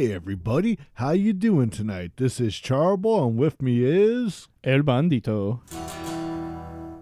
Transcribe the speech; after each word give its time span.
Hey 0.00 0.14
everybody, 0.14 0.78
how 0.94 1.10
you 1.10 1.34
doing 1.34 1.68
tonight? 1.68 2.12
This 2.16 2.40
is 2.40 2.54
Charboil 2.54 3.28
and 3.28 3.36
with 3.36 3.60
me 3.60 3.84
is 3.84 4.48
El 4.64 4.80
Bandito. 4.80 5.60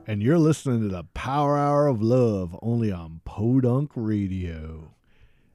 and 0.04 0.20
you're 0.20 0.36
listening 0.36 0.80
to 0.80 0.88
the 0.88 1.04
Power 1.14 1.56
Hour 1.56 1.86
of 1.86 2.02
Love 2.02 2.58
only 2.60 2.90
on 2.90 3.20
Podunk 3.24 3.92
Radio. 3.94 4.94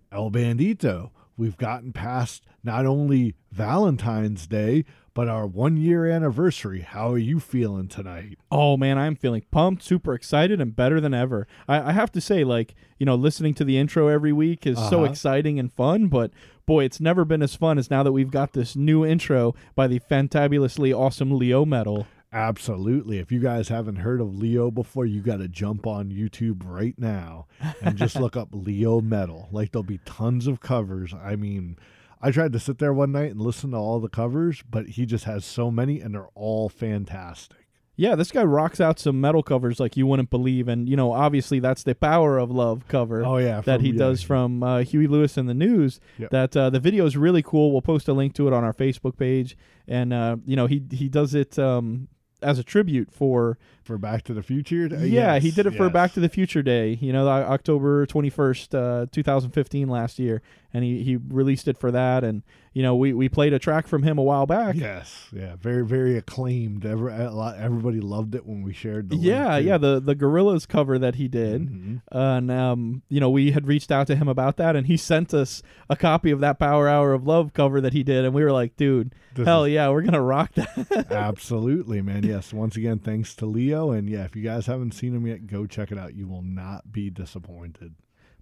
El 0.09 0.31
Bandito, 0.31 1.09
we've 1.35 1.57
gotten 1.57 1.91
past 1.91 2.45
not 2.63 2.85
only 2.85 3.35
Valentine's 3.51 4.47
Day, 4.47 4.85
but 5.15 5.27
our 5.27 5.45
one 5.45 5.77
year 5.77 6.05
anniversary. 6.07 6.81
How 6.81 7.11
are 7.11 7.17
you 7.17 7.39
feeling 7.39 7.87
tonight? 7.87 8.37
Oh 8.51 8.77
man, 8.77 8.97
I'm 8.97 9.15
feeling 9.15 9.43
pumped, 9.51 9.83
super 9.83 10.13
excited, 10.13 10.59
and 10.59 10.75
better 10.75 10.99
than 10.99 11.13
ever. 11.13 11.47
I, 11.67 11.89
I 11.89 11.91
have 11.91 12.11
to 12.13 12.21
say, 12.21 12.43
like, 12.43 12.73
you 12.97 13.05
know, 13.05 13.15
listening 13.15 13.53
to 13.55 13.63
the 13.63 13.77
intro 13.77 14.07
every 14.07 14.33
week 14.33 14.65
is 14.65 14.77
so 14.77 15.03
Uh-huh. 15.03 15.11
exciting 15.11 15.59
and 15.59 15.71
fun, 15.71 16.07
but 16.07 16.31
boy, 16.65 16.83
it's 16.85 16.99
never 16.99 17.25
been 17.25 17.41
as 17.43 17.55
fun 17.55 17.77
as 17.77 17.91
now 17.91 18.03
that 18.03 18.11
we've 18.11 18.31
got 18.31 18.53
this 18.53 18.75
new 18.75 19.05
intro 19.05 19.53
by 19.75 19.87
the 19.87 19.99
fantabulously 19.99 20.97
awesome 20.97 21.37
Leo 21.37 21.65
Metal. 21.65 22.07
Absolutely. 22.31 23.19
If 23.19 23.31
you 23.31 23.39
guys 23.39 23.67
haven't 23.67 23.97
heard 23.97 24.19
of 24.19 24.35
Leo 24.35 24.71
before, 24.71 25.05
you 25.05 25.21
got 25.21 25.37
to 25.37 25.47
jump 25.47 25.85
on 25.85 26.09
YouTube 26.09 26.63
right 26.65 26.95
now 26.97 27.45
and 27.79 27.95
just 27.95 28.15
look 28.15 28.35
up 28.35 28.49
Leo 28.51 29.01
Metal. 29.01 29.47
Like 29.51 29.71
there'll 29.71 29.83
be 29.83 29.99
tons 30.03 30.47
of 30.47 30.59
covers. 30.59 31.13
I 31.13 31.35
mean, 31.35 31.77
I 32.25 32.31
tried 32.31 32.53
to 32.53 32.59
sit 32.59 32.77
there 32.79 32.93
one 32.93 33.11
night 33.11 33.31
and 33.31 33.41
listen 33.41 33.71
to 33.71 33.77
all 33.77 33.99
the 33.99 34.07
covers, 34.07 34.63
but 34.69 34.87
he 34.87 35.05
just 35.05 35.25
has 35.25 35.43
so 35.43 35.69
many 35.69 35.99
and 35.99 36.15
they're 36.15 36.29
all 36.35 36.69
fantastic. 36.69 37.57
Yeah, 37.95 38.15
this 38.15 38.31
guy 38.31 38.43
rocks 38.43 38.81
out 38.81 38.97
some 38.97 39.21
metal 39.21 39.43
covers 39.43 39.79
like 39.79 39.95
you 39.95 40.07
wouldn't 40.07 40.31
believe, 40.31 40.67
and 40.67 40.89
you 40.89 40.95
know, 40.95 41.11
obviously 41.11 41.59
that's 41.59 41.83
the 41.83 41.93
Power 41.93 42.39
of 42.39 42.49
Love 42.49 42.87
cover. 42.87 43.23
Oh 43.23 43.37
yeah, 43.37 43.61
that 43.61 43.79
from- 43.79 43.85
he 43.85 43.91
yeah, 43.91 43.97
does 43.99 44.23
from 44.23 44.63
uh, 44.63 44.79
Huey 44.79 45.05
Lewis 45.05 45.37
and 45.37 45.47
the 45.47 45.53
News. 45.53 45.99
Yep. 46.17 46.29
That 46.31 46.57
uh, 46.57 46.69
the 46.71 46.79
video 46.79 47.05
is 47.05 47.15
really 47.15 47.43
cool. 47.43 47.71
We'll 47.71 47.83
post 47.83 48.07
a 48.07 48.13
link 48.13 48.33
to 48.35 48.47
it 48.47 48.53
on 48.53 48.63
our 48.63 48.73
Facebook 48.73 49.15
page, 49.15 49.55
and 49.87 50.11
uh, 50.11 50.37
you 50.45 50.55
know 50.55 50.65
he 50.65 50.81
he 50.89 51.07
does 51.07 51.35
it 51.35 51.59
um, 51.59 52.07
as 52.41 52.57
a 52.57 52.63
tribute 52.63 53.11
for 53.11 53.59
for 53.83 53.97
Back 53.97 54.23
to 54.23 54.33
the 54.33 54.43
Future. 54.43 54.89
Uh, 54.91 54.99
yeah 55.03 55.39
he 55.39 55.51
did 55.51 55.65
it 55.65 55.75
for. 55.75 55.89
Back 55.89 56.13
to 56.13 56.19
the 56.19 56.29
Future 56.29 56.61
Day. 56.63 56.97
You 57.01 57.13
know, 57.13 57.27
October 57.27 58.05
twenty 58.05 58.29
first, 58.29 58.73
uh, 58.73 59.05
two 59.11 59.23
thousand 59.23 59.51
fifteen, 59.51 59.87
last 59.89 60.19
year, 60.19 60.41
and 60.73 60.83
he 60.83 61.03
he 61.03 61.15
released 61.17 61.67
it 61.67 61.77
for 61.77 61.91
that. 61.91 62.23
And 62.23 62.43
you 62.73 62.81
know 62.81 62.95
we 62.95 63.13
we 63.13 63.29
played 63.29 63.53
a 63.53 63.59
track 63.59 63.87
from 63.87 64.03
him 64.03 64.17
a 64.17 64.23
while 64.23 64.45
back. 64.45 64.75
Yes, 64.75 65.27
yeah, 65.31 65.55
very 65.59 65.85
very 65.85 66.17
acclaimed. 66.17 66.85
Every, 66.85 67.13
a 67.13 67.29
lot- 67.31 67.57
everybody 67.57 67.99
loved 67.99 68.33
it 68.35 68.45
when 68.45 68.63
we 68.63 68.73
shared 68.73 69.09
the. 69.09 69.15
Yeah, 69.17 69.57
yeah, 69.57 69.77
the 69.77 69.99
the 69.99 70.15
Gorillaz 70.15 70.67
cover 70.67 70.97
that 70.99 71.15
he 71.15 71.27
did, 71.27 71.69
Mhm. 71.69 72.01
and 72.11 72.49
um, 72.51 73.01
you 73.09 73.19
know, 73.19 73.29
we 73.29 73.51
had 73.51 73.67
reached 73.67 73.91
out 73.91 74.07
to 74.07 74.15
him 74.15 74.27
about 74.27 74.57
that, 74.57 74.75
and 74.75 74.87
he 74.87 74.97
sent 74.97 75.33
us 75.33 75.61
a 75.89 75.95
copy 75.95 76.31
of 76.31 76.39
that 76.39 76.57
Power 76.59 76.87
Hour 76.87 77.13
of 77.13 77.27
Love 77.27 77.53
cover 77.53 77.79
that 77.81 77.93
he 77.93 78.03
did, 78.03 78.25
and 78.25 78.33
we 78.33 78.43
were 78.43 78.51
like, 78.51 78.75
dude, 78.77 79.13
This 79.35 79.45
hell 79.45 79.65
is- 79.65 79.73
yeah, 79.73 79.89
we're 79.89 80.01
gonna 80.01 80.21
rock 80.21 80.51
that. 80.55 81.07
Absolutely, 81.11 82.01
man. 82.01 82.23
Yes. 82.23 82.53
Once 82.53 82.75
again, 82.75 82.99
thanks 82.99 83.35
to 83.35 83.45
Leo. 83.45 83.72
And 83.73 84.09
yeah, 84.09 84.23
if 84.23 84.35
you 84.35 84.41
guys 84.43 84.65
haven't 84.67 84.93
seen 84.93 85.15
him 85.15 85.25
yet, 85.27 85.47
go 85.47 85.65
check 85.65 85.91
it 85.91 85.97
out. 85.97 86.13
You 86.15 86.27
will 86.27 86.41
not 86.41 86.91
be 86.91 87.09
disappointed. 87.09 87.95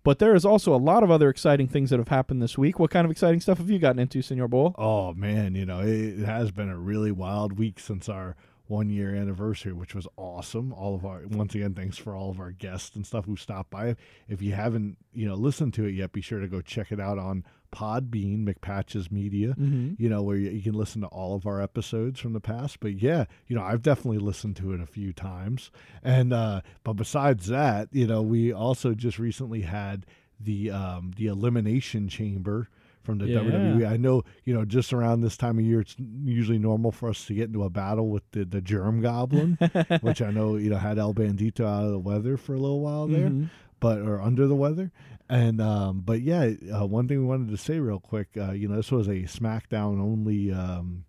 but 0.03 0.18
there 0.19 0.34
is 0.36 0.46
also 0.46 0.74
a 0.74 0.78
lot 0.78 1.03
of 1.03 1.12
other 1.12 1.30
exciting 1.30 1.68
things 1.68 1.90
that 1.92 2.00
have 2.00 2.08
happened 2.08 2.42
this 2.42 2.58
week. 2.58 2.80
What 2.80 2.90
kind 2.92 3.06
of 3.06 3.12
exciting 3.12 3.40
stuff 3.40 3.59
have 3.59 3.69
you 3.69 3.78
gotten 3.80 4.00
into, 4.00 4.22
Senor 4.22 4.47
Bull? 4.47 4.74
Oh 4.78 5.14
man, 5.14 5.53
you 5.56 5.66
know 5.66 5.80
it, 5.81 6.19
it 6.22 6.25
has 6.25 6.52
been 6.52 6.69
a 6.69 6.78
really 6.78 7.12
wild 7.12 7.58
week 7.59 7.80
since 7.80 8.09
our 8.09 8.36
one 8.72 8.90
year 8.90 9.14
anniversary, 9.14 9.74
which 9.74 9.94
was 9.94 10.08
awesome. 10.16 10.72
All 10.72 10.96
of 10.96 11.06
our 11.06 11.24
once 11.28 11.54
again, 11.54 11.74
thanks 11.74 11.98
for 11.98 12.16
all 12.16 12.32
of 12.32 12.40
our 12.40 12.52
guests 12.52 12.96
and 12.96 13.06
stuff 13.06 13.26
who 13.26 13.36
stopped 13.36 13.70
by. 13.70 13.98
If 14.30 14.42
you 14.42 14.54
haven't, 14.54 14.98
you 15.14 15.28
know, 15.28 15.36
listened 15.36 15.74
to 15.74 15.86
it 15.86 15.92
yet, 15.92 16.14
be 16.14 16.22
sure 16.22 16.40
to 16.40 16.48
go 16.48 16.62
check 16.62 16.90
it 16.90 17.00
out 17.00 17.20
on 17.20 17.44
Podbean, 17.76 18.48
McPatches 18.48 19.12
Media. 19.12 19.50
Mm-hmm. 19.50 20.02
You 20.02 20.10
know 20.10 20.24
where 20.24 20.38
you, 20.38 20.52
you 20.52 20.62
can 20.62 20.74
listen 20.74 21.02
to 21.02 21.08
all 21.08 21.36
of 21.36 21.46
our 21.46 21.62
episodes 21.62 22.22
from 22.22 22.31
the 22.31 22.40
past. 22.40 22.80
But 22.80 23.02
yeah, 23.02 23.26
you 23.46 23.58
know 23.58 23.62
I've 23.62 23.84
definitely 23.84 24.20
listened 24.20 24.56
to 24.58 24.72
it 24.72 24.80
a 24.80 24.86
few 24.86 25.12
times. 25.12 25.70
And 26.02 26.31
uh, 26.31 26.62
but 26.86 26.94
besides 26.94 27.48
that, 27.48 27.90
you 27.92 28.08
know 28.08 28.22
we 28.22 28.54
also 28.54 28.94
just 28.94 29.20
recently 29.20 29.64
had 29.64 30.06
the 30.40 30.72
um, 30.72 31.12
the 31.18 31.28
Elimination 31.28 32.08
Chamber 32.08 32.70
from 33.03 33.17
the 33.17 33.28
Yeah. 33.28 33.39
WWE. 33.39 33.85
I 33.89 33.97
know, 33.97 34.23
you 34.45 34.53
know, 34.53 34.66
just 34.66 34.94
around 34.94 35.22
this 35.22 35.38
time 35.38 35.57
of 35.59 35.66
year, 35.66 35.81
it's 35.81 35.95
usually 36.23 36.59
normal 36.59 36.91
for 36.91 37.09
us 37.09 37.25
to 37.25 37.34
get 37.34 37.47
into 37.47 37.63
a 37.63 37.69
battle 37.69 38.09
with 38.09 38.23
the, 38.31 38.45
the 38.45 38.62
Germ 38.62 39.01
Goblin, 39.01 39.57
which 40.01 40.22
I 40.22 40.31
know, 40.31 40.56
you 40.56 40.69
know, 40.69 40.78
had 40.78 40.97
El 41.00 41.13
Bandito 41.13 41.66
out 41.66 41.85
of 41.85 41.91
the 41.91 42.00
weather 42.00 42.38
for 42.38 42.53
a 42.53 42.59
little 42.59 42.79
while 42.81 43.07
there, 43.07 43.29
Mhm. 43.29 43.50
but 43.79 44.00
or 44.00 44.22
under 44.22 44.47
the 44.47 44.56
weather. 44.56 44.91
And 45.29 45.62
um, 45.62 46.01
but 46.01 46.22
yeah, 46.22 46.51
uh, 46.75 46.85
one 46.85 47.07
thing 47.07 47.19
we 47.19 47.25
wanted 47.25 47.50
to 47.51 47.57
say 47.57 47.79
real 47.79 48.00
quick, 48.01 48.29
uh, 48.38 48.51
you 48.51 48.67
know, 48.67 48.75
this 48.75 48.91
was 48.91 49.07
a 49.07 49.23
SmackDown 49.23 50.00
only 50.01 50.51
um, 50.51 51.06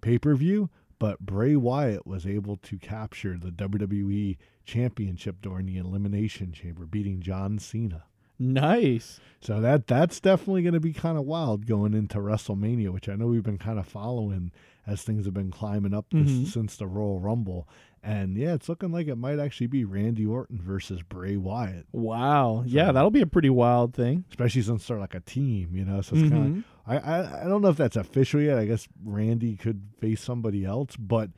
pay 0.00 0.18
per 0.18 0.34
view, 0.34 0.70
but 0.98 1.20
Bray 1.20 1.56
Wyatt 1.56 2.06
was 2.06 2.26
able 2.26 2.56
to 2.56 2.78
capture 2.78 3.36
the 3.38 3.50
WWE 3.50 4.38
Championship 4.64 5.36
during 5.42 5.66
the 5.66 5.76
Elimination 5.76 6.52
Chamber, 6.52 6.86
beating 6.86 7.20
John 7.20 7.58
Cena. 7.58 8.04
Nice. 8.38 9.20
So 9.40 9.60
that 9.60 9.86
that's 9.86 10.20
definitely 10.20 10.62
going 10.62 10.74
to 10.74 10.80
be 10.80 10.92
kind 10.92 11.16
of 11.18 11.24
wild 11.24 11.66
going 11.66 11.94
into 11.94 12.18
WrestleMania, 12.18 12.90
which 12.90 13.08
I 13.08 13.14
know 13.16 13.26
we've 13.28 13.42
been 13.42 13.58
kind 13.58 13.78
of 13.78 13.86
following 13.86 14.50
as 14.86 15.02
things 15.02 15.24
have 15.24 15.34
been 15.34 15.50
climbing 15.50 15.94
up 15.94 16.06
this, 16.10 16.30
Mhm. 16.30 16.46
since 16.46 16.76
the 16.76 16.86
Royal 16.86 17.18
Rumble. 17.18 17.68
And 18.02 18.36
yeah, 18.36 18.54
it's 18.54 18.68
looking 18.68 18.92
like 18.92 19.08
it 19.08 19.16
might 19.16 19.40
actually 19.40 19.66
be 19.66 19.84
Randy 19.84 20.24
Orton 20.24 20.60
versus 20.60 21.02
Bray 21.02 21.36
Wyatt, 21.36 21.86
Wow. 21.92 22.62
Yeah, 22.64 22.92
that'll 22.92 23.10
be 23.10 23.20
a 23.20 23.26
pretty 23.26 23.50
wild 23.50 23.94
thing. 23.94 24.24
especially 24.30 24.62
since 24.62 24.86
they're 24.86 25.00
like 25.00 25.14
a 25.14 25.20
team, 25.20 25.70
you 25.74 25.84
know. 25.84 26.00
So 26.02 26.14
it's 26.16 26.28
kind 26.30 26.56
Mhm. 26.56 26.58
of 26.58 26.64
I, 26.88 26.98
I 26.98 27.44
I 27.44 27.48
don't 27.48 27.62
know 27.62 27.68
if 27.68 27.76
that's 27.76 27.96
official 27.96 28.40
yet. 28.40 28.58
I 28.58 28.66
guess 28.66 28.86
Randy 29.04 29.56
could 29.56 29.82
face 29.98 30.20
somebody 30.20 30.64
else, 30.64 30.94
but 30.96 31.30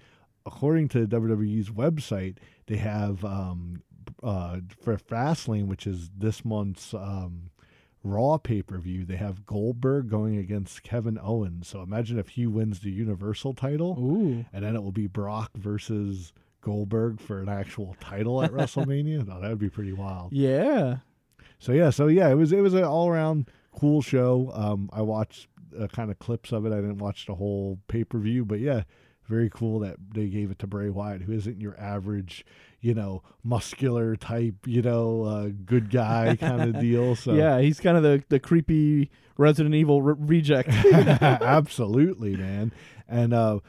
according 0.45 0.89
to 0.89 1.07
WWE's 1.07 1.71
website, 1.71 2.37
they 2.67 2.77
have 2.77 3.25
um 3.25 3.83
uh 4.23 4.59
for 4.83 4.97
Fastlane, 4.97 5.67
which 5.67 5.87
is 5.87 6.11
this 6.17 6.45
month's 6.45 6.95
um 6.95 7.51
Raw 8.05 8.39
pay 8.39 8.63
per 8.63 8.79
view, 8.79 9.05
they 9.05 9.17
have 9.17 9.45
Goldberg 9.45 10.09
going 10.09 10.37
against 10.37 10.83
Kevin 10.83 11.19
Owens. 11.21 11.69
So 11.69 11.83
imagine 11.83 12.19
if 12.19 12.31
he 12.31 12.47
wins 12.47 12.81
the 12.81 12.91
Universal 12.91 13.55
title, 13.55 13.99
Ooh. 13.99 14.45
and 14.53 14.65
then 14.65 14.77
it 14.77 14.83
will 14.83 14.93
be 14.93 15.09
Brock 15.09 15.51
versus 15.57 16.33
Goldberg 16.61 17.21
for 17.21 17.41
an 17.41 17.49
actual 17.49 17.97
title 18.01 18.43
at 18.43 18.53
WrestleMania. 18.53 19.27
No, 19.27 19.41
that 19.41 19.49
would 19.51 19.59
be 19.59 19.69
pretty 19.69 19.93
wild. 19.93 20.33
Yeah. 20.33 20.99
So 21.59 21.73
yeah, 21.73 21.91
so 21.91 22.07
yeah, 22.07 22.29
it 22.29 22.35
was 22.35 22.53
it 22.53 22.61
was 22.61 22.75
an 22.75 22.85
all 22.85 23.09
around 23.09 23.51
cool 23.73 24.01
show. 24.01 24.51
Um, 24.55 24.89
I 24.93 25.03
watched 25.03 25.49
uh, 25.79 25.89
kind 25.89 26.11
of 26.11 26.19
clips 26.19 26.53
of 26.53 26.65
it. 26.67 26.73
I 26.73 26.77
didn't 26.77 26.99
watch 26.99 27.27
the 27.27 27.35
whole 27.35 27.81
pay 27.89 28.05
per 28.05 28.19
view, 28.19 28.45
but 28.45 28.61
yeah, 28.61 28.85
very 29.27 29.51
cool 29.51 29.81
that 29.81 29.97
they 30.15 30.29
gave 30.29 30.51
it 30.51 30.59
to 30.61 30.67
Bray 30.67 30.89
Wyatt, 30.89 31.23
who 31.23 31.33
isn't 31.33 31.61
your 31.61 31.79
average, 31.79 32.47
you 32.81 32.95
know, 32.95 33.23
muscular 33.43 34.17
type, 34.17 34.55
you 34.67 34.83
know, 34.83 35.23
uh, 35.25 35.49
good 35.65 35.91
guy 35.91 36.37
kind 36.37 36.63
of 36.63 36.81
deal. 36.81 37.17
So 37.17 37.35
Yeah, 37.35 37.61
he's 37.61 37.81
kind 37.81 37.97
of 37.97 38.03
the, 38.03 38.23
the 38.29 38.39
creepy 38.39 39.11
Resident 39.37 39.75
Evil 39.75 40.03
re- 40.03 40.15
reject. 40.19 40.69
absolutely, 40.93 42.37
man. 42.37 42.73
And 43.09 43.33
uh, 43.35 43.61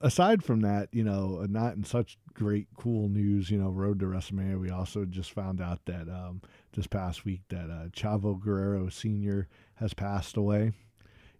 aside 0.00 0.44
from 0.44 0.60
that, 0.60 0.88
you 0.92 1.04
know, 1.04 1.40
uh, 1.42 1.46
not 1.48 1.74
in 1.74 1.84
such 1.84 2.18
great 2.34 2.68
cool 2.76 3.08
news, 3.08 3.50
you 3.50 3.58
know, 3.58 3.70
Road 3.70 3.98
to 4.00 4.06
WrestleMania, 4.06 4.60
we 4.60 4.70
also 4.70 5.04
just 5.04 5.32
found 5.32 5.60
out 5.60 5.80
that 5.86 6.08
um, 6.08 6.42
this 6.72 6.86
past 6.86 7.24
week 7.24 7.42
that 7.48 7.70
uh, 7.70 7.88
Chavo 7.88 8.40
Guerrero 8.40 8.88
Sr. 8.88 9.48
has 9.76 9.94
passed 9.94 10.36
away. 10.36 10.72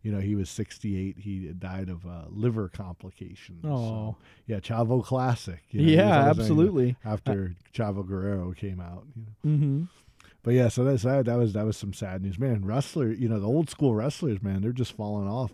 You 0.06 0.12
know, 0.12 0.20
he 0.20 0.36
was 0.36 0.48
68. 0.50 1.16
He 1.18 1.48
died 1.58 1.88
of 1.88 2.06
uh, 2.06 2.26
liver 2.30 2.68
complications. 2.68 3.62
So, 3.64 3.68
Oh. 3.70 4.16
yeah, 4.46 4.60
Chavo 4.60 5.04
Classic. 5.04 5.58
you 5.70 5.82
know, 5.82 5.90
yeah, 6.04 6.28
absolutely. 6.30 6.94
After 7.04 7.56
Chavo 7.74 8.06
Guerrero 8.06 8.52
came 8.52 8.80
out, 8.80 9.04
you 9.16 9.22
know. 9.22 9.56
Mm-hmm. 9.56 9.82
But 10.44 10.54
yeah, 10.54 10.68
so 10.68 10.84
that's 10.84 11.02
that. 11.02 11.24
That 11.24 11.38
was 11.38 11.54
that 11.54 11.64
was 11.66 11.76
some 11.76 11.92
sad 11.92 12.22
news, 12.22 12.38
man. 12.38 12.64
Wrestler, 12.64 13.10
you 13.10 13.28
know, 13.28 13.40
the 13.40 13.48
old 13.48 13.68
school 13.68 13.96
wrestlers, 13.96 14.40
man, 14.40 14.62
they're 14.62 14.70
just 14.70 14.92
falling 14.96 15.26
off 15.26 15.50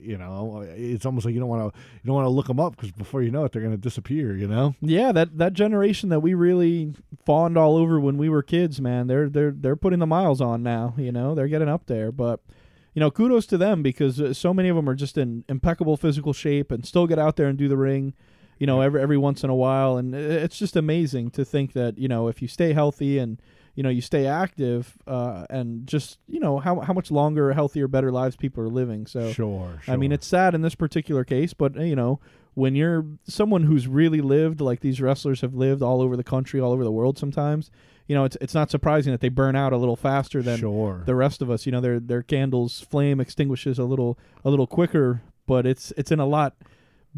You 0.00 0.16
know, 0.16 0.62
it's 0.74 1.04
almost 1.04 1.26
like 1.26 1.34
you 1.34 1.40
don't 1.40 1.50
want 1.50 1.70
to 1.74 1.78
you 2.02 2.06
don't 2.06 2.14
want 2.16 2.24
to 2.24 2.30
look 2.30 2.46
them 2.46 2.58
up 2.58 2.74
because 2.74 2.92
before 2.92 3.22
you 3.22 3.30
know 3.30 3.44
it, 3.44 3.52
they're 3.52 3.60
going 3.60 3.74
to 3.76 3.88
disappear. 3.88 4.34
You 4.34 4.48
know. 4.48 4.74
Yeah, 4.80 5.12
that 5.12 5.36
that 5.36 5.52
generation 5.52 6.08
that 6.08 6.20
we 6.20 6.32
really 6.32 6.94
fawned 7.26 7.58
all 7.58 7.76
over 7.76 8.00
when 8.00 8.16
we 8.16 8.30
were 8.30 8.42
kids, 8.42 8.80
man, 8.80 9.06
they're 9.06 9.28
they're 9.28 9.50
they're 9.50 9.76
putting 9.76 9.98
the 9.98 10.06
miles 10.06 10.40
on 10.40 10.62
now. 10.62 10.94
You 10.96 11.12
know, 11.12 11.34
they're 11.34 11.48
getting 11.48 11.68
up 11.68 11.84
there, 11.86 12.10
but. 12.10 12.40
You 12.94 13.00
know, 13.00 13.10
kudos 13.10 13.46
to 13.46 13.58
them 13.58 13.82
because 13.82 14.20
uh, 14.20 14.34
so 14.34 14.52
many 14.52 14.68
of 14.68 14.76
them 14.76 14.88
are 14.88 14.94
just 14.94 15.16
in 15.16 15.44
impeccable 15.48 15.96
physical 15.96 16.32
shape 16.32 16.70
and 16.70 16.84
still 16.84 17.06
get 17.06 17.18
out 17.18 17.36
there 17.36 17.46
and 17.46 17.56
do 17.56 17.68
the 17.68 17.76
ring. 17.76 18.14
You 18.58 18.66
know, 18.66 18.80
every 18.80 19.00
every 19.00 19.18
once 19.18 19.42
in 19.42 19.50
a 19.50 19.54
while, 19.54 19.96
and 19.96 20.14
it's 20.14 20.58
just 20.58 20.76
amazing 20.76 21.30
to 21.32 21.44
think 21.44 21.72
that 21.72 21.98
you 21.98 22.06
know 22.06 22.28
if 22.28 22.40
you 22.42 22.48
stay 22.48 22.72
healthy 22.74 23.18
and 23.18 23.40
you 23.74 23.82
know 23.82 23.88
you 23.88 24.00
stay 24.02 24.26
active 24.26 24.98
uh, 25.06 25.46
and 25.50 25.86
just 25.86 26.18
you 26.28 26.38
know 26.38 26.58
how 26.58 26.78
how 26.80 26.92
much 26.92 27.10
longer, 27.10 27.52
healthier, 27.54 27.88
better 27.88 28.12
lives 28.12 28.36
people 28.36 28.62
are 28.62 28.68
living. 28.68 29.06
So 29.06 29.32
Sure, 29.32 29.80
I 29.88 29.96
mean, 29.96 30.12
it's 30.12 30.26
sad 30.26 30.54
in 30.54 30.62
this 30.62 30.74
particular 30.74 31.24
case, 31.24 31.54
but 31.54 31.76
uh, 31.76 31.82
you 31.82 31.96
know, 31.96 32.20
when 32.54 32.76
you're 32.76 33.04
someone 33.24 33.64
who's 33.64 33.88
really 33.88 34.20
lived 34.20 34.60
like 34.60 34.80
these 34.80 35.00
wrestlers 35.00 35.40
have 35.40 35.54
lived 35.54 35.82
all 35.82 36.00
over 36.00 36.16
the 36.16 36.22
country, 36.24 36.60
all 36.60 36.72
over 36.72 36.84
the 36.84 36.92
world, 36.92 37.18
sometimes 37.18 37.70
you 38.12 38.18
know 38.18 38.24
it's 38.24 38.36
it's 38.42 38.52
not 38.52 38.70
surprising 38.70 39.10
that 39.10 39.22
they 39.22 39.30
burn 39.30 39.56
out 39.56 39.72
a 39.72 39.78
little 39.78 39.96
faster 39.96 40.42
than 40.42 40.58
sure. 40.58 41.02
the 41.06 41.14
rest 41.14 41.40
of 41.40 41.50
us. 41.50 41.64
You 41.64 41.72
know, 41.72 41.80
their 41.80 41.98
their 41.98 42.22
candles 42.22 42.78
flame 42.82 43.20
extinguishes 43.20 43.78
a 43.78 43.84
little 43.84 44.18
a 44.44 44.50
little 44.50 44.66
quicker, 44.66 45.22
but 45.46 45.64
it's 45.64 45.94
it's 45.96 46.12
in 46.12 46.20
a 46.20 46.26
lot 46.26 46.54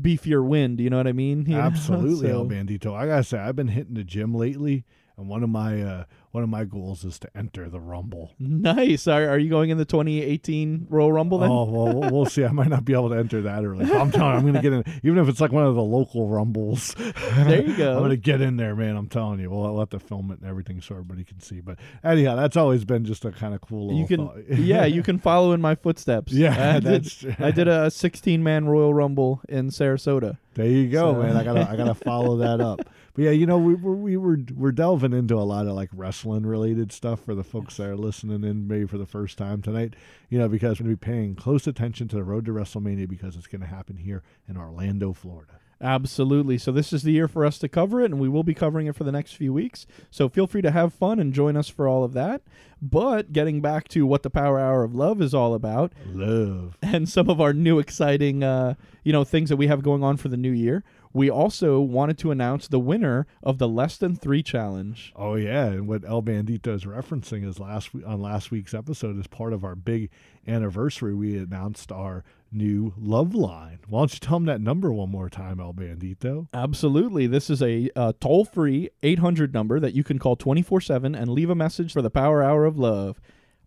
beefier 0.00 0.46
wind. 0.46 0.78
You 0.78 0.90
know 0.90 0.98
what 0.98 1.08
I 1.08 1.12
mean? 1.12 1.46
You 1.48 1.56
know? 1.56 1.62
Absolutely, 1.62 2.28
So- 2.28 2.42
El 2.42 2.46
Bandito. 2.46 2.94
I 2.94 3.08
gotta 3.08 3.24
say, 3.24 3.38
I've 3.40 3.56
been 3.56 3.66
hitting 3.66 3.94
the 3.94 4.04
gym 4.04 4.36
lately, 4.36 4.84
and 5.16 5.28
one 5.28 5.42
of 5.42 5.48
my 5.50 5.80
uh, 5.82 6.04
one 6.32 6.42
of 6.42 6.48
my 6.50 6.64
goals 6.64 7.04
is 7.04 7.18
to 7.20 7.28
enter 7.36 7.68
the 7.70 7.78
Rumble. 7.80 8.32
Nice. 8.40 9.06
Are, 9.06 9.28
are 9.28 9.38
you 9.38 9.48
going 9.48 9.70
in 9.70 9.78
the 9.78 9.84
2018 9.84 10.88
Royal 10.90 11.12
Rumble 11.12 11.38
then? 11.38 11.50
Oh 11.50 11.64
well, 11.64 12.10
we'll- 12.10 12.26
see. 12.26 12.44
I 12.44 12.50
might 12.50 12.68
not 12.68 12.84
be 12.84 12.92
able 12.94 13.10
to 13.10 13.14
enter 13.16 13.42
that 13.42 13.64
early. 13.64 13.84
I'm 13.84 14.10
telling 14.10 14.32
you, 14.32 14.38
I'm 14.38 14.42
going 14.42 14.54
to 14.54 14.60
get 14.62 14.72
in, 14.72 14.84
even 15.04 15.18
if 15.18 15.28
it's 15.28 15.40
like 15.40 15.52
one 15.52 15.64
of 15.64 15.74
the 15.76 15.82
local 15.82 16.28
rumbles. 16.28 16.94
There 16.96 17.62
you 17.64 17.76
go. 17.76 17.92
I'm 17.92 17.98
going 17.98 18.10
to 18.10 18.16
get 18.16 18.40
in 18.40 18.56
there, 18.56 18.74
man. 18.74 18.96
I'm 18.96 19.08
telling 19.08 19.38
you. 19.40 19.50
We'll, 19.50 19.64
I'll 19.66 19.78
have 19.78 19.90
to 19.90 19.98
film 20.00 20.30
it 20.32 20.40
and 20.40 20.48
everything 20.48 20.80
so 20.80 20.94
everybody 20.94 21.22
can 21.22 21.38
see. 21.40 21.60
But 21.60 21.78
anyhow, 22.02 22.34
that's 22.34 22.56
always 22.56 22.84
been 22.84 23.04
just 23.04 23.24
a 23.24 23.30
kind 23.30 23.54
of 23.54 23.60
cool. 23.60 23.94
Little 23.94 24.00
you 24.00 24.06
can, 24.48 24.64
yeah, 24.66 24.84
you 24.86 25.02
can 25.02 25.18
follow 25.18 25.52
in 25.52 25.60
my 25.60 25.74
footsteps. 25.74 26.32
Yeah, 26.44 26.76
I 26.76 26.80
did, 26.80 27.04
that's- 27.04 27.26
I 27.38 27.50
did 27.52 27.68
a 27.68 27.90
16 27.90 28.42
man 28.42 28.66
Royal 28.66 28.92
Rumble 28.92 29.40
in 29.48 29.68
Sarasota. 29.70 30.38
There 30.54 30.66
you 30.66 30.88
go, 30.88 31.12
So- 31.14 31.22
man. 31.22 31.36
I 31.36 31.44
gotta 31.44 31.68
I 31.70 31.76
gotta 31.76 31.94
follow 32.04 32.38
that 32.38 32.60
up. 32.60 32.80
But 33.14 33.22
yeah, 33.24 33.30
you 33.30 33.46
know, 33.46 33.58
we 33.58 33.74
were 33.74 33.94
we 33.94 34.16
were 34.16 34.38
we're 34.54 34.72
delving 34.72 35.12
into 35.12 35.36
a 35.36 35.42
lot 35.46 35.66
of 35.66 35.74
like 35.74 35.90
wrestling 35.92 36.44
related 36.44 36.90
stuff 36.92 37.20
for 37.24 37.34
the 37.34 37.44
folks 37.44 37.76
that 37.76 37.88
are 37.88 37.96
listening 37.96 38.42
in 38.42 38.66
maybe 38.66 38.86
for 38.86 38.98
the 38.98 39.06
first 39.06 39.38
time 39.38 39.62
tonight. 39.62 39.94
You 40.28 40.38
know, 40.38 40.48
because 40.48 40.80
we're 40.80 40.84
gonna 40.86 40.96
be 40.96 41.06
paying 41.06 41.36
close 41.36 41.66
attention 41.66 42.08
to 42.08 42.16
the 42.16 42.24
road 42.24 42.44
to 42.46 42.52
WrestleMania 42.52 43.08
because 43.08 43.36
it's 43.36 43.46
gonna 43.46 43.66
happen 43.66 43.98
here 43.98 44.22
in 44.48 44.56
Orlando, 44.56 45.12
Florida. 45.12 45.60
Absolutely. 45.80 46.56
So 46.56 46.72
this 46.72 46.92
is 46.92 47.02
the 47.02 47.12
year 47.12 47.28
for 47.28 47.44
us 47.44 47.58
to 47.58 47.68
cover 47.68 48.00
it, 48.00 48.10
and 48.10 48.18
we 48.18 48.28
will 48.28 48.42
be 48.42 48.54
covering 48.54 48.86
it 48.86 48.96
for 48.96 49.04
the 49.04 49.12
next 49.12 49.32
few 49.32 49.52
weeks. 49.52 49.86
So 50.10 50.28
feel 50.28 50.46
free 50.46 50.62
to 50.62 50.70
have 50.70 50.94
fun 50.94 51.18
and 51.18 51.32
join 51.32 51.56
us 51.56 51.68
for 51.68 51.86
all 51.86 52.04
of 52.04 52.14
that. 52.14 52.42
But 52.80 53.32
getting 53.32 53.60
back 53.60 53.88
to 53.88 54.06
what 54.06 54.22
the 54.22 54.30
Power 54.30 54.58
Hour 54.58 54.82
of 54.84 54.94
Love 54.94 55.20
is 55.20 55.34
all 55.34 55.54
about, 55.54 55.92
Love. 56.06 56.78
and 56.82 57.08
some 57.08 57.28
of 57.28 57.40
our 57.40 57.52
new 57.52 57.78
exciting, 57.78 58.42
uh, 58.42 58.74
you 59.02 59.12
know, 59.12 59.24
things 59.24 59.48
that 59.50 59.56
we 59.56 59.66
have 59.66 59.82
going 59.82 60.02
on 60.02 60.16
for 60.16 60.28
the 60.28 60.36
new 60.36 60.50
year, 60.50 60.84
we 61.14 61.30
also 61.30 61.80
wanted 61.80 62.18
to 62.18 62.32
announce 62.32 62.68
the 62.68 62.80
winner 62.80 63.26
of 63.42 63.58
the 63.58 63.68
Less 63.68 63.96
Than 63.96 64.16
Three 64.16 64.42
Challenge. 64.42 65.12
Oh 65.14 65.36
yeah, 65.36 65.66
and 65.66 65.88
what 65.88 66.04
El 66.04 66.22
Bandito 66.22 66.74
is 66.74 66.84
referencing 66.84 67.48
is 67.48 67.60
last 67.60 67.90
on 68.04 68.20
last 68.20 68.50
week's 68.50 68.74
episode 68.74 69.18
as 69.18 69.28
part 69.28 69.52
of 69.52 69.64
our 69.64 69.76
big 69.76 70.10
anniversary, 70.46 71.14
we 71.14 71.38
announced 71.38 71.90
our 71.92 72.24
new 72.52 72.92
love 72.98 73.34
line. 73.34 73.78
Why 73.88 74.00
don't 74.00 74.12
you 74.12 74.20
tell 74.20 74.38
them 74.38 74.46
that 74.46 74.60
number 74.60 74.92
one 74.92 75.10
more 75.10 75.30
time, 75.30 75.60
El 75.60 75.72
Bandito? 75.72 76.48
Absolutely. 76.52 77.26
This 77.26 77.48
is 77.48 77.62
a 77.62 77.90
uh, 77.96 78.12
toll 78.20 78.44
free 78.44 78.90
800 79.02 79.54
number 79.54 79.80
that 79.80 79.94
you 79.94 80.04
can 80.04 80.18
call 80.18 80.36
24 80.36 80.80
7 80.80 81.14
and 81.14 81.30
leave 81.30 81.50
a 81.50 81.54
message 81.54 81.92
for 81.92 82.02
the 82.02 82.10
Power 82.10 82.42
Hour 82.42 82.64
of 82.64 82.76
Love. 82.76 83.20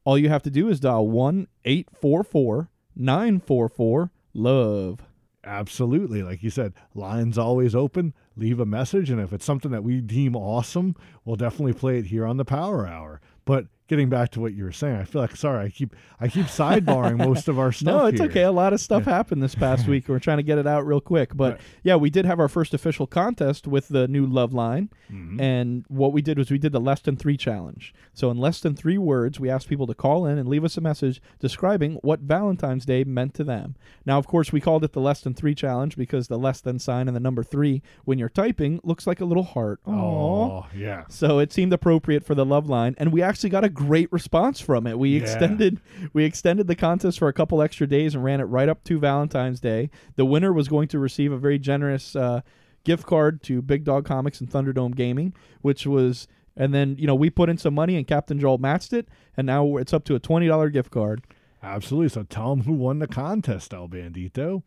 All 0.03 0.17
you 0.17 0.29
have 0.29 0.43
to 0.43 0.51
do 0.51 0.69
is 0.69 0.79
dial 0.79 1.07
1 1.07 1.47
844 1.65 2.69
944 2.95 4.11
Love. 4.33 5.06
Absolutely. 5.47 6.21
Like 6.23 6.43
you 6.43 6.49
said, 6.49 6.73
lines 6.93 7.37
always 7.37 7.73
open. 7.73 8.13
Leave 8.35 8.59
a 8.59 8.65
message. 8.65 9.09
And 9.09 9.21
if 9.21 9.31
it's 9.31 9.45
something 9.45 9.71
that 9.71 9.83
we 9.83 10.01
deem 10.01 10.35
awesome, 10.35 10.95
we'll 11.23 11.37
definitely 11.37 11.73
play 11.73 11.97
it 11.97 12.07
here 12.07 12.25
on 12.25 12.35
the 12.37 12.45
Power 12.45 12.85
Hour. 12.85 13.21
But 13.45 13.67
getting 13.87 14.09
back 14.09 14.29
to 14.31 14.39
what 14.41 14.53
you 14.53 14.63
were 14.63 14.71
saying, 14.71 14.97
I 14.97 15.03
feel 15.03 15.21
like 15.21 15.35
sorry, 15.35 15.65
I 15.65 15.69
keep 15.69 15.95
I 16.19 16.27
keep 16.27 16.45
sidebarring 16.47 17.17
most 17.17 17.47
of 17.47 17.57
our 17.59 17.71
stuff. 17.71 17.85
No, 17.85 18.05
it's 18.07 18.19
here. 18.19 18.29
okay. 18.29 18.43
A 18.43 18.51
lot 18.51 18.73
of 18.73 18.79
stuff 18.79 19.03
happened 19.03 19.41
this 19.43 19.55
past 19.55 19.87
week. 19.89 20.07
We're 20.07 20.19
trying 20.19 20.37
to 20.37 20.43
get 20.43 20.57
it 20.57 20.67
out 20.67 20.85
real 20.85 21.01
quick. 21.01 21.35
But 21.35 21.53
Right. 21.53 21.61
yeah, 21.83 21.95
we 21.95 22.09
did 22.09 22.25
have 22.25 22.39
our 22.39 22.47
first 22.49 22.73
official 22.73 23.07
contest 23.07 23.67
with 23.67 23.87
the 23.89 24.07
new 24.07 24.25
Love 24.25 24.53
Line. 24.53 24.89
Mhm. 25.11 25.39
And 25.41 25.85
what 25.87 26.11
we 26.13 26.21
did 26.21 26.37
was 26.37 26.51
we 26.51 26.57
did 26.57 26.71
the 26.71 26.79
less 26.79 26.99
than 27.01 27.15
three 27.15 27.37
challenge. 27.37 27.93
So, 28.13 28.29
in 28.31 28.37
less 28.37 28.59
than 28.59 28.75
three 28.75 28.97
words, 28.97 29.39
we 29.39 29.49
asked 29.49 29.69
people 29.69 29.87
to 29.87 29.93
call 29.93 30.25
in 30.25 30.37
and 30.37 30.49
leave 30.49 30.63
us 30.65 30.75
a 30.77 30.81
message 30.81 31.21
describing 31.39 31.93
what 32.01 32.19
Valentine's 32.21 32.85
Day 32.85 33.03
meant 33.03 33.33
to 33.35 33.43
them. 33.43 33.75
Now, 34.05 34.17
of 34.17 34.27
course, 34.27 34.51
we 34.51 34.59
called 34.59 34.83
it 34.83 34.93
the 34.93 34.99
less 35.01 35.21
than 35.21 35.33
three 35.33 35.55
challenge 35.55 35.95
because 35.95 36.27
the 36.27 36.37
less 36.37 36.59
than 36.61 36.79
sign 36.79 37.07
and 37.07 37.15
the 37.15 37.19
number 37.21 37.43
three, 37.43 37.81
when 38.05 38.17
you're 38.19 38.27
typing, 38.29 38.79
looks 38.83 39.07
like 39.07 39.21
a 39.21 39.25
little 39.25 39.43
heart. 39.43 39.79
Aww. 39.87 39.93
Oh 39.93 40.65
yeah. 40.75 41.03
So 41.09 41.39
it 41.39 41.53
seemed 41.53 41.71
appropriate 41.73 42.25
for 42.25 42.35
the 42.35 42.45
love 42.45 42.67
line, 42.67 42.95
and 42.97 43.11
we 43.13 43.21
actually 43.21 43.49
got 43.49 43.63
a 43.63 43.69
great 43.77 44.11
response 44.11 44.59
from 44.59 44.85
it. 44.87 44.97
We 44.99 45.15
Yeah. 45.15 45.21
extended 45.23 45.79
we 46.13 46.23
extended 46.25 46.67
the 46.67 46.75
contest 46.75 47.19
for 47.19 47.27
a 47.27 47.33
couple 47.33 47.61
extra 47.61 47.87
days 47.87 48.15
and 48.15 48.23
ran 48.23 48.39
it 48.39 48.45
right 48.45 48.67
up 48.67 48.83
to 48.85 48.99
Valentine's 48.99 49.59
Day. 49.59 49.89
The 50.15 50.25
winner 50.25 50.51
was 50.51 50.67
going 50.67 50.87
to 50.89 50.99
receive 50.99 51.31
a 51.31 51.37
very 51.37 51.59
generous 51.59 52.15
uh, 52.15 52.41
gift 52.83 53.05
card 53.05 53.41
to 53.43 53.61
Big 53.61 53.83
Dog 53.83 54.05
Comics 54.05 54.41
and 54.41 54.49
Thunderdome 54.49 54.95
Gaming, 54.95 55.33
which 55.61 55.85
was. 55.85 56.27
And 56.59 56.73
then 56.73 56.95
you 56.97 57.05
know 57.05 57.13
we 57.13 57.29
put 57.29 57.49
in 57.49 57.57
some 57.59 57.75
money 57.75 57.95
and 57.95 58.07
Captain 58.07 58.39
Joel 58.39 58.57
matched 58.57 58.91
it, 58.91 59.07
and 59.37 59.45
now 59.45 59.77
it's 59.77 59.93
up 59.93 60.03
to 60.05 60.15
a 60.15 60.19
twenty 60.19 60.47
dollar 60.47 60.71
gift 60.71 60.89
card. 60.89 61.21
Absolutely. 61.61 62.09
So 62.09 62.23
tell 62.23 62.55
them 62.55 62.65
who 62.65 62.73
won 62.73 62.97
the 62.97 63.05
contest, 63.07 63.73
El 63.75 63.87
Bandito. 63.87 64.63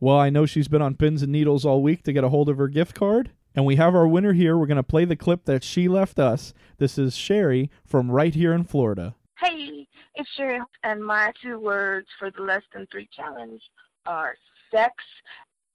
Well, 0.00 0.16
I 0.18 0.30
know 0.30 0.46
she's 0.46 0.68
been 0.68 0.80
on 0.82 0.94
pins 0.94 1.22
and 1.22 1.30
needles 1.30 1.64
all 1.66 1.82
week 1.82 2.02
to 2.04 2.12
get 2.14 2.24
a 2.24 2.30
hold 2.30 2.48
of 2.48 2.56
her 2.58 2.68
gift 2.68 2.94
card. 2.94 3.30
And 3.54 3.64
we 3.64 3.76
have 3.76 3.94
our 3.94 4.06
winner 4.06 4.32
here. 4.32 4.58
We're 4.58 4.66
going 4.66 4.76
to 4.76 4.82
play 4.82 5.04
the 5.04 5.16
clip 5.16 5.44
that 5.44 5.62
she 5.62 5.88
left 5.88 6.18
us. 6.18 6.52
This 6.78 6.98
is 6.98 7.16
Sherry 7.16 7.70
from 7.86 8.10
right 8.10 8.34
here 8.34 8.52
in 8.52 8.64
Florida. 8.64 9.14
Hey, 9.38 9.86
it's 10.16 10.28
Sherry, 10.36 10.60
and 10.82 11.04
my 11.04 11.32
two 11.42 11.58
words 11.58 12.08
for 12.18 12.30
the 12.30 12.42
less 12.42 12.62
than 12.72 12.86
three 12.90 13.08
challenge 13.14 13.62
are 14.06 14.34
sex 14.72 14.94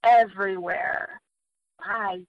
everywhere. 0.04 1.20
Bye. 1.78 2.20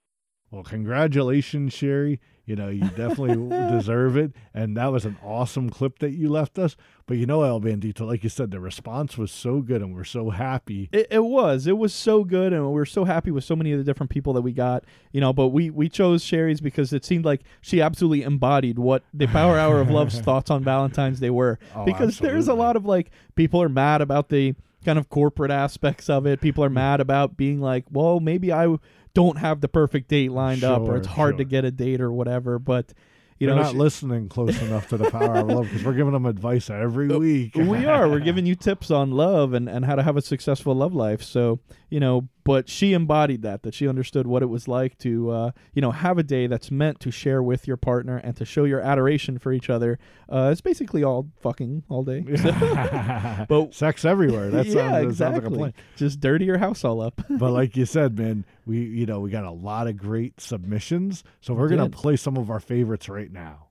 Well, 0.50 0.62
congratulations, 0.62 1.72
Sherry. 1.72 2.20
You 2.52 2.56
know, 2.56 2.68
you 2.68 2.82
definitely 2.82 3.48
deserve 3.70 4.18
it. 4.18 4.32
And 4.52 4.76
that 4.76 4.92
was 4.92 5.06
an 5.06 5.16
awesome 5.24 5.70
clip 5.70 6.00
that 6.00 6.10
you 6.10 6.28
left 6.28 6.58
us. 6.58 6.76
But 7.06 7.16
you 7.16 7.24
know, 7.24 7.44
El 7.44 7.62
Bandito, 7.62 8.02
like 8.02 8.22
you 8.22 8.28
said, 8.28 8.50
the 8.50 8.60
response 8.60 9.16
was 9.16 9.32
so 9.32 9.60
good 9.62 9.80
and 9.80 9.94
we're 9.94 10.04
so 10.04 10.28
happy. 10.28 10.90
It, 10.92 11.06
it 11.10 11.24
was. 11.24 11.66
It 11.66 11.78
was 11.78 11.94
so 11.94 12.24
good, 12.24 12.52
and 12.52 12.70
we 12.70 12.78
are 12.78 12.84
so 12.84 13.06
happy 13.06 13.30
with 13.30 13.42
so 13.42 13.56
many 13.56 13.72
of 13.72 13.78
the 13.78 13.84
different 13.84 14.10
people 14.10 14.34
that 14.34 14.42
we 14.42 14.52
got. 14.52 14.84
You 15.12 15.22
know, 15.22 15.32
but 15.32 15.48
we 15.48 15.70
we 15.70 15.88
chose 15.88 16.22
Sherry's 16.22 16.60
because 16.60 16.92
it 16.92 17.06
seemed 17.06 17.24
like 17.24 17.40
she 17.62 17.80
absolutely 17.80 18.22
embodied 18.22 18.78
what 18.78 19.02
the 19.14 19.28
Power 19.28 19.58
Hour 19.58 19.80
of 19.80 19.90
Love's 19.90 20.20
thoughts 20.20 20.50
on 20.50 20.62
Valentine's 20.62 21.20
Day 21.20 21.30
were. 21.30 21.58
Oh, 21.74 21.86
because 21.86 22.18
there's 22.18 22.48
a 22.48 22.54
lot 22.54 22.76
of 22.76 22.84
like 22.84 23.12
people 23.34 23.62
are 23.62 23.70
mad 23.70 24.02
about 24.02 24.28
the 24.28 24.54
kind 24.84 24.98
of 24.98 25.08
corporate 25.08 25.50
aspects 25.50 26.10
of 26.10 26.26
it. 26.26 26.42
People 26.42 26.64
are 26.64 26.70
mm. 26.70 26.74
mad 26.74 27.00
about 27.00 27.36
being 27.36 27.60
like, 27.60 27.84
well, 27.90 28.20
maybe 28.20 28.52
I 28.52 28.76
don't 29.14 29.38
have 29.38 29.60
the 29.60 29.68
perfect 29.68 30.08
date 30.08 30.32
lined 30.32 30.64
up, 30.64 30.82
or 30.82 30.96
it's 30.96 31.06
hard 31.06 31.38
to 31.38 31.44
get 31.44 31.64
a 31.64 31.70
date 31.70 32.00
or 32.00 32.12
whatever. 32.12 32.58
But 32.58 32.92
you 33.38 33.46
They're 33.48 33.56
know, 33.56 33.62
not 33.62 33.72
she- 33.72 33.78
listening 33.78 34.28
close 34.28 34.60
enough 34.62 34.88
to 34.88 34.96
the 34.96 35.10
power 35.10 35.34
of 35.36 35.48
love 35.48 35.64
because 35.64 35.84
we're 35.84 35.94
giving 35.94 36.12
them 36.12 36.26
advice 36.26 36.70
every 36.70 37.12
uh, 37.12 37.18
week. 37.18 37.54
we 37.56 37.86
are. 37.86 38.08
We're 38.08 38.20
giving 38.20 38.46
you 38.46 38.54
tips 38.54 38.90
on 38.90 39.10
love 39.10 39.52
and, 39.52 39.68
and 39.68 39.84
how 39.84 39.96
to 39.96 40.02
have 40.02 40.16
a 40.16 40.22
successful 40.22 40.74
love 40.74 40.94
life. 40.94 41.22
So, 41.22 41.58
you 41.90 41.98
know, 41.98 42.28
but 42.44 42.68
she 42.68 42.92
embodied 42.92 43.42
that, 43.42 43.62
that 43.62 43.74
she 43.74 43.88
understood 43.88 44.26
what 44.26 44.42
it 44.42 44.46
was 44.46 44.68
like 44.68 44.98
to, 44.98 45.30
uh, 45.30 45.50
you 45.72 45.82
know, 45.82 45.90
have 45.90 46.18
a 46.18 46.22
day 46.22 46.46
that's 46.46 46.70
meant 46.70 47.00
to 47.00 47.10
share 47.10 47.42
with 47.42 47.66
your 47.66 47.76
partner 47.76 48.16
and 48.18 48.36
to 48.36 48.44
show 48.44 48.64
your 48.64 48.80
adoration 48.80 49.38
for 49.38 49.52
each 49.52 49.70
other. 49.70 49.98
Uh, 50.28 50.50
it's 50.50 50.60
basically 50.60 51.04
all 51.04 51.28
fucking 51.40 51.84
all 51.88 52.02
day. 52.02 52.24
But- 53.48 53.74
sex 53.74 54.04
everywhere. 54.04 54.50
That 54.50 54.64
sounds, 54.64 54.74
yeah, 54.74 54.90
that 54.92 55.04
exactly. 55.04 55.14
sounds 55.14 55.44
like 55.44 55.52
a 55.52 55.56
plan. 55.56 55.74
Just 55.96 56.20
dirty 56.20 56.44
your 56.44 56.58
house 56.58 56.84
all 56.84 57.00
up. 57.00 57.20
But 57.28 57.50
like 57.52 57.76
you 57.76 57.86
said, 57.86 58.18
man, 58.18 58.44
we 58.66 58.78
you 58.78 59.06
know 59.06 59.20
we 59.20 59.30
got 59.30 59.44
a 59.44 59.50
lot 59.50 59.86
of 59.86 59.96
great 59.96 60.40
submissions, 60.40 61.24
so 61.40 61.54
we're 61.54 61.68
gonna 61.68 61.88
play 61.88 62.16
some 62.16 62.36
of 62.36 62.50
our 62.50 62.60
favorites 62.60 63.08
right 63.08 63.30
now. 63.30 63.68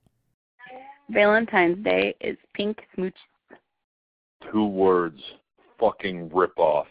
Valentine's 1.09 1.83
Day 1.83 2.15
is 2.21 2.37
pink 2.53 2.79
smooch. 2.95 3.15
Two 4.51 4.65
words. 4.65 5.21
Fucking 5.79 6.29
rip 6.33 6.57
off. 6.57 6.87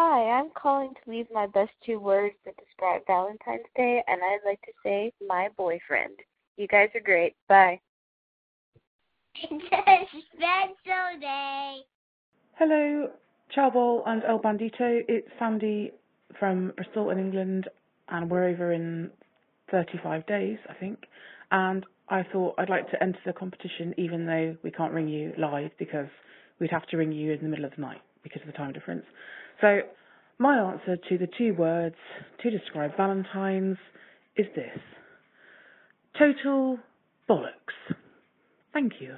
Hi, 0.00 0.30
I'm 0.30 0.50
calling 0.50 0.90
to 0.94 1.10
leave 1.10 1.26
my 1.34 1.48
best 1.48 1.72
two 1.84 1.98
words 1.98 2.36
that 2.44 2.54
describe 2.56 3.02
Valentine's 3.08 3.66
Day, 3.74 4.00
and 4.06 4.20
I'd 4.22 4.46
like 4.46 4.62
to 4.62 4.70
say 4.84 5.12
my 5.26 5.48
boyfriend. 5.56 6.14
You 6.56 6.68
guys 6.68 6.90
are 6.94 7.00
great. 7.00 7.34
Bye. 7.48 7.80
It's 9.34 10.10
special 10.36 11.20
day. 11.20 11.78
Hello, 12.60 13.10
Charboil 13.52 14.04
and 14.06 14.22
El 14.22 14.38
Bandito. 14.38 15.00
It's 15.08 15.26
Sandy 15.36 15.90
from 16.38 16.74
Bristol 16.76 17.10
in 17.10 17.18
England, 17.18 17.68
and 18.08 18.30
we're 18.30 18.44
over 18.50 18.72
in 18.72 19.10
35 19.72 20.24
days, 20.28 20.58
I 20.70 20.74
think. 20.74 21.06
And 21.50 21.84
I 22.08 22.22
thought 22.22 22.54
I'd 22.58 22.70
like 22.70 22.88
to 22.92 23.02
enter 23.02 23.18
the 23.26 23.32
competition 23.32 23.94
even 23.98 24.26
though 24.26 24.56
we 24.62 24.70
can't 24.70 24.92
ring 24.92 25.08
you 25.08 25.32
live 25.36 25.72
because 25.76 26.06
we'd 26.60 26.70
have 26.70 26.86
to 26.86 26.96
ring 26.96 27.10
you 27.10 27.32
in 27.32 27.42
the 27.42 27.48
middle 27.48 27.64
of 27.64 27.72
the 27.74 27.82
night 27.82 28.00
because 28.22 28.42
of 28.42 28.46
the 28.46 28.52
time 28.52 28.72
difference. 28.72 29.04
So, 29.60 29.80
my 30.38 30.56
answer 30.58 30.96
to 30.96 31.18
the 31.18 31.28
two 31.36 31.54
words 31.54 31.96
to 32.42 32.50
describe 32.50 32.96
Valentine's 32.96 33.78
is 34.36 34.46
this 34.54 34.78
total 36.16 36.78
bollocks. 37.28 37.94
Thank 38.72 38.94
you. 39.00 39.16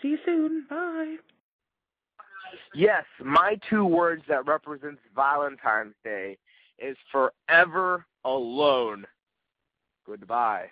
See 0.00 0.08
you 0.08 0.18
soon. 0.24 0.66
Bye. 0.70 1.16
Yes, 2.74 3.04
my 3.24 3.58
two 3.68 3.84
words 3.84 4.22
that 4.28 4.46
represents 4.46 5.00
Valentine's 5.14 5.94
Day 6.04 6.38
is 6.78 6.96
forever 7.10 8.06
alone. 8.24 9.04
Goodbye. 10.06 10.66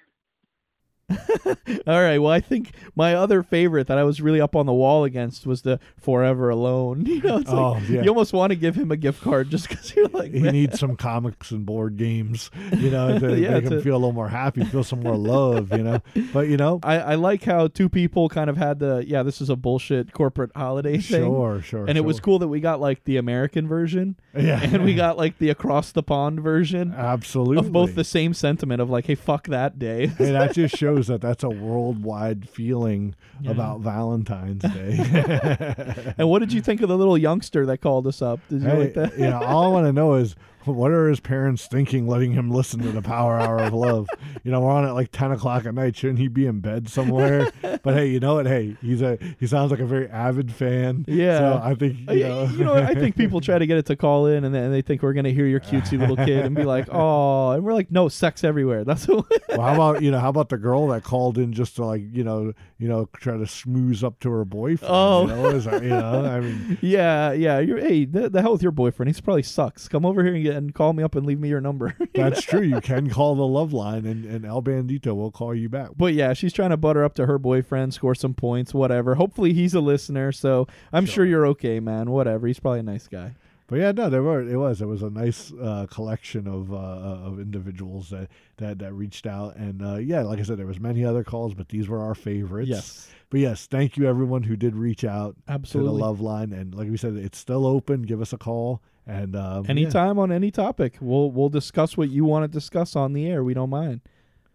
All 1.87 2.03
right. 2.03 2.19
Well, 2.19 2.31
I 2.33 2.41
think 2.41 2.73
my 2.95 3.15
other 3.15 3.43
favorite 3.43 3.87
that 3.87 3.97
I 3.99 4.05
was 4.05 4.21
really 4.21 4.41
up 4.41 4.55
on 4.55 4.67
the 4.67 4.73
wall 4.73 5.05
against 5.05 5.47
was 5.47 5.63
the 5.63 5.81
"Forever 5.99 6.51
Alone." 6.51 7.07
You 7.19 7.23
know, 7.23 7.39
it's 7.39 7.51
Oh, 7.51 7.73
like 7.73 7.89
yeah. 7.89 8.03
you 8.03 8.09
almost 8.11 8.33
want 8.33 8.51
to 8.51 8.57
give 8.57 8.75
him 8.77 8.93
a 8.93 8.97
gift 8.97 9.23
card 9.23 9.51
just 9.51 9.69
because 9.69 9.95
you're 9.97 10.09
like, 10.09 10.33
he 10.33 10.41
needs 10.43 10.79
some 10.79 10.95
comics 10.97 11.51
and 11.51 11.65
board 11.67 11.97
games, 11.97 12.51
you 12.77 12.91
know, 12.91 13.19
to 13.19 13.39
Yeah, 13.39 13.53
make 13.59 13.65
him 13.65 13.83
feel 13.83 13.95
a 13.95 13.99
little 13.99 14.13
more 14.13 14.29
happy, 14.29 14.63
feel 14.65 14.85
some 14.85 15.01
more 15.01 15.17
love, 15.17 15.73
you 15.73 15.83
know. 15.83 16.01
But 16.33 16.49
you 16.49 16.57
know, 16.57 16.79
I, 16.83 16.99
I 16.99 17.15
like 17.17 17.43
how 17.45 17.67
two 17.69 17.89
people 17.89 18.29
kind 18.29 18.51
of 18.51 18.57
had 18.57 18.79
the 18.79 19.05
yeah, 19.07 19.23
this 19.23 19.41
is 19.41 19.49
a 19.51 19.57
bullshit 19.57 20.13
corporate 20.13 20.51
holiday 20.55 20.99
thing. 20.99 21.25
Sure, 21.25 21.61
sure, 21.63 21.87
And 21.87 21.97
it 21.99 22.03
was 22.05 22.21
cool 22.21 22.39
that 22.41 22.49
we 22.49 22.61
got 22.61 22.81
like 22.81 23.05
the 23.05 23.17
American 23.17 23.67
version. 23.67 24.17
Yeah. 24.37 24.61
And 24.63 24.85
we 24.85 24.95
got 24.95 25.17
like 25.17 25.39
the 25.39 25.49
across 25.51 25.91
the 25.93 26.03
pond 26.03 26.41
version. 26.41 26.95
Absolutely. 26.97 27.59
Of 27.59 27.73
both 27.73 27.95
the 27.95 28.05
same 28.05 28.35
sentiment 28.35 28.81
of 28.81 28.91
like, 28.91 29.07
hey, 29.07 29.15
fuck 29.15 29.49
that 29.49 29.79
day. 29.79 30.07
hey, 30.09 30.33
that 30.33 30.55
just 30.55 30.77
shows 30.77 30.98
that 31.07 31.21
that's 31.21 31.45
a 31.45 31.49
worldwide 31.49 32.49
feeling 32.49 33.15
Yeah. 33.41 33.53
about 33.53 33.81
Valentine's 33.81 34.63
Day. 34.75 36.13
and 36.19 36.29
what 36.29 36.41
did 36.41 36.53
you 36.53 36.61
think 36.61 36.83
of 36.83 36.89
the 36.89 36.99
little 36.99 37.17
youngster 37.17 37.65
that 37.67 37.79
called 37.79 38.07
us 38.07 38.21
up? 38.21 38.41
Did 38.49 38.63
you 38.63 38.69
Hey, 38.69 38.79
like 38.81 38.95
that? 38.95 39.19
you 39.19 39.31
know, 39.31 39.41
all 39.43 39.65
I 39.65 39.69
want 39.69 39.87
to 39.87 39.93
know 39.93 40.15
is 40.15 40.35
what 40.75 40.91
are 40.91 41.09
his 41.09 41.21
parents 41.21 41.67
thinking, 41.67 42.07
letting 42.07 42.33
him 42.33 42.51
listen 42.51 42.81
to 42.81 42.93
the 42.93 43.03
Power 43.03 43.39
Hour 43.39 43.59
of 43.59 43.73
Love? 43.73 44.09
You 44.45 44.51
know, 44.51 44.61
we're 44.61 44.71
on 44.71 44.85
at 44.85 44.93
like 44.95 45.11
ten 45.13 45.33
o'clock 45.33 45.67
at 45.67 45.75
night. 45.75 45.97
Shouldn't 45.97 46.19
he 46.19 46.29
be 46.29 46.47
in 46.47 46.61
bed 46.61 46.89
somewhere? 46.89 47.51
but 47.63 47.95
hey, 47.95 48.07
you 48.07 48.21
know 48.21 48.35
what? 48.37 48.47
Hey, 48.47 48.77
he's 48.81 49.03
a 49.03 49.19
he 49.41 49.47
sounds 49.47 49.71
like 49.71 49.81
a 49.81 49.87
very 49.87 50.09
avid 50.09 50.53
fan. 50.53 51.05
Yeah. 51.09 51.39
so 51.39 51.61
I 51.63 51.75
think 51.75 52.09
Uh, 52.09 52.13
you 52.13 52.25
know. 52.29 52.45
you 52.45 52.65
know, 52.65 52.75
I 52.75 52.95
think 52.95 53.17
people 53.23 53.41
try 53.41 53.59
to 53.59 53.67
get 53.67 53.77
it 53.79 53.87
to 53.87 53.97
call 53.97 54.27
in, 54.27 54.45
and 54.45 54.55
then 54.55 54.71
they 54.71 54.83
think 54.83 55.03
we're 55.03 55.13
gonna 55.13 55.31
hear 55.31 55.47
your 55.47 55.61
cutesy 55.61 55.99
little 55.99 56.17
kid 56.17 56.45
and 56.45 56.55
be 56.55 56.65
like, 56.65 56.87
"Oh," 56.93 57.51
and 57.53 57.65
we're 57.65 57.75
like, 57.75 57.91
"No, 57.91 58.09
sex 58.09 58.45
everywhere." 58.45 58.85
That's 58.89 59.07
what. 59.09 59.27
well, 59.49 59.61
how 59.61 59.75
about 59.75 60.03
you 60.03 60.11
know? 60.11 60.19
How 60.19 60.29
about 60.31 60.49
the 60.49 60.59
girl 60.59 60.89
that 60.89 61.05
called 61.05 61.39
in 61.39 61.53
just 61.53 61.77
to 61.77 61.85
like 61.85 62.03
you 62.13 62.25
know 62.25 62.53
you 62.79 62.89
know 62.89 63.09
try 63.17 63.35
to 63.35 63.45
smooze 63.45 64.03
up 64.05 64.19
to 64.21 64.31
her 64.31 64.45
boyfriend? 64.45 64.93
Oh. 64.95 65.23
you 65.23 65.27
know, 65.29 65.47
is 65.51 65.65
that, 65.65 65.83
you 65.83 65.89
know 65.91 66.25
I 66.25 66.41
mean. 66.41 66.79
yeah, 66.81 67.33
yeah. 67.33 67.59
You're 67.59 67.79
hey, 67.81 68.05
the, 68.05 68.29
the 68.29 68.41
hell 68.43 68.53
with 68.53 68.63
your 68.63 68.73
boyfriend. 68.73 69.15
He 69.15 69.21
probably 69.21 69.43
sucks. 69.43 69.89
Come 69.89 70.05
over 70.07 70.23
here 70.25 70.35
and, 70.35 70.43
get, 70.43 70.57
and 70.59 70.75
call 70.75 70.93
me 70.93 71.03
up 71.03 71.15
and 71.15 71.25
leave 71.25 71.41
me 71.41 71.49
your 71.49 71.61
number. 71.61 71.97
That's 72.15 72.43
true. 72.43 72.61
You 72.61 72.81
can 72.81 73.09
call 73.09 73.35
the 73.35 73.47
love 73.47 73.73
line, 73.73 74.05
and, 74.05 74.25
and 74.25 74.45
El 74.45 74.63
Bandito 74.63 75.17
will 75.17 75.31
call 75.31 75.55
you 75.55 75.69
back. 75.69 75.91
But 75.97 76.13
yeah, 76.13 76.35
she's 76.35 76.53
trying 76.53 76.71
to 76.71 76.77
butter 76.77 77.05
up 77.05 77.15
to 77.15 77.27
her 77.27 77.39
boyfriend, 77.39 77.95
score 77.95 78.15
some 78.15 78.35
points, 78.35 78.75
whatever. 78.75 79.15
Hopefully, 79.15 79.53
he's 79.53 79.75
a 79.75 79.81
listener, 79.81 80.33
so 80.33 80.67
I'm 80.93 81.07
sure, 81.07 81.25
you're 81.25 81.47
okay, 81.49 81.81
man. 81.81 82.11
Whatever. 82.11 82.47
He's 82.47 82.61
probably 82.61 82.81
a 82.81 82.85
nice 82.85 83.09
guy. 83.09 83.35
But 83.69 83.81
yeah, 83.81 83.93
no, 83.93 84.09
there 84.09 84.23
were. 84.23 84.41
It 84.41 84.57
was. 84.57 84.81
It 84.81 84.87
was 84.87 85.03
a 85.03 85.11
nice 85.11 85.53
uh, 85.53 85.87
collection 85.91 86.49
of 86.49 86.73
uh, 86.73 86.77
of 86.77 87.39
individuals 87.39 88.09
that, 88.09 88.31
that 88.57 88.79
that 88.79 88.95
reached 88.95 89.27
out, 89.27 89.57
and 89.57 89.83
uh, 89.83 89.97
yeah, 89.97 90.23
like 90.23 90.39
I 90.39 90.43
said, 90.43 90.57
there 90.57 90.67
was 90.67 90.81
many 90.81 91.05
other 91.05 91.23
calls, 91.23 91.53
but 91.53 91.69
these 91.69 91.87
were 91.87 92.01
our 92.01 92.15
favorites. 92.15 92.71
Yes. 92.71 93.11
But 93.29 93.41
yes, 93.41 93.67
thank 93.67 93.99
you 93.99 94.09
everyone 94.09 94.45
who 94.45 94.57
did 94.57 94.75
reach 94.75 95.05
out 95.05 95.37
Absolutely. 95.49 95.93
to 95.93 95.99
the 95.99 96.03
love 96.03 96.23
line, 96.23 96.55
and 96.55 96.75
like 96.75 96.89
we 96.89 96.97
said, 96.97 97.17
it's 97.17 97.37
still 97.37 97.67
open. 97.67 98.03
Give 98.03 98.23
us 98.23 98.33
a 98.33 98.39
call, 98.39 98.81
and 99.09 99.35
um, 99.35 99.65
yeah, 99.65 99.71
Anytime 99.71 100.19
on 100.21 100.31
any 100.31 100.51
topic, 100.53 100.99
we'll 101.01 101.33
we'll 101.33 101.49
discuss 101.49 101.97
what 101.97 102.11
you 102.11 102.25
want 102.25 102.45
to 102.45 102.49
discuss 102.49 102.95
on 102.95 103.13
the 103.15 103.27
air. 103.27 103.43
We 103.43 103.55
don't 103.55 103.71
mind. 103.71 104.03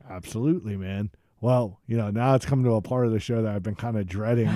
absolutely, 0.09 0.77
man. 0.77 1.09
Well, 1.41 1.81
you 1.87 1.97
know, 1.97 2.09
now 2.09 2.35
it's 2.35 2.45
coming 2.45 2.63
to 2.65 2.71
a 2.75 2.81
part 2.81 3.05
of 3.05 3.11
the 3.11 3.19
show 3.19 3.41
that 3.41 3.53
I've 3.53 3.63
been 3.63 3.75
kind 3.75 3.97
of 3.97 4.07
dreading. 4.07 4.49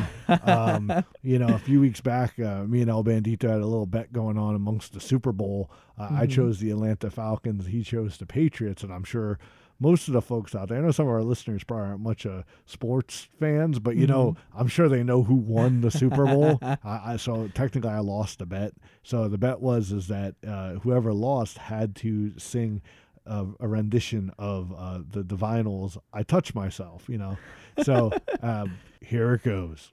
um, 0.44 1.04
you 1.22 1.38
know, 1.38 1.54
a 1.54 1.60
few 1.60 1.82
weeks 1.82 2.00
back, 2.00 2.40
uh, 2.40 2.64
me 2.64 2.80
and 2.80 2.90
El 2.90 3.04
Bandito 3.04 3.42
had 3.50 3.60
a 3.60 3.66
little 3.66 3.86
bet 3.86 4.14
going 4.14 4.38
on 4.38 4.56
amongst 4.56 4.94
the 4.94 5.02
Super 5.02 5.34
Bowl. 5.34 5.70
Uh, 6.00 6.08
I 6.12 6.28
Mhm. 6.28 6.32
chose 6.32 6.60
the 6.60 6.70
Atlanta 6.72 7.10
Falcons. 7.10 7.66
He 7.66 7.84
chose 7.84 8.18
the 8.18 8.26
Patriots, 8.26 8.84
and 8.84 8.94
I'm 8.94 9.04
sure 9.04 9.38
most 9.80 10.08
of 10.08 10.14
the 10.14 10.22
folks 10.22 10.56
out 10.56 10.70
there, 10.70 10.80
I 10.80 10.82
know 10.82 10.92
some 10.92 11.08
of 11.08 11.14
our 11.14 11.24
listeners 11.24 11.64
probably 11.64 11.88
aren't 11.88 12.02
much 12.02 12.26
uh, 12.26 12.44
sports 12.66 13.28
fans, 13.40 13.80
but 13.80 13.96
you 13.96 14.08
know, 14.08 14.36
I'm 14.56 14.68
sure 14.68 14.90
they 14.90 15.04
know 15.04 15.24
who 15.24 15.36
won 15.36 15.82
the 15.82 15.92
Super 15.92 16.26
Bowl. 16.26 16.60
I, 16.62 16.78
I, 16.84 17.18
so 17.18 17.48
technically, 17.50 17.92
I 17.92 18.00
lost 18.00 18.40
the 18.40 18.46
bet. 18.46 18.74
So 19.04 19.28
the 19.28 19.38
bet 19.38 19.60
was 19.60 19.92
is 19.92 20.08
that 20.08 20.36
uh, 20.48 20.74
whoever 20.74 21.14
lost 21.14 21.58
had 21.60 21.96
to 21.98 22.38
sing 22.40 22.82
a, 23.26 23.46
a 23.60 23.68
rendition 23.68 24.32
of 24.40 24.74
uh, 24.76 25.00
the 25.08 25.24
Divinyls. 25.24 25.98
I 26.12 26.24
touch 26.24 26.56
myself, 26.56 27.08
you 27.08 27.18
know. 27.18 27.38
So 27.84 28.12
um, 28.42 28.78
here 29.02 29.34
it 29.34 29.44
goes. 29.44 29.92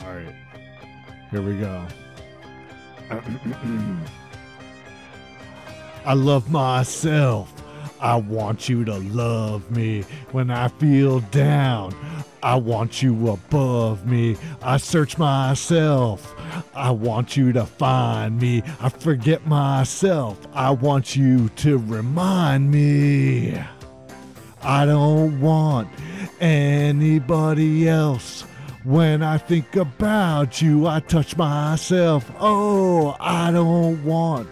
All 0.00 0.12
right, 0.12 0.34
here 1.30 1.42
we 1.42 1.58
go. 1.58 1.86
I 6.06 6.14
love 6.14 6.52
myself. 6.52 7.52
I 8.00 8.14
want 8.14 8.68
you 8.68 8.84
to 8.84 8.98
love 8.98 9.68
me 9.72 10.02
when 10.30 10.52
I 10.52 10.68
feel 10.68 11.18
down. 11.18 11.96
I 12.44 12.54
want 12.54 13.02
you 13.02 13.30
above 13.30 14.06
me. 14.06 14.36
I 14.62 14.76
search 14.76 15.18
myself. 15.18 16.32
I 16.76 16.92
want 16.92 17.36
you 17.36 17.52
to 17.54 17.66
find 17.66 18.40
me. 18.40 18.62
I 18.80 18.88
forget 18.88 19.48
myself. 19.48 20.38
I 20.52 20.70
want 20.70 21.16
you 21.16 21.48
to 21.48 21.78
remind 21.78 22.70
me. 22.70 23.60
I 24.62 24.86
don't 24.86 25.40
want 25.40 25.88
anybody 26.40 27.88
else. 27.88 28.42
When 28.84 29.24
I 29.24 29.38
think 29.38 29.74
about 29.74 30.62
you, 30.62 30.86
I 30.86 31.00
touch 31.00 31.36
myself. 31.36 32.30
Oh, 32.38 33.16
I 33.18 33.50
don't 33.50 34.04
want 34.04 34.48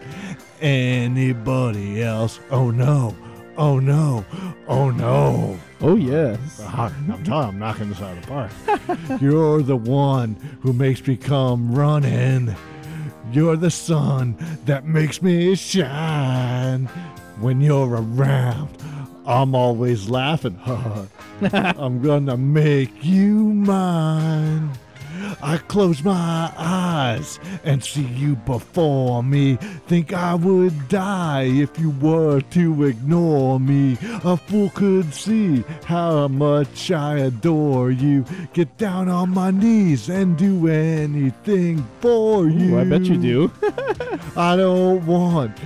anybody 0.60 2.02
else. 2.02 2.40
Oh 2.50 2.70
no. 2.70 3.16
Oh 3.56 3.78
no. 3.78 4.24
Oh 4.66 4.90
no. 4.90 5.58
Oh 5.80 5.96
yes. 5.96 6.60
I'm 6.60 7.22
telling 7.24 7.48
I'm 7.48 7.58
knocking 7.58 7.88
this 7.88 8.00
out 8.00 8.16
of 8.16 8.22
the 8.22 8.28
park. 8.28 9.20
You're 9.20 9.62
the 9.62 9.76
one 9.76 10.34
who 10.62 10.72
makes 10.72 11.06
me 11.06 11.16
come 11.16 11.74
running. 11.74 12.54
You're 13.32 13.56
the 13.56 13.70
sun 13.70 14.36
that 14.66 14.86
makes 14.86 15.22
me 15.22 15.54
shine. 15.54 16.86
When 17.40 17.60
you're 17.60 17.88
around, 17.88 18.68
I'm 19.26 19.54
always 19.54 20.08
laughing. 20.08 20.58
I'm 21.52 22.00
gonna 22.00 22.36
make 22.36 23.04
you 23.04 23.52
mine. 23.52 24.70
I 25.42 25.58
close 25.68 26.02
my 26.02 26.52
eyes 26.56 27.38
and 27.64 27.82
see 27.84 28.06
you 28.06 28.36
before 28.36 29.22
me. 29.22 29.56
Think 29.86 30.12
I 30.12 30.34
would 30.34 30.88
die 30.88 31.44
if 31.44 31.78
you 31.78 31.90
were 31.90 32.40
to 32.40 32.84
ignore 32.84 33.60
me. 33.60 33.98
A 34.24 34.36
fool 34.36 34.70
could 34.70 35.12
see 35.14 35.64
how 35.84 36.28
much 36.28 36.90
I 36.90 37.18
adore 37.18 37.90
you. 37.90 38.24
Get 38.52 38.76
down 38.78 39.08
on 39.08 39.30
my 39.30 39.50
knees 39.50 40.08
and 40.08 40.36
do 40.36 40.68
anything 40.68 41.86
for 42.00 42.46
you. 42.48 42.76
Ooh, 42.76 42.80
I 42.80 42.84
bet 42.84 43.02
you 43.02 43.16
do. 43.16 43.52
I 44.36 44.56
don't 44.56 45.04
want 45.06 45.58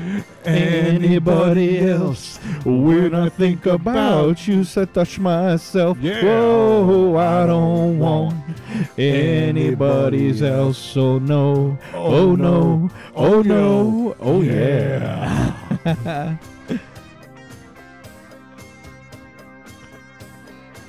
anybody 0.44 1.78
else. 1.88 2.38
When 2.64 3.14
I 3.14 3.28
think 3.28 3.66
about 3.66 4.46
you, 4.46 4.64
so 4.64 4.84
touch 4.84 5.18
myself. 5.18 5.98
Yeah. 6.00 6.22
Whoa, 6.22 7.16
I 7.16 7.46
don't 7.46 7.98
want 7.98 8.36
anybody 8.96 10.44
else. 10.44 10.78
So 10.78 11.18
no. 11.18 11.78
Oh, 11.94 12.34
no. 12.34 12.90
Oh, 13.14 13.24
oh, 13.24 13.34
oh 13.34 13.42
no. 13.42 14.16
Oh 14.20 14.42
yeah. 14.42 15.54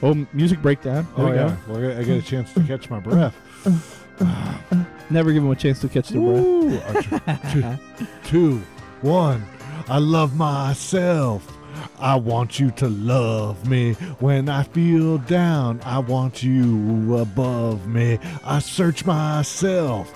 oh, 0.03 0.27
music 0.33 0.61
breakdown. 0.61 1.07
There 1.15 1.25
Oh 1.25 1.29
we 1.29 1.35
yeah, 1.35 1.55
well, 1.67 1.91
I 1.91 1.99
I 1.99 2.03
get 2.03 2.17
a 2.17 2.21
chance 2.21 2.53
to 2.53 2.63
catch 2.63 2.89
my 2.89 2.99
breath. 2.99 3.35
Never 5.09 5.31
give 5.33 5.43
him 5.43 5.51
a 5.51 5.55
chance 5.55 5.79
to 5.81 5.89
catch 5.89 6.09
the 6.09 6.19
breath. 6.19 6.45
Ooh, 6.45 7.51
two, 7.51 7.61
two, 7.61 8.07
two, 8.23 8.61
one. 9.01 9.43
I 9.87 9.97
love 9.97 10.35
myself. 10.35 11.55
I 11.99 12.15
want 12.15 12.59
you 12.59 12.71
to 12.71 12.87
love 12.87 13.67
me. 13.67 13.93
When 14.19 14.49
I 14.49 14.63
feel 14.63 15.17
down, 15.17 15.81
I 15.83 15.99
want 15.99 16.43
you 16.43 17.17
above 17.17 17.87
me. 17.87 18.19
I 18.43 18.59
search 18.59 19.05
myself. 19.05 20.13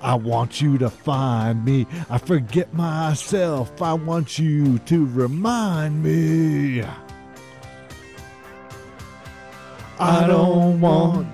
I 0.00 0.14
want 0.14 0.60
you 0.60 0.78
to 0.78 0.90
find 0.90 1.64
me. 1.64 1.86
I 2.08 2.18
forget 2.18 2.72
myself. 2.72 3.82
I 3.82 3.94
want 3.94 4.38
you 4.38 4.78
to 4.78 5.06
remind 5.06 6.02
me. 6.02 6.84
I 9.98 10.26
don't 10.26 10.80
want 10.80 11.28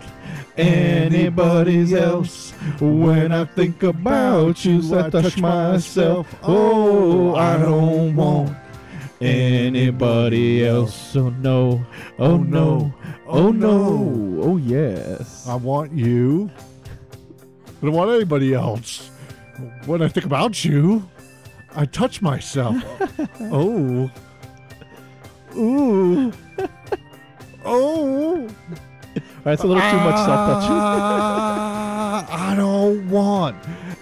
anybody 0.57 1.95
else. 1.95 2.53
When 2.81 3.33
I 3.33 3.45
think 3.45 3.83
about 3.83 4.65
you, 4.65 4.99
I 4.99 5.11
touch 5.11 5.39
myself. 5.39 6.27
Oh, 6.43 7.33
oh, 7.33 7.35
I 7.37 7.57
don't 7.59 8.17
want 8.17 8.57
anybody 9.21 10.67
else. 10.67 11.17
Oh 11.17 11.31
no, 11.31 11.85
oh, 12.19 12.25
oh 12.25 12.37
no, 12.39 12.95
oh, 13.27 13.47
oh 13.47 13.53
no, 13.53 14.41
oh 14.43 14.57
yes. 14.57 15.47
I 15.49 15.55
want 15.55 15.93
you. 15.93 16.51
I 17.83 17.87
don't 17.87 17.95
want 17.95 18.11
anybody 18.11 18.55
else. 18.55 19.11
When 19.87 20.03
I 20.03 20.09
think 20.09 20.27
about 20.27 20.65
you, 20.65 21.09
I 21.75 21.85
touch 21.87 22.23
myself. 22.23 22.77
oh. 23.41 24.11
Ooh. 25.57 26.33
Oh. 27.65 28.49
That's 29.45 29.63
a 29.63 29.67
little 29.67 29.83
too 29.83 29.97
much 29.97 30.17
self 30.17 30.63
touching. 30.63 30.77
I 32.35 32.55
don't 32.57 33.09
want 33.11 33.57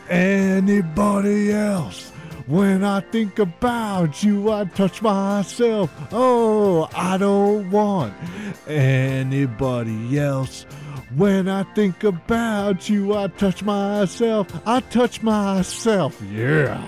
anybody 0.09 1.53
else. 1.53 2.11
When 2.47 2.83
I 2.85 3.01
think 3.01 3.39
about 3.39 4.23
you, 4.25 4.51
I 4.51 4.65
touch 4.65 5.01
myself. 5.03 5.91
Oh, 6.11 6.89
I 6.95 7.17
don't 7.17 7.71
want 7.71 8.13
anybody 8.67 10.19
else. 10.19 10.65
When 11.17 11.49
I 11.49 11.63
think 11.75 12.05
about 12.05 12.89
you, 12.89 13.15
I 13.17 13.29
touch 13.29 13.63
myself. 13.63 14.49
I 14.67 14.81
touch 14.81 15.23
myself. 15.23 16.21
Yeah. 16.23 16.83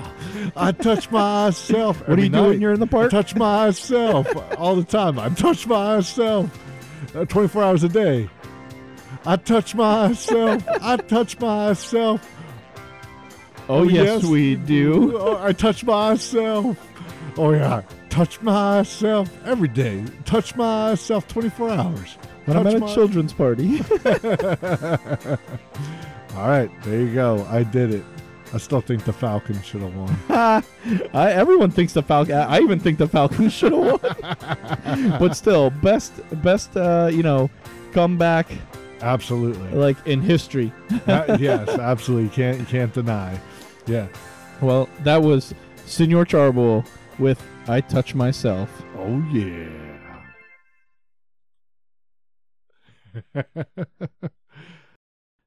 I 0.57 0.73
touch 0.73 1.11
myself. 1.13 2.01
What 2.09 2.19
are 2.19 2.23
you 2.23 2.27
every 2.27 2.29
doing 2.29 2.49
when 2.51 2.61
you're 2.61 2.73
in 2.75 2.81
the 2.81 2.87
I 2.87 2.91
park? 2.91 3.11
touch 3.11 3.35
myself 3.35 4.29
all 4.59 4.77
the 4.77 4.85
time. 4.85 5.19
I 5.19 5.29
touch 5.31 5.67
myself 5.67 6.51
Uh, 7.15 7.25
24 7.25 7.63
hours 7.63 7.85
a 7.85 7.89
day. 7.89 8.29
I 9.25 9.37
touch 9.37 9.75
myself. 9.75 10.65
I 10.81 10.97
touch 10.97 11.39
myself. 11.39 12.29
Oh, 13.69 13.81
oh 13.81 13.83
yes, 13.85 14.25
we 14.25 14.57
do. 14.57 15.17
Oh, 15.17 15.39
I 15.43 15.53
touch 15.53 15.85
myself. 15.85 16.77
Oh 17.37 17.53
yeah, 17.53 17.83
touch 18.11 18.41
myself 18.43 19.31
every 19.45 19.69
day. 19.69 20.05
Touch 20.25 20.57
myself 20.57 21.29
24 21.29 21.71
hours. 21.71 22.19
When 22.45 22.57
I'm 22.57 22.65
Touch 22.65 22.75
at 22.75 22.91
a 22.91 22.95
children's 22.95 23.33
party. 23.33 23.79
All 26.37 26.49
right, 26.49 26.71
there 26.83 27.01
you 27.01 27.15
go. 27.15 27.47
I 27.49 27.63
did 27.63 27.95
it. 27.95 28.05
I 28.55 28.59
still 28.59 28.81
think 28.83 29.05
the 29.05 29.13
Falcons 29.13 29.65
should 29.65 29.81
have 29.81 29.95
won. 29.95 30.17
I, 31.15 31.33
everyone 31.33 31.71
thinks 31.71 31.95
the 31.95 32.03
Falcon. 32.03 32.35
I 32.37 32.61
even 32.61 32.79
think 32.79 32.99
the 32.99 33.09
Falcons 33.09 33.53
should 33.59 33.73
have 33.73 34.03
won. 34.03 35.19
but 35.19 35.35
still, 35.35 35.71
best, 35.71 36.13
best, 36.43 36.77
uh, 36.77 37.09
you 37.11 37.23
know, 37.23 37.51
comeback 37.93 38.49
Absolutely. 39.01 39.71
like 39.71 39.97
in 40.07 40.21
history. 40.21 40.73
Yes, 41.07 41.69
absolutely. 41.69 42.29
Can't 42.31 42.59
you 42.61 42.67
can't 42.67 42.93
deny. 42.93 43.39
Yeah. 43.87 44.07
Well, 44.61 44.89
that 45.01 45.23
was 45.23 45.55
Senor 45.87 46.25
Charboil 46.27 46.87
with 47.19 47.43
"I 47.69 47.81
Touch 47.81 48.15
Myself." 48.15 48.71
Oh 48.97 49.25
yeah. 49.33 49.69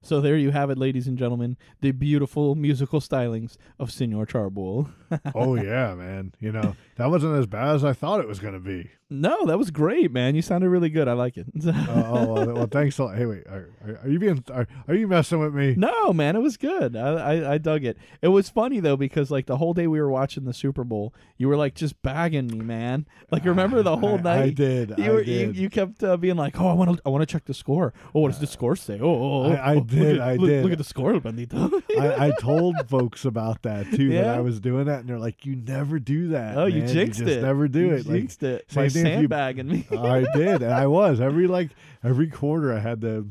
So 0.06 0.22
there 0.22 0.38
you 0.38 0.52
have 0.52 0.70
it, 0.70 0.78
ladies 0.78 1.08
and 1.08 1.18
gentlemen, 1.18 1.58
the 1.82 1.90
beautiful 1.90 2.54
musical 2.54 3.00
stylings 3.02 3.58
of 3.80 3.92
Senor 3.92 4.28
Charboil. 4.28 4.92
oh 5.34 5.56
yeah, 5.56 5.96
man. 5.96 6.34
You 6.40 6.52
know 6.52 6.76
that 6.98 7.10
wasn't 7.10 7.36
as 7.40 7.48
bad 7.48 7.74
as 7.76 7.84
I 7.84 7.94
thought 7.94 8.20
it 8.20 8.28
was 8.28 8.40
going 8.40 8.54
to 8.54 8.60
be. 8.60 8.92
No, 9.08 9.46
that 9.46 9.58
was 9.60 9.70
great, 9.70 10.12
man. 10.12 10.34
You 10.34 10.42
sounded 10.42 10.68
really 10.70 10.90
good. 10.90 11.08
I 11.08 11.14
like 11.14 11.38
it. 11.38 11.46
Uh, 11.66 12.04
oh 12.08 12.54
well, 12.54 12.68
thanks 12.68 12.98
a 13.00 13.04
lot. 13.06 13.16
Hey, 13.18 13.26
wait, 13.26 13.46
are, 13.48 13.70
are, 13.86 14.00
are 14.04 14.10
you 14.10 14.20
being 14.20 14.44
are, 14.52 14.68
are 14.88 14.96
you 14.96 15.08
messing 15.08 15.40
with 15.40 15.54
me? 15.54 15.74
No, 15.76 16.12
man, 16.14 16.36
it 16.36 16.40
was 16.40 16.58
good. 16.58 16.96
I, 16.96 17.10
I 17.34 17.54
I 17.54 17.58
dug 17.58 17.84
it. 17.84 17.98
It 18.22 18.28
was 18.30 18.50
funny 18.50 18.80
though 18.80 18.98
because 18.98 19.30
like 19.32 19.46
the 19.48 19.58
whole 19.58 19.74
day 19.74 19.88
we 19.88 20.00
were 20.00 20.10
watching 20.10 20.46
the 20.46 20.54
Super 20.54 20.84
Bowl, 20.84 21.14
you 21.38 21.48
were 21.48 21.56
like 21.58 21.74
just 21.76 22.00
bagging 22.02 22.48
me, 22.48 22.60
man. 22.60 23.06
Like 23.32 23.46
remember 23.46 23.82
the 23.84 23.98
whole 23.98 24.18
I- 24.20 24.22
night? 24.22 24.44
I 24.44 24.50
did, 24.52 24.94
You 24.98 25.04
I 25.06 25.10
were 25.10 25.24
did. 25.24 25.56
You, 25.56 25.64
you 25.64 25.70
kept 25.70 26.04
uh, 26.04 26.18
being 26.18 26.36
like, 26.36 26.60
oh, 26.60 26.68
I 26.68 26.74
want 26.74 26.96
to 26.98 27.02
I 27.06 27.10
want 27.10 27.22
to 27.22 27.26
check 27.32 27.46
the 27.46 27.54
score. 27.54 27.94
Oh, 28.14 28.22
what 28.22 28.32
does 28.32 28.40
the 28.40 28.48
score 28.48 28.76
say? 28.76 29.00
Oh, 29.02 29.06
oh, 29.08 29.44
oh, 29.46 29.52
I- 29.52 29.74
I 29.74 29.76
oh, 29.76 29.82
did, 29.96 30.18
Look 30.18 30.22
at, 30.22 30.28
I 30.28 30.36
look, 30.36 30.50
did. 30.50 30.64
Look 30.64 30.72
at 30.74 30.78
the 30.78 30.84
score, 30.84 31.14
Bandito. 31.14 31.82
I, 32.00 32.28
I 32.28 32.32
told 32.40 32.76
folks 32.88 33.26
about 33.26 33.64
that 33.64 33.92
too 33.92 34.10
that 34.12 34.28
I 34.28 34.42
was 34.42 34.60
doing 34.60 34.86
that, 34.86 35.00
and 35.00 35.10
they're 35.10 35.18
like, 35.20 35.46
"You 35.46 35.56
never 35.56 35.98
do 36.00 36.30
that." 36.30 36.58
Oh, 36.58 36.66
you 36.66 36.82
man. 36.82 36.88
jinxed 36.94 37.20
just 37.22 37.32
it. 37.32 37.42
Never 37.42 37.68
do 37.68 37.80
You 37.80 37.94
it. 37.94 38.06
Like, 38.06 38.16
jinxed 38.20 38.44
it 38.44 38.68
by 38.76 38.90
thing 38.90 39.06
you- 39.06 39.12
sandbagging 39.14 39.68
me. 39.68 39.88
I 39.98 40.26
did, 40.36 40.62
and 40.62 40.74
I 40.74 40.88
was 40.88 41.20
every 41.20 41.48
like 41.48 41.72
every 42.04 42.28
quarter. 42.30 42.72
I 42.74 42.80
had 42.80 43.02
to 43.02 43.28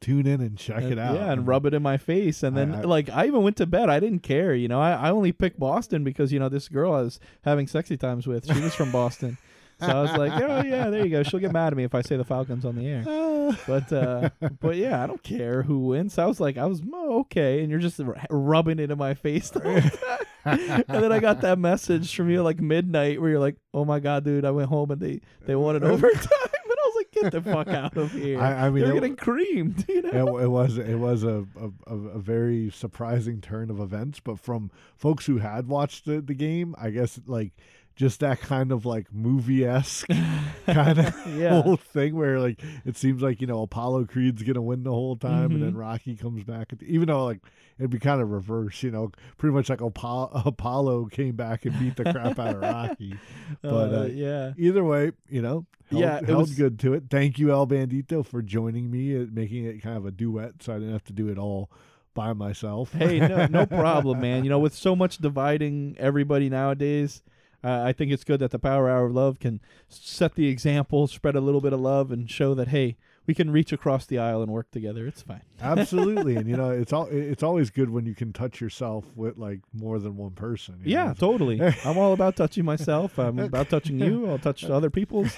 tune 0.00 0.26
in 0.26 0.40
and 0.42 0.58
check 0.58 0.82
it 0.82 0.98
out. 0.98 1.14
Yeah, 1.14 1.32
and 1.32 1.46
rub 1.46 1.64
it 1.64 1.72
in 1.72 1.82
my 1.82 1.96
face. 1.96 2.42
And 2.42 2.54
then, 2.56 2.74
I- 2.74 2.80
I- 2.80 2.82
like, 2.82 3.08
I 3.08 3.26
even 3.26 3.42
went 3.42 3.56
to 3.56 3.66
bed. 3.66 3.88
I 3.88 4.00
didn't 4.00 4.18
care. 4.18 4.54
You 4.54 4.68
know, 4.68 4.78
I, 4.80 4.92
I 4.92 5.10
only 5.10 5.32
picked 5.32 5.58
Boston 5.58 6.04
because, 6.04 6.30
you 6.30 6.38
know, 6.38 6.50
this 6.50 6.68
girl 6.68 6.92
I 6.92 7.00
was 7.00 7.18
having 7.42 7.66
sexy 7.66 7.96
times 7.96 8.26
with, 8.26 8.46
she 8.52 8.60
was 8.60 8.74
from 8.74 8.90
Boston. 8.92 9.38
So 9.86 9.98
I 9.98 10.02
was 10.02 10.12
like, 10.16 10.32
oh, 10.42 10.62
yeah, 10.62 10.90
there 10.90 11.04
you 11.04 11.10
go. 11.10 11.22
She'll 11.22 11.40
get 11.40 11.52
mad 11.52 11.72
at 11.72 11.76
me 11.76 11.84
if 11.84 11.94
I 11.94 12.02
say 12.02 12.16
the 12.16 12.24
Falcons 12.24 12.64
on 12.64 12.76
the 12.76 12.86
air. 12.86 13.04
But, 13.66 13.92
uh, 13.92 14.30
but 14.58 14.76
yeah, 14.76 15.04
I 15.04 15.06
don't 15.06 15.22
care 15.22 15.62
who 15.62 15.80
wins. 15.80 16.14
So 16.14 16.22
I 16.22 16.26
was 16.26 16.40
like, 16.40 16.56
I 16.56 16.64
was 16.64 16.80
oh, 16.94 17.20
okay. 17.20 17.60
And 17.60 17.70
you're 17.70 17.78
just 17.78 18.00
r- 18.00 18.16
rubbing 18.30 18.78
it 18.78 18.90
in 18.90 18.96
my 18.96 19.12
face 19.12 19.50
the 19.50 19.60
whole 19.60 19.80
time. 20.60 20.84
and 20.88 21.02
then 21.04 21.12
I 21.12 21.20
got 21.20 21.42
that 21.42 21.58
message 21.58 22.14
from 22.16 22.30
you 22.30 22.42
like 22.42 22.58
midnight 22.60 23.20
where 23.20 23.28
you're 23.30 23.38
like, 23.40 23.56
oh 23.74 23.84
my 23.84 24.00
God, 24.00 24.24
dude, 24.24 24.46
I 24.46 24.50
went 24.50 24.70
home 24.70 24.90
and 24.92 25.00
they, 25.00 25.20
they 25.44 25.54
wanted 25.56 25.84
overtime. 25.84 26.14
And 26.14 26.72
I 26.72 26.86
was 26.86 26.94
like, 26.96 27.10
get 27.12 27.32
the 27.32 27.42
fuck 27.42 27.68
out 27.68 27.96
of 27.98 28.12
here. 28.12 28.40
I- 28.40 28.66
I 28.66 28.70
mean, 28.70 28.84
They're 28.84 28.94
getting 28.94 29.16
creamed, 29.16 29.84
you 29.90 30.00
know? 30.02 30.38
it, 30.38 30.44
it 30.44 30.48
was 30.48 30.78
it 30.78 30.94
was 30.96 31.22
a, 31.22 31.46
a, 31.60 31.70
a 31.86 31.96
a 32.14 32.18
very 32.18 32.70
surprising 32.70 33.42
turn 33.42 33.70
of 33.70 33.78
events, 33.78 34.20
but 34.20 34.38
from 34.38 34.70
folks 34.96 35.26
who 35.26 35.36
had 35.38 35.68
watched 35.68 36.06
the, 36.06 36.22
the 36.22 36.34
game, 36.34 36.74
I 36.78 36.88
guess 36.90 37.20
like 37.26 37.52
just 37.96 38.20
that 38.20 38.40
kind 38.40 38.72
of 38.72 38.84
like 38.84 39.12
movie 39.12 39.64
esque 39.64 40.08
kind 40.66 40.98
of 40.98 41.26
Yeah. 41.36 41.62
whole 41.62 41.76
thing 41.76 42.16
where 42.16 42.40
like 42.40 42.60
it 42.84 42.96
seems 42.96 43.22
like 43.22 43.40
you 43.40 43.46
know 43.46 43.62
Apollo 43.62 44.06
Creed's 44.06 44.42
gonna 44.42 44.62
win 44.62 44.82
the 44.82 44.90
whole 44.90 45.16
time, 45.16 45.52
and 45.52 45.62
then 45.62 45.72
Mhm. 45.74 45.78
Rocky 45.78 46.16
comes 46.16 46.42
back. 46.44 46.72
Even 46.86 47.08
though 47.08 47.24
like 47.24 47.40
it'd 47.78 47.90
be 47.90 47.98
kind 47.98 48.20
of 48.20 48.30
reverse, 48.30 48.82
you 48.82 48.90
know, 48.90 49.10
pretty 49.36 49.54
much 49.54 49.68
like 49.68 49.80
Apollo, 49.80 50.42
Apollo 50.46 51.06
came 51.06 51.36
back 51.36 51.64
and 51.64 51.78
beat 51.78 51.96
the 51.96 52.04
crap 52.04 52.38
out 52.38 52.56
of 52.56 52.60
Rocky. 52.62 53.14
But 53.62 53.92
Uh, 53.94 54.00
uh, 54.02 54.08
yeah. 54.12 54.52
either 54.56 54.84
way, 54.84 55.12
you 55.28 55.42
know, 55.42 55.66
held, 55.90 56.02
Yeah, 56.02 56.18
it 56.18 56.24
held 56.26 56.40
was- 56.42 56.54
good 56.54 56.78
to 56.80 56.94
it. 56.94 57.04
Thank 57.10 57.38
you, 57.38 57.50
El 57.52 57.66
Bandito, 57.66 58.24
for 58.24 58.42
joining 58.42 58.90
me 58.90 59.14
and 59.14 59.32
making 59.34 59.64
it 59.64 59.82
kind 59.82 59.96
of 59.96 60.06
a 60.06 60.10
duet, 60.10 60.62
so 60.62 60.72
I 60.74 60.78
didn't 60.78 60.92
have 60.92 61.04
to 61.04 61.12
do 61.12 61.28
it 61.28 61.38
all 61.38 61.70
by 62.14 62.32
myself. 62.32 62.92
Hey, 62.92 63.18
no, 63.18 63.46
no 63.46 63.66
problem, 63.66 64.20
man. 64.20 64.44
You 64.44 64.50
know, 64.50 64.60
with 64.60 64.74
so 64.74 64.94
much 64.94 65.18
dividing 65.18 65.96
everybody 65.98 66.48
nowadays, 66.48 67.22
uh, 67.64 67.82
I 67.82 67.92
think 67.92 68.12
it's 68.12 68.24
good 68.24 68.40
that 68.40 68.50
the 68.50 68.58
Power 68.58 68.90
Hour 68.90 69.06
of 69.06 69.12
Love 69.12 69.40
can 69.40 69.60
set 69.88 70.34
the 70.34 70.48
example, 70.48 71.06
spread 71.06 71.34
a 71.34 71.40
little 71.40 71.62
bit 71.62 71.72
of 71.72 71.80
love, 71.80 72.12
and 72.12 72.30
show 72.30 72.54
that 72.54 72.68
hey, 72.68 72.96
we 73.26 73.34
can 73.34 73.50
reach 73.50 73.72
across 73.72 74.04
the 74.04 74.18
aisle 74.18 74.42
and 74.42 74.52
work 74.52 74.70
together. 74.70 75.06
It's 75.06 75.22
fine. 75.22 75.40
Absolutely, 75.62 76.36
and 76.36 76.46
you 76.48 76.56
know, 76.56 76.70
it's 76.70 76.92
all 76.92 77.08
it's 77.10 77.42
always 77.42 77.70
good 77.70 77.88
when 77.88 78.04
you 78.04 78.14
can 78.14 78.34
touch 78.34 78.60
yourself 78.60 79.06
with 79.16 79.38
like 79.38 79.60
more 79.72 79.98
than 79.98 80.16
one 80.16 80.32
person. 80.32 80.80
Yeah, 80.84 81.06
know? 81.06 81.14
totally. 81.14 81.60
I'm 81.84 81.96
all 81.96 82.12
about 82.12 82.36
touching 82.36 82.66
myself. 82.66 83.18
I'm 83.18 83.38
about 83.40 83.70
touching 83.70 83.98
you. 83.98 84.28
I'll 84.28 84.38
touch 84.38 84.64
other 84.64 84.90
people's. 84.90 85.34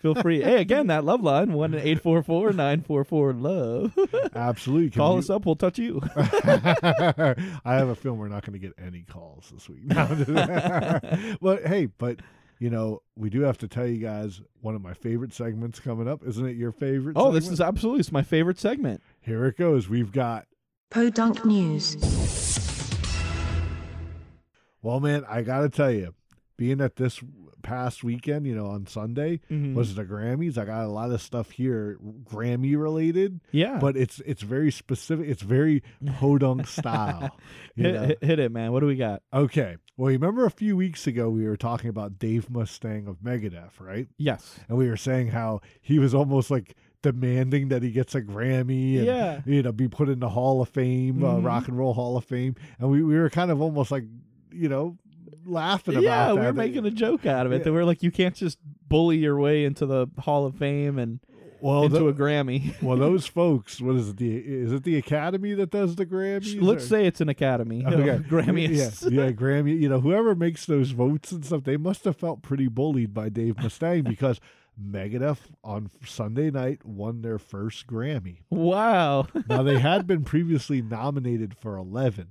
Feel 0.00 0.14
free. 0.14 0.40
Hey, 0.42 0.60
again, 0.62 0.86
that 0.86 1.04
love 1.04 1.20
line 1.22 1.52
one 1.52 1.74
eight 1.74 2.02
four 2.02 2.22
four 2.22 2.52
nine 2.52 2.80
four 2.82 3.04
four 3.04 3.32
love. 3.34 3.96
Absolutely. 4.34 4.90
Can 4.90 4.98
Call 4.98 5.12
you- 5.14 5.18
us 5.18 5.28
up. 5.30 5.44
We'll 5.46 5.56
touch 5.56 5.78
you. 5.78 6.00
I 6.16 7.34
have 7.64 7.88
a 7.88 7.94
feeling 7.94 8.18
we're 8.18 8.28
not 8.28 8.44
going 8.44 8.58
to 8.58 8.66
get 8.66 8.72
any 8.82 9.02
calls 9.02 9.50
this 9.52 9.68
week. 9.68 9.84
No, 9.84 9.98
I'm 10.00 10.24
just- 10.24 11.38
but 11.42 11.66
hey, 11.66 11.86
but 11.86 12.20
you 12.58 12.70
know, 12.70 13.02
we 13.16 13.28
do 13.30 13.42
have 13.42 13.58
to 13.58 13.68
tell 13.68 13.86
you 13.86 13.98
guys 13.98 14.40
one 14.62 14.74
of 14.74 14.80
my 14.82 14.94
favorite 14.94 15.32
segments 15.34 15.80
coming 15.80 16.08
up. 16.08 16.22
Isn't 16.26 16.46
it 16.46 16.56
your 16.56 16.72
favorite? 16.72 17.16
Oh, 17.16 17.30
this 17.30 17.48
is 17.48 17.60
absolutely 17.60 18.00
it's 18.00 18.12
my 18.12 18.22
favorite 18.22 18.58
segment. 18.58 19.02
Here 19.20 19.44
it 19.46 19.56
goes. 19.58 19.88
We've 19.88 20.12
got. 20.12 20.46
Podunk 20.90 21.44
News. 21.44 21.96
Well, 24.82 25.00
man, 25.00 25.24
I 25.28 25.42
got 25.42 25.60
to 25.60 25.68
tell 25.68 25.90
you, 25.90 26.14
being 26.56 26.78
that 26.78 26.96
this 26.96 27.20
past 27.62 28.02
weekend, 28.04 28.46
you 28.46 28.54
know, 28.54 28.66
on 28.66 28.86
Sunday 28.86 29.40
Mhm. 29.50 29.74
was 29.74 29.94
the 29.94 30.04
Grammys. 30.04 30.58
I 30.58 30.64
got 30.64 30.84
a 30.84 30.88
lot 30.88 31.10
of 31.10 31.20
stuff 31.20 31.50
here 31.52 31.98
Grammy 32.24 32.76
related. 32.80 33.40
Yeah. 33.52 33.78
But 33.80 33.96
it's 33.96 34.20
it's 34.26 34.42
very 34.42 34.70
specific. 34.70 35.28
It's 35.28 35.42
very 35.42 35.82
podunk 36.18 36.66
style. 36.66 37.36
hit, 37.76 37.94
hit, 38.00 38.24
hit 38.24 38.38
it, 38.38 38.52
man. 38.52 38.72
What 38.72 38.80
do 38.80 38.86
we 38.86 38.96
got? 38.96 39.22
Okay. 39.32 39.76
Well, 39.96 40.10
you 40.10 40.18
remember 40.18 40.46
a 40.46 40.50
few 40.50 40.76
weeks 40.76 41.06
ago 41.06 41.28
we 41.28 41.46
were 41.46 41.56
talking 41.58 41.90
about 41.90 42.18
Dave 42.18 42.48
Mustaine 42.48 43.06
of 43.06 43.18
Megadeth, 43.18 43.78
right? 43.80 44.08
Yes. 44.16 44.58
And 44.68 44.78
we 44.78 44.88
were 44.88 44.96
saying 44.96 45.28
how 45.28 45.60
he 45.82 45.98
was 45.98 46.14
almost 46.14 46.50
like 46.50 46.74
demanding 47.02 47.68
that 47.68 47.82
he 47.82 47.90
gets 47.90 48.14
a 48.14 48.20
Grammy 48.22 48.96
and 48.96 49.06
Yeah. 49.06 49.40
you 49.46 49.62
know 49.62 49.72
be 49.72 49.88
put 49.88 50.08
in 50.08 50.20
the 50.20 50.28
Hall 50.28 50.60
of 50.62 50.68
Fame, 50.68 51.24
uh, 51.24 51.36
Mhm. 51.36 51.44
Rock 51.44 51.68
and 51.68 51.76
Roll 51.78 51.94
Hall 51.94 52.16
of 52.16 52.24
Fame, 52.24 52.54
and 52.78 52.90
we, 52.90 53.02
we 53.02 53.14
were 53.18 53.30
kind 53.30 53.50
of 53.50 53.60
almost 53.60 53.90
like 53.90 54.04
you 54.52 54.68
know 54.68 54.96
laughing 55.44 55.94
about 55.94 56.02
Yeah, 56.04 56.26
that. 56.28 56.36
we're 56.36 56.52
making 56.52 56.86
a 56.86 56.90
joke 56.90 57.26
out 57.26 57.46
of 57.46 57.52
it. 57.52 57.64
That 57.64 57.72
we're 57.72 57.84
like, 57.84 58.02
you 58.02 58.10
can't 58.10 58.34
just 58.34 58.58
bully 58.88 59.18
your 59.18 59.38
way 59.38 59.64
into 59.64 59.86
the 59.86 60.06
Hall 60.20 60.46
of 60.46 60.56
Fame 60.56 60.98
and 60.98 61.20
well 61.60 61.84
into 61.84 61.98
tho- 61.98 62.08
a 62.08 62.12
Grammy. 62.14 62.74
well, 62.82 62.96
those 62.96 63.26
folks, 63.38 63.80
what 63.80 63.96
is 63.96 64.10
it? 64.10 64.16
The 64.16 64.36
is 64.38 64.72
it 64.72 64.82
the 64.84 64.96
Academy 64.96 65.52
that 65.54 65.70
does 65.70 65.96
the 65.96 66.06
Grammys? 66.06 66.60
Let's 66.60 66.84
or- 66.84 66.88
say 66.88 67.06
it's 67.06 67.20
an 67.20 67.28
academy. 67.28 67.84
Okay. 67.86 68.22
Grammys. 68.28 69.10
Yeah, 69.10 69.24
yeah, 69.26 69.32
Grammy. 69.32 69.78
You 69.78 69.88
know, 69.88 70.00
whoever 70.00 70.34
makes 70.34 70.66
those 70.66 70.90
votes 70.92 71.32
and 71.32 71.44
stuff, 71.44 71.64
they 71.64 71.76
must 71.76 72.04
have 72.04 72.16
felt 72.16 72.42
pretty 72.42 72.68
bullied 72.68 73.12
by 73.14 73.28
Dave 73.28 73.56
Mustaine 73.56 74.04
because 74.04 74.40
Megadeth 74.80 75.38
on 75.62 75.90
Sunday 76.04 76.50
night 76.50 76.84
won 76.84 77.22
their 77.22 77.38
first 77.38 77.86
Grammy. 77.86 78.38
Wow. 78.50 79.26
Now 79.48 79.62
they 79.62 79.78
had 79.80 80.06
been 80.06 80.24
previously 80.24 80.80
nominated 80.82 81.56
for 81.56 81.76
eleven. 81.76 82.28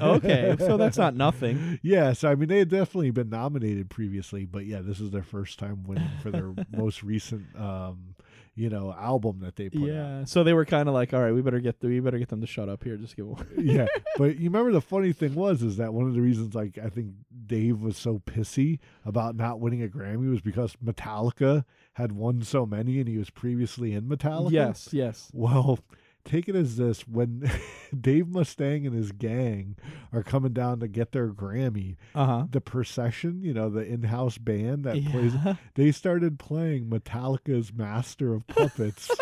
okay, 0.00 0.54
so 0.58 0.76
that's 0.76 0.98
not 0.98 1.14
nothing. 1.14 1.78
Yeah, 1.86 2.12
so 2.14 2.30
I 2.30 2.34
mean 2.34 2.48
they 2.48 2.58
had 2.58 2.68
definitely 2.68 3.10
been 3.10 3.28
nominated 3.28 3.90
previously, 3.90 4.44
but 4.44 4.66
yeah, 4.66 4.80
this 4.80 5.00
is 5.00 5.10
their 5.10 5.22
first 5.22 5.58
time 5.58 5.84
winning 5.84 6.08
for 6.22 6.30
their 6.30 6.52
most 6.76 7.02
recent, 7.02 7.44
um, 7.56 8.14
you 8.54 8.68
know, 8.70 8.92
album 8.98 9.40
that 9.40 9.56
they 9.56 9.68
put 9.68 9.82
out. 9.82 9.88
Yeah. 9.88 10.24
So 10.24 10.42
they 10.42 10.52
were 10.52 10.64
kind 10.64 10.88
of 10.88 10.94
like, 10.94 11.12
all 11.14 11.20
right, 11.20 11.32
we 11.32 11.42
better 11.42 11.60
get 11.60 11.80
the, 11.80 11.88
we 11.88 12.00
better 12.00 12.18
get 12.18 12.28
them 12.28 12.40
to 12.40 12.46
shut 12.46 12.68
up 12.68 12.82
here. 12.82 12.96
Just 12.96 13.16
give 13.16 13.26
one. 13.26 13.46
yeah, 13.58 13.86
but 14.16 14.36
you 14.38 14.44
remember 14.50 14.72
the 14.72 14.80
funny 14.80 15.12
thing 15.12 15.34
was 15.34 15.62
is 15.62 15.76
that 15.76 15.92
one 15.94 16.06
of 16.06 16.14
the 16.14 16.20
reasons 16.20 16.54
like 16.54 16.78
I 16.82 16.88
think 16.88 17.12
Dave 17.46 17.80
was 17.80 17.96
so 17.96 18.20
pissy 18.26 18.78
about 19.04 19.36
not 19.36 19.60
winning 19.60 19.82
a 19.82 19.88
Grammy 19.88 20.28
was 20.30 20.40
because 20.40 20.76
Metallica 20.84 21.64
had 21.96 22.12
won 22.12 22.42
so 22.42 22.64
many 22.64 22.98
and 23.00 23.08
he 23.08 23.18
was 23.18 23.30
previously 23.30 23.92
in 23.94 24.04
Metallica. 24.04 24.52
Yes, 24.52 24.88
yes. 24.92 25.30
Well, 25.32 25.78
take 26.24 26.48
it 26.48 26.54
as 26.56 26.76
this 26.76 27.06
when 27.08 27.50
Dave 28.00 28.26
Mustaine 28.26 28.86
and 28.86 28.94
his 28.94 29.12
gang 29.12 29.76
are 30.12 30.22
coming 30.22 30.52
down 30.52 30.80
to 30.80 30.88
get 30.88 31.12
their 31.12 31.28
Grammy, 31.28 31.96
Uh-huh. 32.14 32.46
the 32.50 32.60
procession, 32.60 33.42
you 33.42 33.54
know, 33.54 33.70
the 33.70 33.80
in-house 33.84 34.36
band 34.38 34.84
that 34.84 35.02
plays 35.10 35.32
they 35.74 35.90
started 35.92 36.38
playing 36.38 36.86
Metallica's 36.90 37.72
Master 37.72 38.34
of 38.34 38.46
Puppets. 38.46 39.10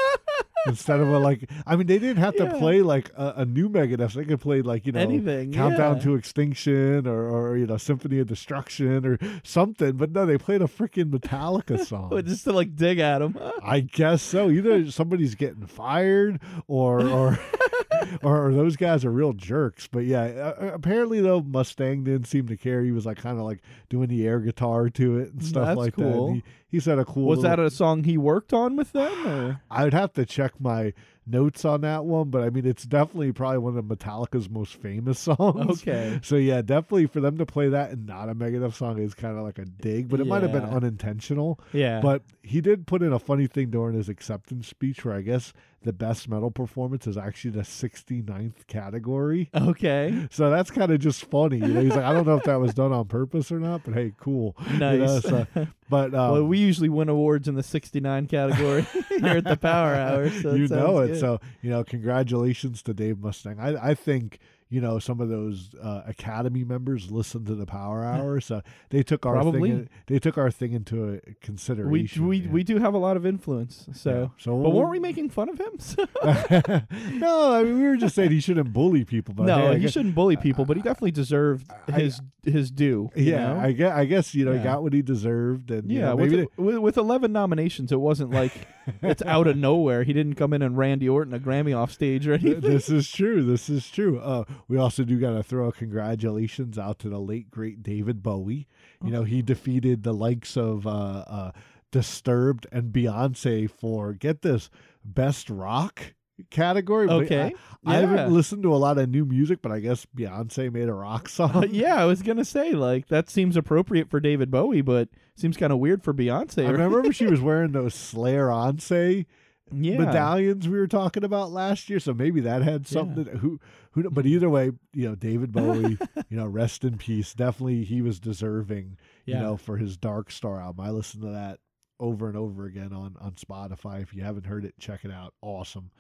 Instead 0.66 1.00
of 1.00 1.09
a 1.09 1.18
like, 1.18 1.50
I 1.66 1.77
mean, 1.77 1.87
they 1.87 1.98
didn't 1.98 2.18
have 2.18 2.37
to 2.37 2.59
play 2.59 2.83
like 2.83 3.11
a, 3.16 3.35
a 3.38 3.44
new 3.44 3.68
Megadeth. 3.68 4.14
They 4.14 4.24
could 4.24 4.40
play 4.40 4.62
like 4.62 4.87
you 4.87 4.92
know, 4.92 5.00
Anything, 5.00 5.53
Countdown 5.53 5.96
yeah. 5.96 6.03
to 6.03 6.14
Extinction 6.14 7.07
or, 7.07 7.29
or 7.29 7.57
you 7.57 7.66
know, 7.66 7.77
Symphony 7.77 8.18
of 8.18 8.27
Destruction 8.27 9.07
or 9.07 9.18
something. 9.42 9.92
But 9.92 10.12
no, 10.12 10.27
they 10.27 10.38
played 10.38 10.62
a 10.62 10.66
freaking 10.66 11.11
Metallica 11.11 11.79
song. 11.87 12.11
Just 12.24 12.44
to 12.44 12.53
like 12.53 12.74
dig 12.77 12.98
at 12.98 13.18
them. 13.18 13.38
I 13.62 13.81
guess 13.81 14.22
so. 14.22 14.50
Either 14.50 14.90
somebody's 14.90 15.35
getting 15.35 15.66
fired, 15.66 16.40
or 16.66 17.07
or 17.07 17.38
or 18.22 18.52
those 18.52 18.76
guys 18.76 19.04
are 19.04 19.11
real 19.11 19.33
jerks. 19.33 19.87
But 19.87 20.04
yeah, 20.04 20.22
uh, 20.22 20.70
apparently 20.74 21.20
though 21.20 21.40
Mustaine 21.42 22.04
didn't 22.04 22.26
seem 22.26 22.46
to 22.48 22.57
care. 22.57 22.83
He 22.83 22.90
was 22.92 23.07
like 23.07 23.18
kind 23.18 23.38
of 23.38 23.44
like 23.44 23.61
doing 23.88 24.09
the 24.09 24.26
air 24.26 24.40
guitar 24.40 24.88
to 24.90 25.18
it 25.18 25.33
and 25.33 25.44
stuff 25.44 25.66
That's 25.68 25.78
like 25.78 25.96
that. 25.96 26.02
cool. 26.02 26.26
And 26.28 26.37
He, 26.37 26.42
he 26.68 26.80
said 26.80 26.98
a 26.98 27.04
cool. 27.04 27.26
Was 27.26 27.42
that 27.42 27.59
a 27.59 27.70
song 27.70 28.04
he 28.04 28.18
worked 28.18 28.52
on 28.52 28.76
with 28.76 28.92
them? 28.92 29.26
Or? 29.26 29.61
I 29.70 29.85
would 29.85 29.94
have 29.94 30.12
to 30.14 30.24
check 30.26 30.52
my 30.61 30.92
notes 31.27 31.65
on 31.65 31.81
that 31.83 32.05
one, 32.05 32.31
but 32.31 32.43
I 32.43 32.51
mean, 32.51 32.67
it's 32.67 32.85
definitely 32.85 33.33
probably 33.33 33.59
one 33.59 33.77
of 33.77 33.85
Metallica's 33.85 34.49
most 34.51 34.75
famous 34.75 35.19
songs. 35.21 35.83
Okay. 35.83 36.21
So 36.23 36.37
yeah, 36.37 36.63
definitely 36.63 37.07
for 37.07 37.21
them 37.21 37.39
to 37.39 37.47
play 37.47 37.69
that 37.71 37.91
and 37.91 38.07
not 38.07 38.29
a 38.29 38.35
Megadeth 38.35 38.75
song 38.75 38.99
is 38.99 39.15
kind 39.15 39.37
of 39.39 39.45
like 39.45 39.59
a 39.59 39.65
dig, 39.65 40.09
but 40.09 40.21
it 40.21 40.27
might 40.27 40.43
have 40.43 40.53
been 40.53 40.65
unintentional. 40.65 41.61
Yeah. 41.73 42.01
But 42.01 42.23
he 42.43 42.61
did 42.61 42.87
put 42.87 43.03
in 43.03 43.13
a 43.13 43.19
funny 43.19 43.47
thing 43.47 43.71
during 43.71 43.95
his 43.97 44.09
acceptance 44.09 44.69
speech 44.69 45.05
where 45.05 45.15
I 45.15 45.23
guess 45.23 45.53
the 45.83 45.93
best 45.93 46.29
metal 46.31 46.51
performance 46.51 47.07
is 47.07 47.17
actually 47.19 47.51
the 47.51 47.61
69th 47.61 48.67
category. 48.67 49.51
Okay. 49.55 50.29
So 50.31 50.49
that's 50.51 50.71
kind 50.71 50.91
of 50.91 50.99
just 50.99 51.25
funny. 51.27 51.59
You 51.59 51.69
know, 51.69 51.81
he's 51.83 51.91
like, 51.95 52.05
I 52.05 52.13
don't 52.13 52.27
know 52.27 52.37
if 52.37 52.45
that 52.45 52.61
was 52.61 52.73
done 52.75 52.93
on 52.93 53.07
purpose 53.07 53.53
or 53.53 53.61
not, 53.61 53.83
but 53.85 53.93
hey, 53.95 54.13
cool. 54.19 54.57
You 54.73 54.79
know, 54.79 54.97
Nice. 54.97 55.23
so- 55.23 55.47
but 55.88 56.14
um, 56.14 56.33
well, 56.33 56.44
we 56.44 56.59
usually 56.59 56.88
win 56.88 57.09
awards 57.09 57.47
in 57.49 57.55
the 57.55 57.62
69 57.62 58.27
category 58.27 58.83
here 59.09 59.27
at 59.38 59.44
the 59.44 59.57
Power 59.57 59.94
Hour. 59.94 60.31
So 60.31 60.55
you 60.55 60.68
know 60.68 61.01
it. 61.01 61.09
good. 61.09 61.20
So 61.20 61.40
you 61.62 61.70
know, 61.70 61.85
congratulations 61.85 62.83
to 62.83 62.94
Dave 62.94 63.16
Mustaine. 63.16 63.59
I 63.61 63.90
I 63.90 63.94
think 63.94 64.38
you 64.70 64.81
know 64.81 64.99
some 64.99 65.20
of 65.20 65.29
those 65.29 65.75
uh, 65.81 66.03
Academy 66.07 66.64
members 66.64 67.11
listen 67.11 67.44
to 67.44 67.55
the 67.55 67.66
Power 67.66 68.03
Hour, 68.03 68.40
so 68.40 68.62
they 68.90 69.03
took 69.03 69.27
our 69.27 69.35
Probably. 69.35 69.70
thing. 69.70 69.88
They 70.07 70.18
took 70.18 70.38
our 70.38 70.51
thing 70.51 70.73
into 70.73 71.05
a 71.05 71.11
we 71.12 71.35
consideration. 71.42 72.27
we, 72.27 72.38
yeah. 72.38 72.51
we 72.51 72.64
do 72.64 72.79
have 72.79 72.94
a 72.94 72.99
lot 72.99 73.16
of 73.16 73.27
influence. 73.27 73.87
So, 73.92 74.11
Yeah. 74.11 74.29
So 74.38 74.61
but 74.62 74.70
weren't 74.70 74.90
we 74.90 74.99
making 74.99 75.29
fun 75.31 75.49
of 75.51 75.61
him? 75.61 75.79
no, 77.18 77.53
I 77.55 77.62
mean 77.62 77.79
we 77.79 77.85
were 77.87 77.97
just 77.97 78.14
saying 78.14 78.31
he 78.31 78.40
shouldn't 78.40 78.73
bully 78.73 79.05
people. 79.05 79.35
But 79.35 79.47
no, 79.47 79.68
hey, 79.68 79.75
he 79.75 79.81
guess- 79.83 79.92
shouldn't 79.92 80.14
bully 80.14 80.37
people, 80.37 80.64
but 80.64 80.77
he 80.77 80.83
definitely 80.83 81.12
deserved 81.12 81.70
his 81.92 82.20
his 82.46 82.70
due. 82.70 83.11
you 83.16 83.33
Yeah, 83.33 83.54
know? 83.54 83.61
I 83.61 83.72
guess 83.72 83.92
I 83.92 84.04
guess 84.04 84.35
you 84.35 84.44
know 84.44 84.52
Yeah. 84.52 84.59
he 84.59 84.64
got 84.64 84.83
what 84.83 84.92
he 84.92 85.02
deserved, 85.02 85.70
and 85.70 85.90
you 85.90 85.98
Yeah, 86.00 86.07
know, 86.11 86.16
with, 86.16 86.30
maybe 86.33 86.46
with, 86.57 86.78
with 86.78 86.96
11 86.96 87.33
nominations, 87.33 87.90
it 87.92 88.00
wasn't 88.00 88.30
like 88.30 88.52
it's 89.02 89.22
out 89.22 89.46
of 89.46 89.57
nowhere. 89.57 90.02
He 90.04 90.12
didn't 90.12 90.35
come 90.35 90.52
in 90.52 90.62
and 90.62 90.76
Randy 90.76 91.09
Orton 91.09 91.33
a 91.35 91.38
Grammy 91.38 91.76
off 91.76 91.90
stage 91.92 92.26
or 92.28 92.35
anything. 92.35 92.61
this 92.61 92.88
is 92.90 93.11
true. 93.11 93.42
This 93.42 93.68
is 93.68 93.90
true. 93.90 94.18
Uh, 94.18 94.44
we 94.68 94.76
also 94.78 95.04
do 95.04 95.18
got 95.18 95.33
to 95.33 95.42
throw 95.42 95.68
a 95.68 95.72
congratulations 95.72 96.78
out 96.78 96.98
to 97.00 97.09
the 97.09 97.18
late 97.20 97.50
great 97.50 97.83
David 97.83 98.22
Bowie. 98.22 98.66
You 99.04 99.11
know, 99.11 99.24
he 99.24 99.42
defeated 99.42 100.02
the 100.02 100.12
likes 100.14 100.57
of 100.57 100.87
uh, 100.87 100.90
uh, 101.26 101.52
Disturbed 101.90 102.66
and 102.72 102.92
Beyonce 102.92 103.70
for 103.70 104.12
get 104.12 104.42
this 104.42 104.68
best 105.04 105.48
rock 105.48 106.14
category. 106.51 107.09
Okay, 107.09 107.55
I, 107.85 107.97
I 107.97 108.01
haven't 108.01 108.33
listened 108.33 108.62
to 108.64 108.75
a 108.75 108.77
lot 108.77 108.99
of 108.99 109.09
new 109.09 109.25
music, 109.25 109.61
but 109.62 109.73
I 109.73 109.81
guess 109.81 110.07
Beyonce 110.16 110.73
made 110.73 110.88
a 110.88 110.94
rock 110.94 111.29
song. 111.31 111.57
Uh, 111.57 111.66
yeah, 111.70 111.97
I 111.97 112.05
was 112.05 112.23
gonna 112.23 112.44
say 112.44 112.73
like 112.73 113.09
that 113.09 113.31
seems 113.31 113.57
appropriate 113.57 114.11
for 114.11 114.20
David 114.20 114.51
Bowie, 114.51 114.83
but 114.83 115.09
seems 115.37 115.57
kind 115.57 115.73
of 115.73 115.79
weird 115.79 116.03
for 116.03 116.14
Beyonce. 116.14 116.66
I 116.66 116.70
remember 116.70 117.12
she 117.12 117.27
was 117.27 117.40
wearing 117.42 117.73
those 117.73 117.94
Slayer 117.94 118.49
Onse 118.49 119.27
yeah. 119.73 119.99
medallions 119.99 120.68
we 120.68 120.79
were 120.79 120.87
talking 120.87 121.25
about 121.25 121.51
last 121.51 121.88
year. 121.88 122.01
So 122.01 122.12
maybe 122.12 122.40
that 122.42 122.62
had 122.62 122.87
something. 122.87 123.25
To, 123.25 123.38
who 123.38 123.61
who? 123.92 124.11
But 124.11 124.27
either 124.27 124.51
way, 124.51 124.73
you 124.92 125.09
know, 125.09 125.14
David 125.14 125.53
Bowie, 125.53 125.99
you 126.29 126.37
know, 126.37 126.47
rest 126.47 126.85
in 126.85 126.99
peace. 126.99 127.35
Definitely, 127.35 127.85
he 127.85 128.03
was 128.03 128.20
deserving. 128.20 128.99
Yeah. 129.25 129.37
You 129.37 129.42
know, 129.42 129.57
for 129.57 129.77
his 129.77 129.97
Dark 129.97 130.31
Star 130.31 130.61
album. 130.61 130.85
I 130.85 130.90
listened 130.90 131.23
to 131.23 131.31
that 131.31 131.61
over 132.01 132.29
and 132.29 132.37
over 132.37 132.66
again 132.66 132.92
on 132.92 133.16
on 133.20 133.33
Spotify. 133.33 134.03
If 134.03 134.14
you 134.14 134.23
haven't 134.23 134.47
heard 134.47 134.64
it, 134.64 134.75
check 134.79 135.05
it 135.05 135.11
out. 135.11 135.35
Awesome. 135.40 135.90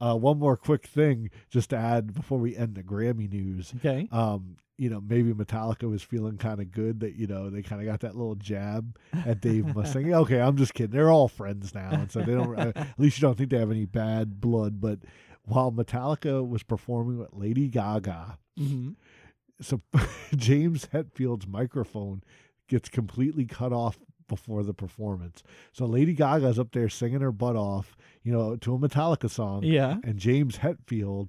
Uh, 0.00 0.16
one 0.16 0.38
more 0.38 0.56
quick 0.56 0.86
thing, 0.86 1.30
just 1.50 1.70
to 1.70 1.76
add 1.76 2.12
before 2.14 2.38
we 2.38 2.56
end 2.56 2.74
the 2.74 2.82
Grammy 2.82 3.30
news. 3.30 3.72
Okay. 3.76 4.08
Um, 4.12 4.56
you 4.76 4.90
know, 4.90 5.00
maybe 5.00 5.32
Metallica 5.32 5.88
was 5.88 6.02
feeling 6.02 6.36
kind 6.36 6.60
of 6.60 6.72
good 6.72 7.00
that 7.00 7.14
you 7.14 7.26
know 7.28 7.48
they 7.48 7.62
kind 7.62 7.80
of 7.80 7.86
got 7.86 8.00
that 8.00 8.16
little 8.16 8.34
jab 8.34 8.98
at 9.24 9.40
Dave 9.40 9.64
Mustaine. 9.66 10.12
okay, 10.22 10.40
I'm 10.40 10.56
just 10.56 10.74
kidding. 10.74 10.90
They're 10.96 11.10
all 11.12 11.28
friends 11.28 11.74
now, 11.74 11.90
and 11.92 12.10
so 12.10 12.20
they 12.20 12.32
don't. 12.34 12.58
uh, 12.58 12.72
at 12.74 12.98
least 12.98 13.18
you 13.18 13.22
don't 13.22 13.38
think 13.38 13.50
they 13.50 13.58
have 13.58 13.70
any 13.70 13.84
bad 13.84 14.40
blood. 14.40 14.80
But 14.80 14.98
while 15.44 15.70
Metallica 15.70 16.46
was 16.46 16.64
performing 16.64 17.18
with 17.18 17.32
Lady 17.32 17.68
Gaga, 17.68 18.38
hmm 18.58 18.90
so 19.60 19.80
James 20.36 20.88
Hetfield's 20.92 21.46
microphone 21.46 22.22
gets 22.68 22.88
completely 22.88 23.44
cut 23.46 23.72
off 23.72 23.98
before 24.26 24.64
the 24.64 24.74
performance. 24.74 25.42
So 25.72 25.86
Lady 25.86 26.12
Gaga's 26.14 26.58
up 26.58 26.72
there 26.72 26.88
singing 26.88 27.20
her 27.20 27.30
butt 27.30 27.54
off, 27.56 27.96
you 28.24 28.32
know, 28.32 28.56
to 28.56 28.74
a 28.74 28.78
Metallica 28.78 29.30
song. 29.30 29.62
Yeah. 29.62 29.96
And 30.02 30.18
James 30.18 30.58
Hetfield, 30.58 31.28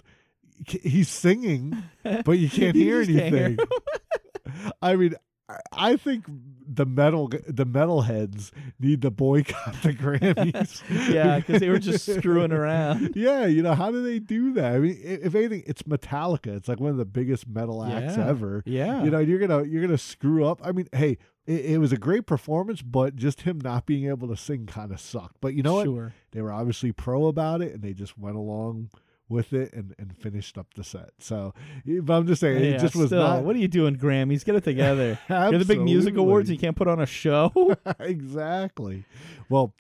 he's 0.66 1.10
singing, 1.10 1.84
but 2.04 2.34
you 2.40 2.50
can't 2.50 2.76
hear 2.76 3.02
You 3.02 3.06
just 3.06 3.20
can't 3.20 3.36
hear 3.36 3.46
anything. 3.46 4.72
I 4.82 4.96
mean, 4.96 5.16
I- 5.72 5.96
think 5.98 6.26
the 6.68 6.86
metal 6.86 7.28
the 7.28 7.66
metalheads 7.66 8.52
need 8.80 9.02
to 9.04 9.12
boycott 9.12 9.76
the 9.84 9.94
Grammys. 9.94 10.82
yeah, 11.14 11.38
because 11.38 11.60
they 11.60 11.70
were 11.70 11.78
just 11.80 12.06
screwing 12.18 12.52
around. 12.52 13.12
Yeah, 13.16 13.46
you 13.46 13.62
know 13.62 13.76
how 13.76 13.92
do 13.92 14.04
they 14.04 14.20
do 14.20 14.54
that? 14.54 14.74
I 14.74 14.80
mean, 14.80 14.98
if 15.02 15.36
anything, 15.36 15.64
it's 15.68 15.84
Metallica. 15.84 16.48
It's 16.56 16.68
like 16.68 16.80
one 16.80 16.92
of 16.92 16.98
the 16.98 17.06
biggest 17.06 17.48
metal 17.48 17.84
acts 17.84 18.18
Yeah. 18.18 18.28
ever. 18.28 18.64
Yeah. 18.66 19.04
you 19.04 19.12
know 19.12 19.20
you're 19.20 19.40
gonna 19.40 19.64
you're 19.64 19.82
gonna 19.82 19.98
screw 19.98 20.46
up. 20.46 20.60
I 20.64 20.72
mean, 20.72 20.88
hey, 20.92 21.18
it, 21.46 21.66
it 21.66 21.78
was 21.78 21.92
a 21.94 21.98
great 21.98 22.26
performance, 22.26 22.82
but 22.82 23.16
just 23.16 23.42
him 23.42 23.60
not 23.64 23.86
being 23.86 24.08
able 24.10 24.28
to 24.30 24.36
sing 24.38 24.66
kind 24.66 24.92
of 24.92 25.00
sucked. 25.00 25.38
But 25.42 25.54
you 25.54 25.62
know 25.64 25.76
what? 25.76 25.86
Sure. 25.86 26.14
They 26.32 26.42
were 26.42 26.52
obviously 26.52 26.92
pro 26.92 27.28
about 27.28 27.62
it, 27.62 27.74
and 27.74 27.82
they 27.84 27.94
just 27.94 28.18
went 28.18 28.36
along 28.36 28.90
with 29.30 29.54
it 29.54 29.74
and, 29.74 29.96
and 29.98 30.16
finished 30.18 30.58
up 30.58 30.74
the 30.76 30.84
set. 30.84 31.12
So, 31.20 31.54
but 31.86 32.14
I'm 32.14 32.28
just 32.28 32.42
saying, 32.42 32.64
Yeah, 32.64 32.72
it 32.72 32.80
just 32.80 32.96
was 32.96 33.08
still, 33.08 33.24
not. 33.24 33.44
What 33.44 33.56
are 33.56 33.60
you 33.60 33.68
doing, 33.68 33.96
Grammys? 33.98 34.46
Get 34.46 34.56
it 34.56 34.64
together. 34.64 35.18
You're 35.30 35.58
the 35.60 35.66
big 35.66 35.82
music 35.82 36.18
awards. 36.18 36.50
You 36.50 36.58
can't 36.58 36.76
put 36.76 36.88
on 36.88 37.00
a 37.02 37.06
show. 37.06 37.76
exactly. 38.00 39.06
Well, 39.50 39.74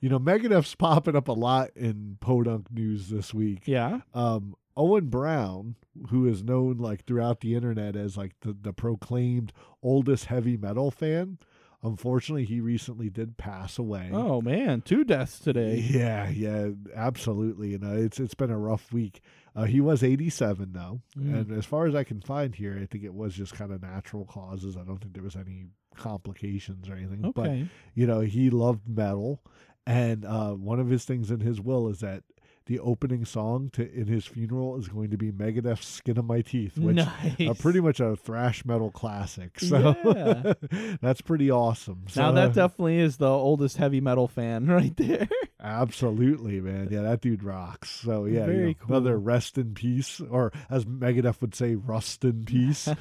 you 0.00 0.08
know, 0.08 0.18
Megadeth's 0.18 0.74
popping 0.74 1.16
up 1.16 1.28
a 1.28 1.32
lot 1.32 1.70
in 1.76 2.18
podunk 2.20 2.70
news 2.72 3.08
this 3.08 3.32
week. 3.32 3.62
yeah. 3.66 4.00
Um, 4.14 4.54
Owen 4.76 5.08
Brown, 5.08 5.76
who 6.08 6.26
is 6.26 6.42
known 6.42 6.78
like 6.78 7.04
throughout 7.04 7.40
the 7.40 7.54
internet 7.54 7.94
as 7.94 8.16
like 8.16 8.32
the, 8.40 8.56
the 8.58 8.72
proclaimed 8.72 9.52
oldest 9.82 10.24
heavy 10.26 10.56
metal 10.56 10.90
fan, 10.90 11.38
unfortunately, 11.82 12.44
he 12.44 12.60
recently 12.60 13.10
did 13.10 13.36
pass 13.36 13.78
away. 13.78 14.10
Oh 14.12 14.40
man, 14.40 14.80
two 14.82 15.04
deaths 15.04 15.38
today. 15.38 15.76
Yeah, 15.90 16.28
yeah, 16.30 16.68
absolutely. 16.94 17.70
You 17.70 17.78
know, 17.78 17.94
it's 17.96 18.18
it's 18.20 18.34
been 18.34 18.50
a 18.50 18.58
rough 18.58 18.92
week. 18.92 19.20
Uh, 19.54 19.64
he 19.64 19.80
was 19.80 20.02
87 20.02 20.72
though, 20.72 21.00
Mm. 21.18 21.34
and 21.40 21.52
as 21.58 21.66
far 21.66 21.86
as 21.86 21.94
I 21.94 22.04
can 22.04 22.20
find 22.20 22.54
here, 22.54 22.78
I 22.80 22.86
think 22.86 23.04
it 23.04 23.12
was 23.14 23.34
just 23.34 23.54
kind 23.54 23.70
of 23.72 23.82
natural 23.82 24.24
causes. 24.24 24.76
I 24.76 24.84
don't 24.84 24.98
think 24.98 25.12
there 25.14 25.22
was 25.22 25.36
any 25.36 25.66
complications 25.94 26.88
or 26.88 26.94
anything. 26.94 27.24
Okay. 27.26 27.32
But 27.32 27.68
you 27.94 28.06
know, 28.06 28.20
he 28.20 28.50
loved 28.50 28.88
metal, 28.88 29.42
and 29.86 30.24
uh, 30.24 30.52
one 30.52 30.80
of 30.80 30.88
his 30.88 31.04
things 31.04 31.30
in 31.30 31.40
his 31.40 31.60
will 31.60 31.88
is 31.88 32.00
that 32.00 32.22
the 32.66 32.78
opening 32.80 33.24
song 33.24 33.70
to 33.74 33.92
in 33.92 34.06
his 34.06 34.24
funeral 34.26 34.76
is 34.78 34.88
going 34.88 35.10
to 35.10 35.16
be 35.16 35.30
Megadeth's 35.32 35.86
"Skin 35.86 36.18
of 36.18 36.24
My 36.24 36.40
Teeth," 36.42 36.78
which 36.78 36.98
are 36.98 37.12
Nice. 37.38 37.60
pretty 37.60 37.80
much 37.80 38.00
a 38.00 38.16
thrash 38.16 38.64
metal 38.64 38.90
classic. 38.90 39.58
So 39.60 39.96
Yeah. 40.04 40.54
that's 41.00 41.20
pretty 41.20 41.50
awesome. 41.50 42.04
Now 42.16 42.32
that 42.32 42.54
definitely 42.54 42.98
is 42.98 43.16
the 43.18 43.28
oldest 43.30 43.76
heavy 43.76 44.00
metal 44.00 44.28
fan 44.28 44.66
right 44.68 44.96
there. 44.96 45.28
Absolutely, 45.60 46.60
man. 46.60 46.88
Yeah, 46.90 47.02
that 47.02 47.20
dude 47.20 47.42
rocks. 47.44 47.90
So 47.90 48.24
yeah, 48.24 48.40
you 48.40 48.46
Very 48.46 48.66
know, 48.80 48.86
another 48.88 49.16
rest 49.18 49.58
in 49.58 49.74
peace, 49.74 50.20
or 50.20 50.52
as 50.68 50.84
Megadeth 50.84 51.40
would 51.40 51.54
say, 51.54 51.74
rust 51.76 52.24
in 52.24 52.44
peace. 52.44 52.88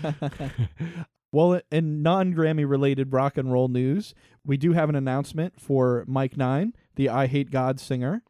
Well, 1.33 1.61
in 1.71 2.01
non 2.01 2.33
Grammy 2.33 2.69
related 2.69 3.13
rock 3.13 3.37
and 3.37 3.53
roll 3.53 3.69
news, 3.69 4.13
we 4.45 4.57
do 4.57 4.73
have 4.73 4.89
an 4.89 4.95
announcement 4.97 5.61
for 5.61 6.03
Mike 6.05 6.35
Nine, 6.35 6.73
the 6.95 7.05
Eyehategod 7.05 7.79
singer. 7.79 8.21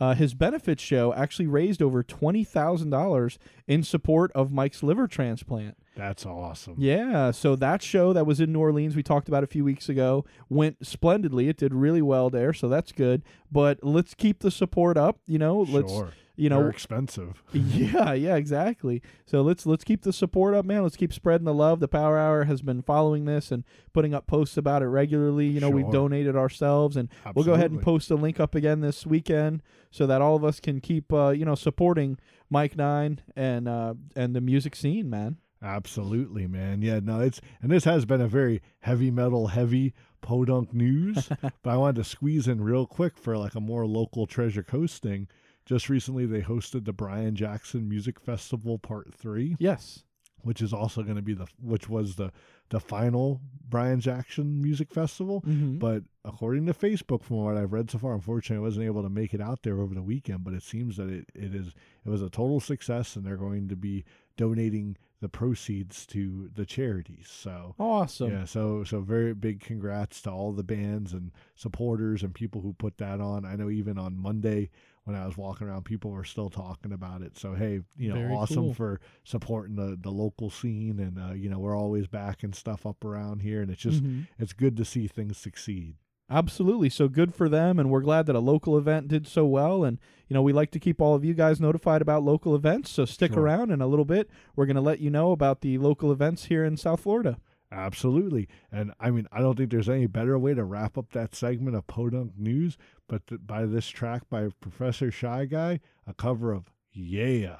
Uh, 0.00 0.14
his 0.14 0.32
benefits 0.32 0.82
show 0.82 1.12
actually 1.12 1.46
raised 1.46 1.82
over 1.82 2.02
$20,000 2.02 3.38
in 3.66 3.82
support 3.82 4.32
of 4.34 4.50
Mike's 4.50 4.82
liver 4.82 5.06
transplant. 5.06 5.76
That's 5.96 6.24
awesome. 6.24 6.76
Yeah, 6.78 7.30
so 7.32 7.54
that 7.56 7.82
show 7.82 8.12
that 8.14 8.24
was 8.26 8.40
in 8.40 8.52
New 8.52 8.60
Orleans, 8.60 8.96
we 8.96 9.02
talked 9.02 9.28
about 9.28 9.44
a 9.44 9.46
few 9.46 9.64
weeks 9.64 9.88
ago, 9.88 10.24
went 10.48 10.86
splendidly. 10.86 11.48
It 11.48 11.58
did 11.58 11.74
really 11.74 12.00
well 12.00 12.30
there, 12.30 12.54
so 12.54 12.68
that's 12.68 12.92
good. 12.92 13.22
But 13.52 13.80
let's 13.82 14.14
keep 14.14 14.38
the 14.38 14.50
support 14.50 14.96
up, 14.96 15.18
you 15.26 15.38
know. 15.38 15.60
Let's 15.60 15.92
Sure. 15.92 16.12
You 16.40 16.48
know 16.48 16.60
They're 16.60 16.70
expensive. 16.70 17.42
yeah, 17.52 18.14
yeah, 18.14 18.36
exactly. 18.36 19.02
So 19.26 19.42
let's 19.42 19.66
let's 19.66 19.84
keep 19.84 20.02
the 20.02 20.12
support 20.12 20.54
up, 20.54 20.64
man. 20.64 20.82
Let's 20.82 20.96
keep 20.96 21.12
spreading 21.12 21.44
the 21.44 21.52
love. 21.52 21.80
The 21.80 21.88
Power 21.88 22.16
Hour 22.18 22.44
has 22.44 22.62
been 22.62 22.80
following 22.80 23.26
this 23.26 23.52
and 23.52 23.62
putting 23.92 24.14
up 24.14 24.26
posts 24.26 24.56
about 24.56 24.82
it 24.82 24.86
regularly. 24.86 25.46
You 25.46 25.60
know, 25.60 25.68
we've 25.68 25.90
donated 25.90 26.36
ourselves, 26.36 26.96
and 26.96 27.10
we'll 27.34 27.44
go 27.44 27.52
ahead 27.52 27.70
and 27.70 27.82
post 27.82 28.10
a 28.10 28.14
link 28.14 28.40
up 28.40 28.54
again 28.54 28.80
this 28.80 29.06
weekend 29.06 29.62
so 29.90 30.06
that 30.06 30.22
all 30.22 30.34
of 30.34 30.44
us 30.44 30.60
can 30.60 30.80
keep 30.80 31.12
uh, 31.12 31.28
you 31.28 31.44
know 31.44 31.54
supporting 31.54 32.18
Mike 32.48 32.74
Nine 32.74 33.20
and 33.36 33.68
uh, 33.68 33.94
and 34.16 34.34
the 34.34 34.40
music 34.40 34.74
scene, 34.74 35.10
man. 35.10 35.36
Absolutely, 35.62 36.46
man. 36.46 36.80
Yeah, 36.80 37.00
no, 37.02 37.20
it's 37.20 37.42
and 37.60 37.70
this 37.70 37.84
has 37.84 38.06
been 38.06 38.22
a 38.22 38.28
very 38.28 38.62
heavy 38.80 39.10
metal 39.10 39.48
heavy 39.48 39.92
podunk 40.22 40.72
news, 40.72 41.28
but 41.42 41.70
I 41.70 41.76
wanted 41.76 41.96
to 41.96 42.04
squeeze 42.04 42.48
in 42.48 42.62
real 42.62 42.86
quick 42.86 43.18
for 43.18 43.36
like 43.36 43.54
a 43.54 43.60
more 43.60 43.86
local 43.86 44.26
treasure 44.26 44.62
coast 44.62 45.02
thing. 45.02 45.28
Just 45.70 45.88
recently, 45.88 46.26
they 46.26 46.40
hosted 46.42 46.84
the 46.84 46.92
Brian 46.92 47.36
Jackson 47.36 47.88
Music 47.88 48.18
Festival 48.18 48.76
Part 48.76 49.14
Three. 49.14 49.54
Yes. 49.60 50.02
which 50.42 50.62
is 50.62 50.72
also 50.72 51.02
going 51.02 51.16
to 51.16 51.22
be 51.22 51.34
the 51.34 51.46
which 51.62 51.86
was 51.88 52.16
the 52.16 52.32
the 52.70 52.80
final 52.80 53.40
Brian 53.68 54.00
Jackson 54.00 54.60
Music 54.60 54.90
Festival. 54.92 55.42
Mhm. 55.46 55.78
But 55.78 56.02
according 56.24 56.64
to 56.66 56.72
Facebook, 56.72 57.22
from 57.22 57.36
what 57.36 57.56
I've 57.58 57.72
read 57.74 57.90
so 57.90 57.98
far, 57.98 58.14
unfortunately, 58.14 58.56
I 58.64 58.66
wasn't 58.66 58.86
able 58.86 59.02
to 59.02 59.10
make 59.10 59.32
it 59.34 59.40
out 59.42 59.62
there 59.62 59.78
over 59.80 59.94
the 59.94 60.02
weekend. 60.02 60.42
But 60.42 60.54
it 60.54 60.62
seems 60.62 60.96
that 60.96 61.08
it, 61.10 61.28
it 61.34 61.54
is 61.54 61.68
it 62.04 62.08
was 62.08 62.22
a 62.22 62.30
total 62.30 62.58
success, 62.58 63.14
and 63.14 63.24
they're 63.24 63.36
going 63.36 63.68
to 63.68 63.76
be 63.76 64.04
donating 64.36 64.96
the 65.20 65.28
proceeds 65.28 66.06
to 66.06 66.48
the 66.54 66.64
charities. 66.64 67.28
So 67.28 67.74
Awesome. 67.78 68.30
yeah, 68.30 68.44
so 68.46 68.82
so 68.82 69.02
very 69.02 69.34
big 69.34 69.60
congrats 69.60 70.22
to 70.22 70.30
all 70.30 70.52
the 70.52 70.64
bands 70.64 71.12
and 71.12 71.30
supporters 71.54 72.22
and 72.22 72.34
people 72.34 72.62
who 72.62 72.72
put 72.72 72.96
that 72.96 73.20
on. 73.20 73.44
I 73.44 73.54
know 73.56 73.68
even 73.68 73.98
on 73.98 74.16
Monday 74.16 74.70
when 75.10 75.20
I 75.20 75.26
was 75.26 75.36
walking 75.36 75.66
around, 75.68 75.84
people 75.84 76.10
were 76.10 76.24
still 76.24 76.50
talking 76.50 76.92
about 76.92 77.22
it. 77.22 77.36
So 77.38 77.54
hey, 77.54 77.80
you 77.96 78.08
know, 78.08 78.14
Very 78.14 78.32
awesome 78.34 78.56
cool. 78.66 78.74
for 78.74 79.00
supporting 79.24 79.76
the 79.76 79.98
the 80.00 80.10
local 80.10 80.50
scene, 80.50 80.98
and 80.98 81.18
uh, 81.18 81.34
you 81.34 81.48
know, 81.48 81.58
we're 81.58 81.76
always 81.76 82.06
backing 82.06 82.52
stuff 82.52 82.86
up 82.86 83.04
around 83.04 83.42
here, 83.42 83.62
and 83.62 83.70
it's 83.70 83.82
just 83.82 84.02
Mhm. 84.02 84.26
it's 84.38 84.52
good 84.52 84.76
to 84.76 84.84
see 84.84 85.06
things 85.06 85.36
succeed. 85.38 85.96
Absolutely. 86.32 86.88
So 86.88 87.08
good 87.08 87.34
for 87.34 87.48
them. 87.48 87.80
And 87.80 87.90
we're 87.90 88.02
glad 88.02 88.26
that 88.26 88.36
a 88.36 88.40
local 88.40 88.78
event 88.78 89.08
did 89.08 89.26
so 89.26 89.44
well. 89.44 89.82
And, 89.82 89.98
you 90.28 90.34
know, 90.34 90.42
we 90.42 90.52
like 90.52 90.70
to 90.70 90.78
keep 90.78 91.00
all 91.00 91.16
of 91.16 91.24
you 91.24 91.34
guys 91.34 91.60
notified 91.60 92.00
about 92.00 92.22
local 92.22 92.54
events. 92.54 92.88
So 92.90 93.04
stick 93.04 93.32
Sure. 93.32 93.42
around 93.42 93.72
in 93.72 93.80
a 93.80 93.88
little 93.88 94.04
bit. 94.04 94.30
We're 94.54 94.66
going 94.66 94.76
to 94.76 94.80
let 94.80 95.00
you 95.00 95.10
know 95.10 95.32
about 95.32 95.60
the 95.60 95.76
local 95.78 96.12
events 96.12 96.44
here 96.44 96.64
in 96.64 96.76
South 96.76 97.00
Florida. 97.00 97.38
Absolutely. 97.72 98.48
And 98.72 98.92
I 98.98 99.10
mean, 99.10 99.26
I 99.30 99.40
don't 99.40 99.56
think 99.56 99.70
there's 99.70 99.88
any 99.88 100.06
better 100.06 100.38
way 100.38 100.54
to 100.54 100.64
wrap 100.64 100.98
up 100.98 101.12
that 101.12 101.34
segment 101.34 101.76
of 101.76 101.86
Podunk 101.86 102.32
News 102.36 102.76
but 103.08 103.26
th- 103.26 103.40
by 103.46 103.64
this 103.66 103.88
track 103.88 104.28
by 104.28 104.48
Professor 104.60 105.10
Shy 105.10 105.44
Guy, 105.44 105.80
a 106.06 106.14
cover 106.14 106.52
of 106.52 106.72
Yeah. 106.92 107.56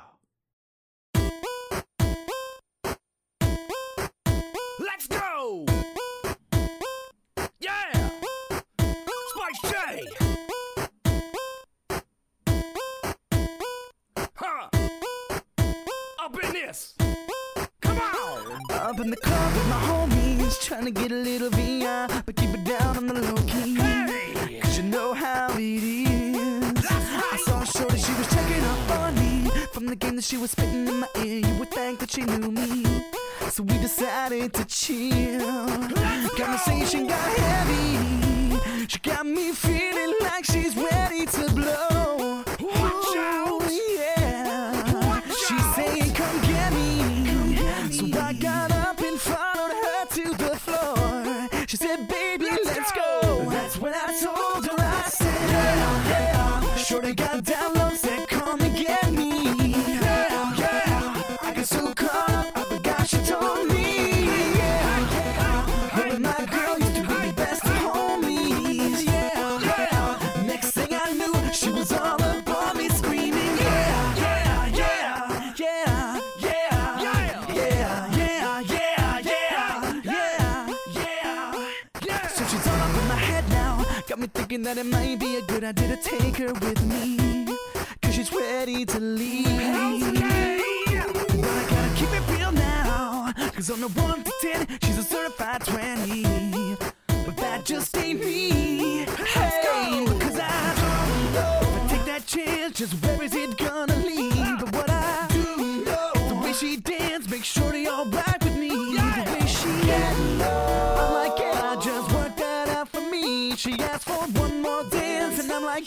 Up 19.01 19.07
in 19.07 19.11
the 19.13 19.17
club 19.17 19.55
with 19.55 19.69
my 19.69 19.81
homies, 19.89 20.61
trying 20.61 20.85
to 20.85 20.91
get 20.91 21.11
a 21.11 21.15
little 21.15 21.49
VI, 21.49 22.23
but 22.27 22.37
keep 22.37 22.51
it 22.51 22.65
down 22.65 22.99
on 22.99 23.07
the 23.07 23.15
low 23.15 23.43
key. 23.47 23.75
Hey! 23.75 24.61
Cause 24.61 24.77
you 24.77 24.83
know 24.83 25.15
how 25.15 25.49
it 25.55 25.59
is. 25.59 26.85
I 26.87 27.39
saw 27.47 27.63
a 27.63 27.67
shorty, 27.67 27.97
she 27.97 28.13
was 28.13 28.29
checking 28.29 28.63
up 28.63 28.91
on 28.99 29.15
me. 29.15 29.51
From 29.73 29.87
the 29.87 29.97
game 29.97 30.17
that 30.17 30.25
she 30.25 30.37
was 30.37 30.51
spitting 30.51 30.87
in 30.87 31.01
my 31.01 31.09
ear, 31.17 31.39
you 31.39 31.59
would 31.59 31.71
think 31.71 32.01
that 32.01 32.11
she 32.11 32.25
knew 32.25 32.51
me. 32.51 32.85
So 33.49 33.63
we 33.63 33.79
decided 33.79 34.53
to 34.53 34.67
chill. 34.67 35.67
Conversation 36.37 37.07
got 37.07 37.39
heavy. 37.39 38.87
She 38.87 38.99
got 38.99 39.25
me 39.25 39.53
feeling 39.53 40.15
like 40.21 40.45
she's 40.45 40.77
ready 40.77 41.25
to 41.25 41.51
blow. 41.55 42.10
We 57.03 57.15
got 57.15 57.45
down. 57.45 57.60
Thinking 84.61 84.63
that 84.63 84.79
it 84.79 84.87
might 84.91 85.19
be 85.19 85.37
a 85.37 85.43
good 85.43 85.65
idea 85.65 85.89
to 85.89 86.03
take 86.03 86.37
her 86.37 86.53
with 86.53 86.83
me, 86.85 87.47
cause 88.03 88.15
she's 88.15 88.33
ready 88.33 88.85
to 88.85 89.01
leave. 89.01 89.45
But 89.45 89.55
I 91.45 91.65
gotta 91.69 91.95
keep 91.97 92.13
it 92.13 92.39
real 92.39 92.53
now, 92.53 93.33
cause 93.53 93.71
on 93.71 93.81
the 93.81 93.89
1 93.89 94.25
to 94.25 94.33
10, 94.41 94.67
she's 94.83 94.99
a 94.99 95.03
certified 95.03 95.65
20. 95.65 96.77
But 97.27 97.37
that 97.37 97.65
just 97.65 97.97
ain't 97.97 98.21
me. 98.21 99.05
Hey, 99.35 100.05
because 100.07 100.39
I 100.39 100.75
don't 100.83 101.33
know. 101.35 101.61
If 101.63 101.83
I 101.83 101.87
take 101.89 102.05
that 102.07 102.27
chance, 102.27 102.79
just 102.79 102.95
where 103.05 103.23
is 103.23 103.35
it 103.35 103.57
gonna 103.57 103.97
lead? 103.97 104.61
But 104.61 104.73
what 104.75 104.91
I 104.91 105.27
do 105.31 105.85
know, 105.85 106.13
the 106.29 106.35
way 106.43 106.53
she 106.53 106.77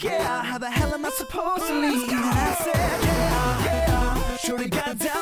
yeah. 0.02 0.42
How 0.42 0.58
the 0.58 0.70
hell 0.70 0.92
am 0.94 1.04
I 1.04 1.10
supposed 1.10 1.66
to 1.66 1.74
leave? 1.74 2.08
And 2.08 2.24
I 2.24 2.54
said, 2.54 3.04
yeah, 3.04 3.64
yeah. 3.64 4.36
Shorty 4.36 4.68
got 4.68 4.98
down 4.98 5.13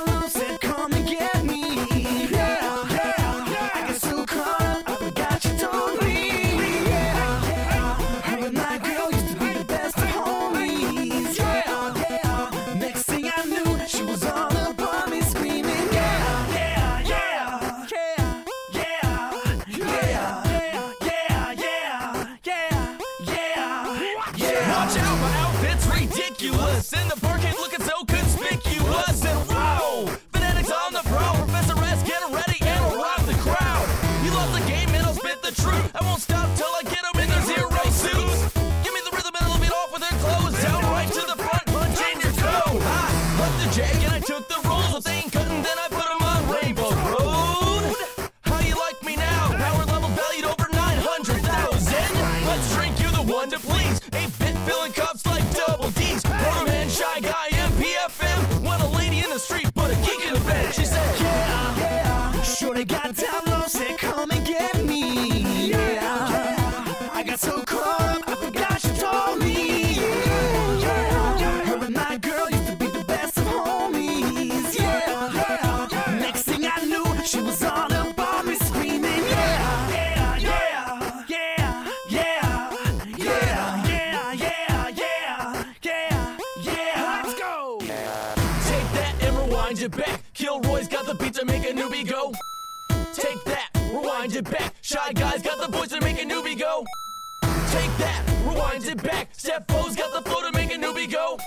rewind 98.73 98.89
it 98.89 99.03
back. 99.03 99.29
Steph 99.33 99.67
Fo's 99.69 99.97
got 99.97 100.13
the 100.13 100.29
flow 100.29 100.41
to 100.51 100.53
make 100.57 100.73
a 100.73 100.79
newbie 100.79 101.11
go. 101.11 101.39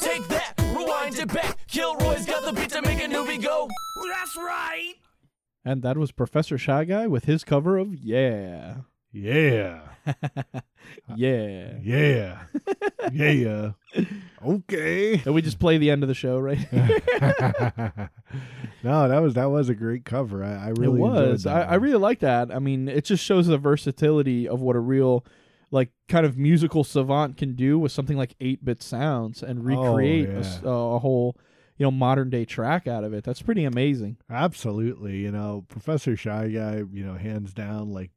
Take 0.00 0.26
that, 0.28 0.54
rewind 0.74 1.18
it 1.18 1.32
back. 1.32 1.58
Kilroy's 1.68 2.26
got 2.26 2.44
the 2.44 2.52
beat 2.52 2.70
to 2.70 2.82
make 2.82 2.98
a 2.98 3.06
newbie 3.06 3.42
go. 3.42 3.68
That's 4.08 4.36
right. 4.36 4.94
And 5.64 5.82
that 5.82 5.96
was 5.96 6.10
Professor 6.10 6.56
Shy 6.58 6.84
Guy 6.84 7.06
with 7.06 7.24
his 7.26 7.44
cover 7.44 7.78
of 7.78 7.94
Yeah. 7.94 8.76
Yeah. 9.12 9.80
Yeah. 11.14 11.74
Yeah. 11.82 12.38
yeah. 13.12 13.72
Okay. 14.44 15.20
And 15.24 15.34
we 15.34 15.42
just 15.42 15.58
play 15.58 15.76
the 15.78 15.90
end 15.90 16.02
of 16.02 16.08
the 16.08 16.14
show, 16.14 16.38
right? 16.38 16.58
no, 18.82 19.08
that 19.08 19.18
was 19.20 19.34
that 19.34 19.50
was 19.50 19.68
a 19.68 19.74
great 19.74 20.04
cover. 20.04 20.42
I, 20.42 20.54
I 20.54 20.68
really 20.68 21.00
it 21.00 21.02
was. 21.02 21.42
that 21.44 21.68
I, 21.68 21.72
I 21.72 21.74
really 21.74 21.98
like 21.98 22.20
that. 22.20 22.52
I 22.52 22.58
mean, 22.58 22.88
it 22.88 23.04
just 23.04 23.22
shows 23.24 23.46
the 23.46 23.58
versatility 23.58 24.48
of 24.48 24.60
what 24.62 24.74
a 24.74 24.80
real, 24.80 25.24
like, 25.70 25.90
kind 26.08 26.26
of 26.26 26.36
musical 26.36 26.82
savant 26.84 27.36
can 27.36 27.54
do 27.54 27.78
with 27.78 27.92
something 27.92 28.16
like 28.16 28.34
eight 28.40 28.64
bit 28.64 28.82
sounds 28.82 29.42
and 29.42 29.64
recreate 29.64 30.28
a 30.28 30.38
s- 30.38 30.60
yeah. 30.64 30.70
a, 30.70 30.98
whole, 30.98 31.36
you 31.76 31.84
know, 31.86 31.90
modern 31.90 32.28
day 32.30 32.44
track 32.44 32.86
out 32.88 33.04
of 33.04 33.12
it. 33.14 33.24
That's 33.24 33.42
pretty 33.42 33.64
amazing. 33.64 34.16
Absolutely, 34.28 35.18
you 35.18 35.30
know, 35.30 35.64
Professor 35.68 36.16
Shy 36.16 36.48
Guy, 36.48 36.82
you 36.92 37.04
know, 37.04 37.14
hands 37.14 37.52
down, 37.54 37.90
like 37.92 38.10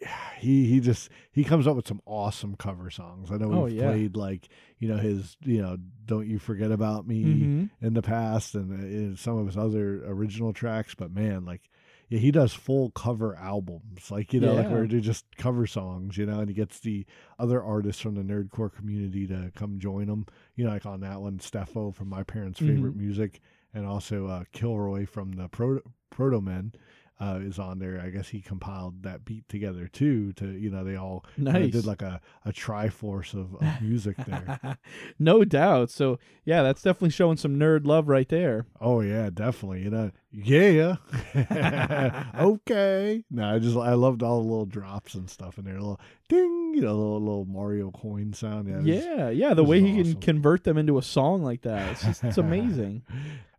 he 0.38 0.66
he 0.66 0.80
just 0.80 1.08
he 1.32 1.42
comes 1.44 1.66
up 1.66 1.74
with 1.76 1.88
some 1.88 2.00
awesome 2.06 2.54
cover 2.56 2.90
songs. 2.90 3.30
I 3.30 3.36
know 3.36 3.52
Oh, 3.52 3.64
we've 3.64 3.74
yeah. 3.74 3.88
played 3.90 4.16
like 4.16 4.48
you 4.78 4.88
know 4.88 4.98
his 4.98 5.36
you 5.42 5.62
know 5.62 5.76
Don't 6.04 6.26
You 6.28 6.38
Forget 6.38 6.70
About 6.70 7.06
Me 7.06 7.24
Mhm. 7.24 7.70
in 7.80 7.94
the 7.94 8.02
past 8.02 8.54
and 8.54 8.70
uh, 8.72 8.84
in 8.86 9.16
some 9.16 9.38
of 9.38 9.46
his 9.46 9.56
other 9.56 10.02
original 10.06 10.52
tracks, 10.52 10.94
but 10.94 11.10
man, 11.10 11.44
like 11.46 11.62
yeah, 12.08 12.18
he 12.18 12.30
does 12.30 12.52
full 12.54 12.90
cover 12.90 13.34
albums, 13.36 14.10
like 14.10 14.32
you 14.32 14.40
know, 14.40 14.54
like 14.54 14.70
where 14.70 14.86
they 14.86 15.00
just 15.00 15.24
cover 15.36 15.66
songs, 15.66 16.16
you 16.16 16.26
know, 16.26 16.40
and 16.40 16.48
he 16.48 16.54
gets 16.54 16.78
the 16.80 17.04
other 17.38 17.62
artists 17.62 18.00
from 18.02 18.14
the 18.14 18.22
nerdcore 18.22 18.72
community 18.72 19.26
to 19.26 19.50
come 19.56 19.78
join 19.78 20.08
him. 20.08 20.26
You 20.54 20.64
know, 20.64 20.70
like 20.70 20.86
on 20.86 21.00
that 21.00 21.20
one, 21.20 21.38
Steffo 21.38 21.94
from 21.94 22.08
My 22.08 22.22
Parents' 22.22 22.58
Favorite 22.60 22.94
Mhm. 22.94 23.00
Music, 23.00 23.40
and 23.74 23.84
also 23.86 24.26
uh, 24.26 24.44
Kilroy 24.52 25.06
from 25.06 25.32
the 25.32 25.48
Proto 25.48 25.82
Proto 26.10 26.40
Men 26.40 26.72
uh, 27.18 27.38
is 27.40 27.58
on 27.58 27.78
there. 27.78 28.00
I 28.04 28.10
guess 28.10 28.28
he 28.28 28.40
compiled 28.40 29.02
that 29.04 29.24
beat 29.24 29.48
together 29.48 29.88
too. 29.88 30.32
To 30.34 30.46
you 30.50 30.70
know, 30.70 30.84
they 30.84 30.96
all 30.96 31.24
Nice. 31.36 31.72
did 31.72 31.86
like 31.86 32.02
a 32.02 32.20
a 32.44 32.52
triforce 32.52 33.32
of, 33.34 33.54
of 33.54 33.80
music 33.82 34.16
there. 34.26 34.78
no 35.18 35.44
doubt. 35.44 35.90
So 35.90 36.18
yeah, 36.44 36.62
that's 36.62 36.82
definitely 36.82 37.10
showing 37.10 37.36
some 37.38 37.58
nerd 37.58 37.86
love 37.86 38.08
right 38.08 38.28
there. 38.28 38.66
Oh 38.80 39.00
yeah, 39.00 39.30
definitely. 39.32 39.82
You 39.82 39.90
know, 39.90 40.10
yeah. 40.30 40.96
okay. 42.38 43.24
No, 43.30 43.54
I 43.54 43.58
just 43.58 43.76
I 43.76 43.94
loved 43.94 44.22
all 44.22 44.42
the 44.42 44.48
little 44.48 44.66
drops 44.66 45.14
and 45.14 45.28
stuff 45.30 45.58
in 45.58 45.64
there. 45.64 45.74
little 45.74 46.00
ding, 46.28 46.72
you 46.74 46.82
know, 46.82 46.94
little 46.94 47.20
little 47.20 47.44
Mario 47.46 47.90
coin 47.90 48.32
sound. 48.32 48.68
Yeah, 48.68 48.76
was- 48.76 48.86
Yeah, 48.86 49.30
yeah. 49.30 49.54
The 49.54 49.64
way 49.64 49.80
he 49.80 50.00
awesome. 50.00 50.12
can 50.14 50.20
convert 50.20 50.64
them 50.64 50.76
into 50.78 50.98
a 50.98 51.02
song 51.02 51.42
like 51.42 51.62
that, 51.62 51.92
it's 51.92 52.04
just 52.04 52.24
it's 52.24 52.38
amazing. 52.38 53.02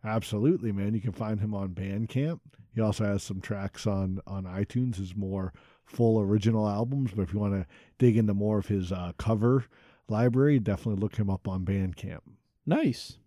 Absolutely, 0.04 0.72
man. 0.72 0.94
You 0.94 1.00
can 1.00 1.12
find 1.12 1.40
him 1.40 1.54
on 1.54 1.70
Bandcamp. 1.70 2.40
He 2.78 2.82
also 2.82 3.06
has 3.06 3.24
some 3.24 3.40
tracks 3.40 3.88
on 3.88 4.20
on 4.24 4.44
iTunes. 4.44 4.98
His 4.98 5.16
more 5.16 5.52
full 5.84 6.20
original 6.20 6.68
albums. 6.68 7.10
But 7.10 7.22
if 7.22 7.32
you 7.32 7.40
want 7.40 7.54
to 7.54 7.66
dig 7.98 8.16
into 8.16 8.34
more 8.34 8.58
of 8.58 8.68
his 8.68 8.92
uh, 8.92 9.14
cover 9.18 9.64
library, 10.08 10.60
definitely 10.60 11.00
look 11.00 11.16
him 11.16 11.28
up 11.28 11.48
on 11.48 11.64
Bandcamp. 11.64 12.20
Nice. 12.64 13.18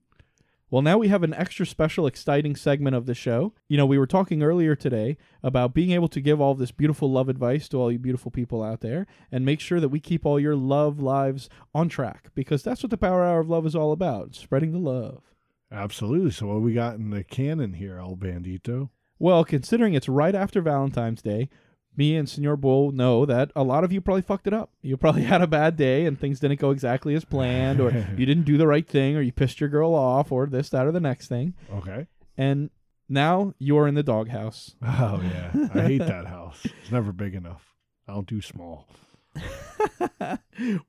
Well, 0.70 0.82
now 0.82 0.98
we 0.98 1.10
have 1.10 1.22
an 1.22 1.34
extra 1.34 1.66
special, 1.66 2.08
exciting 2.08 2.56
segment 2.56 2.96
of 2.96 3.08
the 3.08 3.14
show. 3.14 3.52
You 3.68 3.76
know, 3.76 3.86
we 3.86 3.98
were 3.98 4.08
talking 4.08 4.42
earlier 4.42 4.74
today 4.74 5.18
about 5.44 5.74
being 5.74 5.92
able 5.92 6.08
to 6.08 6.22
give 6.22 6.40
all 6.40 6.56
this 6.56 6.72
beautiful 6.72 7.12
love 7.12 7.28
advice 7.28 7.68
to 7.70 7.78
all 7.78 7.92
you 7.92 8.00
beautiful 8.00 8.32
people 8.32 8.64
out 8.64 8.80
there 8.80 9.06
and 9.34 9.44
make 9.44 9.60
sure 9.60 9.82
that 9.82 9.90
we 9.90 10.00
keep 10.00 10.26
all 10.26 10.40
your 10.40 10.56
love 10.56 11.02
lives 11.02 11.50
on 11.76 11.90
track 11.90 12.30
because 12.36 12.64
that's 12.64 12.84
what 12.84 12.90
the 12.90 12.98
Power 12.98 13.26
Hour 13.26 13.42
of 13.42 13.50
Love 13.50 13.66
is 13.66 13.76
all 13.76 13.92
about 13.92 14.34
spreading 14.34 14.72
the 14.72 14.80
love. 14.80 15.24
Absolutely. 15.70 16.32
So 16.32 16.48
what 16.48 16.62
we 16.62 16.74
got 16.74 16.96
in 16.96 17.10
the 17.10 17.26
canon 17.26 17.74
here, 17.74 17.98
El 17.98 18.16
Bandito? 18.16 18.92
Well, 19.22 19.46
considering 19.46 19.94
it's 19.94 20.10
right 20.10 20.34
after 20.34 20.62
Valentine's 20.62 21.22
Day, 21.22 21.48
me 21.96 22.16
and 22.16 22.28
Senor 22.28 22.56
Bull 22.56 22.92
know 22.92 23.24
that 23.28 23.52
a 23.56 23.62
lot 23.62 23.84
of 23.84 23.92
you 23.92 24.02
probably 24.02 24.24
fucked 24.24 24.48
it 24.48 24.54
up. 24.54 24.72
You 24.82 24.98
probably 24.98 25.22
had 25.26 25.44
a 25.44 25.48
bad 25.48 25.78
day 25.78 26.08
and 26.08 26.20
things 26.20 26.40
didn't 26.40 26.60
go 26.60 26.72
exactly 26.72 27.14
as 27.14 27.24
planned, 27.24 27.80
or 27.80 27.92
you 28.18 28.26
didn't 28.26 28.46
do 28.46 28.58
the 28.58 28.66
right 28.66 28.88
thing, 28.88 29.16
or 29.16 29.22
you 29.22 29.32
pissed 29.32 29.60
your 29.60 29.70
girl 29.70 29.94
off, 29.94 30.32
or 30.32 30.48
this, 30.48 30.70
that, 30.70 30.88
or 30.88 30.92
the 30.92 31.00
next 31.00 31.28
thing. 31.28 31.54
Okay. 31.72 32.08
And 32.36 32.72
now 33.08 33.54
you're 33.60 33.88
in 33.88 33.94
the 33.94 34.02
doghouse. 34.02 34.74
Oh 34.84 35.22
yeah, 35.24 35.68
I 35.76 35.82
hate 35.82 36.00
that 36.00 36.26
house. 36.26 36.66
It's 36.82 36.92
never 36.92 37.12
big 37.12 37.36
enough. 37.36 37.76
I 38.08 38.14
don't 38.14 38.28
do 38.28 38.42
small. 38.42 38.88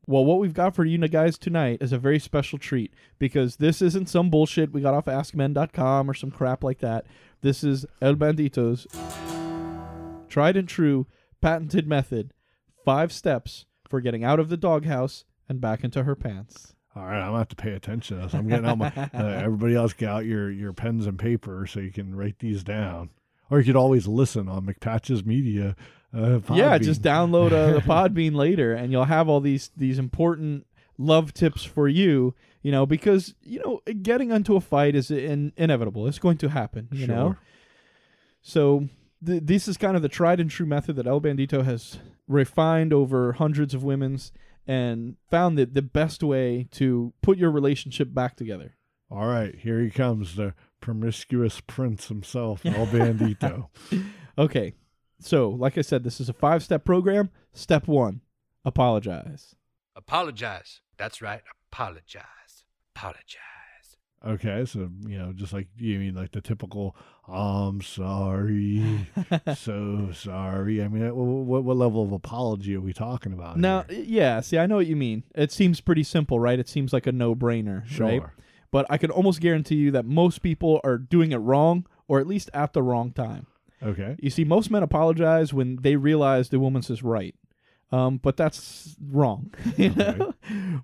Well, 0.06 0.24
what 0.24 0.38
we've 0.38 0.52
got 0.52 0.74
for 0.74 0.84
you 0.84 0.98
guys 1.08 1.38
tonight 1.38 1.78
is 1.80 1.92
a 1.92 1.98
very 1.98 2.18
special 2.18 2.58
treat 2.58 2.92
because 3.18 3.56
this 3.56 3.80
isn't 3.80 4.08
some 4.08 4.28
bullshit 4.28 4.72
we 4.72 4.80
got 4.80 4.94
off 4.94 5.06
AskMen.com 5.06 6.10
or 6.10 6.14
some 6.14 6.30
crap 6.30 6.62
like 6.62 6.80
that. 6.80 7.06
This 7.42 7.64
is 7.64 7.84
El 8.00 8.14
Bandito's 8.14 8.86
tried 10.28 10.56
and 10.56 10.68
true, 10.68 11.08
patented 11.40 11.88
method. 11.88 12.32
Five 12.84 13.12
steps 13.12 13.66
for 13.88 14.00
getting 14.00 14.22
out 14.22 14.38
of 14.38 14.48
the 14.48 14.56
doghouse 14.56 15.24
and 15.48 15.60
back 15.60 15.82
into 15.82 16.04
her 16.04 16.14
pants. 16.14 16.74
All 16.94 17.04
right, 17.04 17.18
I'm 17.20 17.28
gonna 17.28 17.38
have 17.38 17.48
to 17.48 17.56
pay 17.56 17.72
attention 17.72 18.18
to 18.18 18.22
this. 18.24 18.34
I'm 18.34 18.48
getting 18.48 18.66
out 18.66 18.78
my. 18.78 18.92
Uh, 19.12 19.26
everybody 19.26 19.74
else, 19.74 19.92
get 19.92 20.08
out 20.08 20.24
your 20.24 20.50
your 20.50 20.72
pens 20.72 21.06
and 21.06 21.18
paper 21.18 21.66
so 21.66 21.80
you 21.80 21.90
can 21.90 22.14
write 22.14 22.38
these 22.38 22.62
down. 22.62 23.10
Or 23.50 23.58
you 23.58 23.64
could 23.64 23.76
always 23.76 24.06
listen 24.06 24.48
on 24.48 24.64
McPatch's 24.64 25.24
Media. 25.24 25.74
Uh, 26.14 26.40
yeah, 26.52 26.78
just 26.78 27.02
download 27.02 27.52
uh, 27.52 27.72
the 27.72 27.80
Podbean 27.80 28.36
later, 28.36 28.72
and 28.72 28.92
you'll 28.92 29.04
have 29.04 29.28
all 29.28 29.40
these 29.40 29.72
these 29.76 29.98
important 29.98 30.64
love 30.96 31.34
tips 31.34 31.64
for 31.64 31.88
you. 31.88 32.34
You 32.62 32.70
know, 32.70 32.86
because 32.86 33.34
you 33.42 33.60
know 33.60 33.80
getting 34.02 34.30
into 34.30 34.56
a 34.56 34.60
fight 34.60 34.94
is 34.94 35.10
in, 35.10 35.52
inevitable. 35.56 36.06
It's 36.06 36.18
going 36.18 36.38
to 36.38 36.48
happen. 36.48 36.88
You 36.92 37.06
know, 37.06 37.36
so 38.40 38.88
th- 39.24 39.42
this 39.44 39.66
is 39.68 39.76
kind 39.76 39.96
of 39.96 40.02
the 40.02 40.08
tried 40.08 40.40
and 40.40 40.50
true 40.50 40.66
method 40.66 40.96
that 40.96 41.06
El 41.06 41.20
Bandito 41.20 41.64
has 41.64 41.98
refined 42.28 42.92
over 42.92 43.32
hundreds 43.32 43.74
of 43.74 43.82
women's, 43.82 44.32
and 44.66 45.16
found 45.28 45.58
that 45.58 45.74
the 45.74 45.82
best 45.82 46.22
way 46.22 46.68
to 46.72 47.12
put 47.20 47.38
your 47.38 47.50
relationship 47.50 48.14
back 48.14 48.36
together. 48.36 48.76
All 49.10 49.26
right, 49.26 49.54
here 49.54 49.80
he 49.80 49.90
comes, 49.90 50.36
the 50.36 50.54
promiscuous 50.80 51.60
prince 51.60 52.08
himself, 52.08 52.64
El 52.64 52.86
Bandito. 52.88 53.68
Okay. 54.38 54.74
So, 55.18 55.50
like 55.50 55.78
I 55.78 55.82
said, 55.82 56.02
this 56.02 56.20
is 56.20 56.28
a 56.28 56.32
five 56.32 56.62
step 56.62 56.84
program. 56.84 57.30
Step 57.52 57.86
one 57.86 58.22
apologize. 58.64 59.54
Apologize. 59.94 60.80
That's 60.96 61.22
right. 61.22 61.42
Apologize. 61.70 62.22
Apologize. 62.94 63.38
Okay, 64.24 64.64
so 64.64 64.88
you 65.06 65.18
know, 65.18 65.32
just 65.32 65.52
like 65.52 65.66
you 65.76 65.98
mean 65.98 66.14
like 66.14 66.30
the 66.30 66.40
typical 66.40 66.94
"I'm 67.26 67.82
sorry, 67.82 69.08
so 69.56 70.10
sorry." 70.12 70.80
I 70.80 70.86
mean, 70.86 71.02
what 71.14 71.64
what 71.64 71.76
level 71.76 72.04
of 72.04 72.12
apology 72.12 72.76
are 72.76 72.80
we 72.80 72.92
talking 72.92 73.32
about? 73.32 73.58
Now, 73.58 73.84
yeah, 73.90 74.40
see, 74.40 74.58
I 74.58 74.66
know 74.66 74.76
what 74.76 74.86
you 74.86 74.94
mean. 74.94 75.24
It 75.34 75.50
seems 75.50 75.80
pretty 75.80 76.04
simple, 76.04 76.38
right? 76.38 76.58
It 76.58 76.68
seems 76.68 76.92
like 76.92 77.08
a 77.08 77.12
no 77.12 77.34
brainer, 77.34 77.84
right? 77.98 78.22
But 78.70 78.86
I 78.88 78.96
can 78.96 79.10
almost 79.10 79.40
guarantee 79.40 79.74
you 79.74 79.90
that 79.90 80.06
most 80.06 80.40
people 80.42 80.80
are 80.84 80.98
doing 80.98 81.32
it 81.32 81.38
wrong, 81.38 81.86
or 82.06 82.20
at 82.20 82.26
least 82.28 82.48
at 82.54 82.72
the 82.74 82.82
wrong 82.82 83.12
time. 83.12 83.46
Okay. 83.82 84.16
You 84.20 84.30
see, 84.30 84.44
most 84.44 84.70
men 84.70 84.84
apologize 84.84 85.52
when 85.52 85.76
they 85.82 85.96
realize 85.96 86.48
the 86.48 86.60
woman's 86.60 86.88
is 86.90 87.02
right. 87.02 87.34
Um, 87.92 88.16
but 88.16 88.36
that's 88.38 88.96
wrong. 89.10 89.52
you 89.76 89.90
know? 89.90 90.34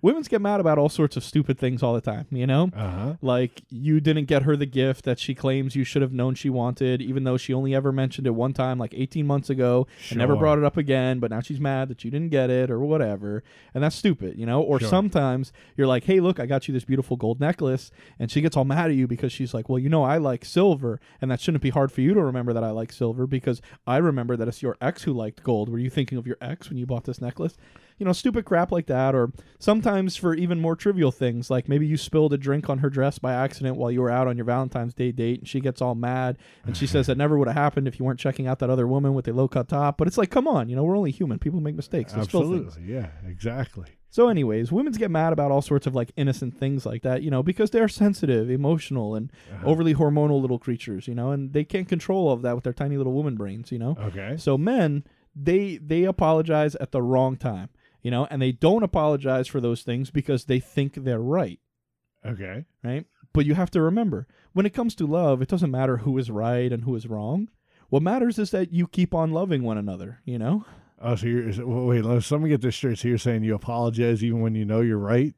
Women's 0.02 0.28
get 0.28 0.40
mad 0.42 0.60
about 0.60 0.76
all 0.78 0.90
sorts 0.90 1.16
of 1.16 1.24
stupid 1.24 1.58
things 1.58 1.82
all 1.82 1.94
the 1.94 2.00
time, 2.02 2.26
you 2.30 2.46
know? 2.46 2.70
Uh-huh. 2.76 3.14
Like 3.22 3.62
you 3.70 3.98
didn't 4.00 4.26
get 4.26 4.42
her 4.42 4.56
the 4.56 4.66
gift 4.66 5.04
that 5.06 5.18
she 5.18 5.34
claims 5.34 5.74
you 5.74 5.84
should 5.84 6.02
have 6.02 6.12
known 6.12 6.34
she 6.34 6.50
wanted, 6.50 7.00
even 7.00 7.24
though 7.24 7.38
she 7.38 7.54
only 7.54 7.74
ever 7.74 7.92
mentioned 7.92 8.26
it 8.26 8.32
one 8.34 8.52
time, 8.52 8.78
like 8.78 8.92
18 8.94 9.26
months 9.26 9.48
ago, 9.48 9.86
and 10.10 10.18
never 10.18 10.36
brought 10.36 10.58
it 10.58 10.64
up 10.64 10.76
again, 10.76 11.18
but 11.18 11.30
now 11.30 11.40
she's 11.40 11.58
mad 11.58 11.88
that 11.88 12.04
you 12.04 12.10
didn't 12.10 12.28
get 12.30 12.50
it 12.50 12.70
or 12.70 12.80
whatever. 12.80 13.42
And 13.74 13.82
that's 13.82 13.96
stupid, 13.96 14.38
you 14.38 14.44
know? 14.44 14.60
Or 14.60 14.78
Sure. 14.78 14.88
sometimes 14.88 15.52
you're 15.76 15.86
like, 15.86 16.04
hey, 16.04 16.20
look, 16.20 16.38
I 16.38 16.44
got 16.46 16.68
you 16.68 16.74
this 16.74 16.84
beautiful 16.84 17.16
gold 17.16 17.40
necklace. 17.40 17.90
And 18.18 18.30
she 18.30 18.40
gets 18.42 18.56
all 18.56 18.64
mad 18.66 18.90
at 18.90 18.96
you 18.96 19.06
because 19.06 19.32
she's 19.32 19.54
like, 19.54 19.68
well, 19.70 19.78
you 19.78 19.88
know, 19.88 20.02
I 20.04 20.18
like 20.18 20.44
silver. 20.44 21.00
And 21.22 21.30
that 21.30 21.40
shouldn't 21.40 21.62
be 21.62 21.70
hard 21.70 21.90
for 21.90 22.02
you 22.02 22.12
to 22.12 22.22
remember 22.22 22.52
that 22.52 22.62
I 22.64 22.70
like 22.70 22.92
silver 22.92 23.26
because 23.26 23.62
I 23.86 23.96
remember 23.96 24.36
that 24.36 24.46
it's 24.46 24.62
your 24.62 24.76
ex 24.80 25.04
who 25.04 25.12
liked 25.14 25.42
gold. 25.42 25.68
Were 25.70 25.78
you 25.78 25.88
thinking 25.90 26.18
of 26.18 26.26
your 26.26 26.36
ex 26.42 26.68
when 26.68 26.76
you 26.78 26.84
bought 26.86 26.97
this 27.04 27.20
necklace? 27.20 27.56
You 27.98 28.06
know, 28.06 28.12
stupid 28.12 28.44
crap 28.44 28.70
like 28.70 28.86
that. 28.86 29.14
Or 29.14 29.32
sometimes 29.58 30.14
for 30.16 30.32
even 30.34 30.60
more 30.60 30.76
trivial 30.76 31.10
things, 31.10 31.50
like 31.50 31.68
maybe 31.68 31.86
you 31.86 31.96
spilled 31.96 32.32
a 32.32 32.38
drink 32.38 32.68
on 32.70 32.78
her 32.78 32.88
dress 32.90 33.18
by 33.18 33.34
accident 33.34 33.76
while 33.76 33.90
you 33.90 34.00
were 34.00 34.10
out 34.10 34.28
on 34.28 34.36
your 34.36 34.44
Valentine's 34.46 34.94
Day 34.94 35.10
date 35.10 35.40
and 35.40 35.48
she 35.48 35.60
gets 35.60 35.82
all 35.82 35.94
mad 35.96 36.38
and 36.64 36.76
she 36.76 36.86
says 36.86 37.06
that 37.08 37.18
never 37.18 37.36
would 37.38 37.48
have 37.48 37.56
happened 37.56 37.88
if 37.88 37.98
you 37.98 38.04
weren't 38.04 38.20
checking 38.20 38.46
out 38.46 38.60
that 38.60 38.70
other 38.70 38.86
woman 38.86 39.14
with 39.14 39.26
a 39.26 39.32
low 39.32 39.48
cut 39.48 39.68
top. 39.68 39.98
But 39.98 40.06
it's 40.06 40.16
like, 40.18 40.30
come 40.30 40.46
on, 40.46 40.68
you 40.68 40.76
know, 40.76 40.84
we're 40.84 40.96
only 40.96 41.10
human. 41.10 41.38
People 41.40 41.60
make 41.60 41.74
mistakes. 41.74 42.12
Things. 42.12 42.26
Absolutely. 42.26 42.84
Yeah, 42.84 43.08
exactly. 43.26 43.86
So, 44.10 44.28
anyways, 44.28 44.72
women's 44.72 44.96
get 44.96 45.10
mad 45.10 45.34
about 45.34 45.50
all 45.50 45.60
sorts 45.60 45.86
of 45.86 45.94
like 45.94 46.12
innocent 46.16 46.58
things 46.58 46.86
like 46.86 47.02
that, 47.02 47.22
you 47.22 47.30
know, 47.30 47.42
because 47.42 47.70
they're 47.72 47.88
sensitive, 47.88 48.48
emotional, 48.50 49.14
and 49.14 49.30
Uh-huh. 49.52 49.66
overly 49.66 49.94
hormonal 49.94 50.40
little 50.40 50.58
creatures, 50.58 51.06
you 51.08 51.14
know, 51.14 51.30
and 51.30 51.52
they 51.52 51.62
can't 51.64 51.86
control 51.88 52.28
all 52.28 52.32
of 52.32 52.40
that 52.42 52.54
with 52.54 52.64
their 52.64 52.72
tiny 52.72 52.96
little 52.96 53.12
woman 53.12 53.34
brains, 53.34 53.70
you 53.70 53.78
know. 53.78 53.98
Okay. 54.00 54.36
So 54.38 54.56
men, 54.56 55.04
they 55.40 55.76
they 55.76 56.04
apologize 56.04 56.74
at 56.76 56.90
the 56.92 57.02
wrong 57.02 57.36
time, 57.36 57.68
you 58.02 58.10
know, 58.10 58.26
and 58.30 58.40
they 58.42 58.52
don't 58.52 58.82
apologize 58.82 59.46
for 59.48 59.60
those 59.60 59.82
things 59.82 60.10
because 60.10 60.44
they 60.46 60.60
think 60.60 60.94
they're 60.94 61.20
right, 61.20 61.60
Okay. 62.24 62.64
right? 62.82 63.06
But 63.32 63.46
you 63.46 63.54
have 63.54 63.70
to 63.72 63.80
remember, 63.82 64.26
when 64.52 64.66
it 64.66 64.74
comes 64.74 64.94
to 64.96 65.06
love, 65.06 65.42
it 65.42 65.48
doesn't 65.48 65.70
matter 65.70 65.98
who 65.98 66.16
is 66.18 66.30
right 66.30 66.72
and 66.72 66.82
who 66.84 66.96
is 66.96 67.06
wrong. 67.06 67.48
What 67.90 68.02
matters 68.02 68.38
is 68.38 68.50
that 68.50 68.72
you 68.72 68.86
keep 68.86 69.14
on 69.14 69.32
loving 69.32 69.62
one 69.62 69.78
another, 69.78 70.20
you 70.24 70.38
know. 70.38 70.64
Oh, 71.00 71.14
so 71.14 71.26
you're 71.26 71.48
is 71.48 71.58
it- 71.58 71.68
well, 71.68 71.86
wait. 71.86 72.04
Let 72.04 72.30
me 72.40 72.48
get 72.48 72.60
this 72.62 72.74
straight. 72.76 72.98
So 72.98 73.08
you're 73.08 73.18
saying 73.18 73.44
you 73.44 73.54
apologize 73.54 74.24
even 74.24 74.40
when 74.40 74.54
you 74.54 74.64
know 74.64 74.80
you're 74.80 74.98
right? 74.98 75.34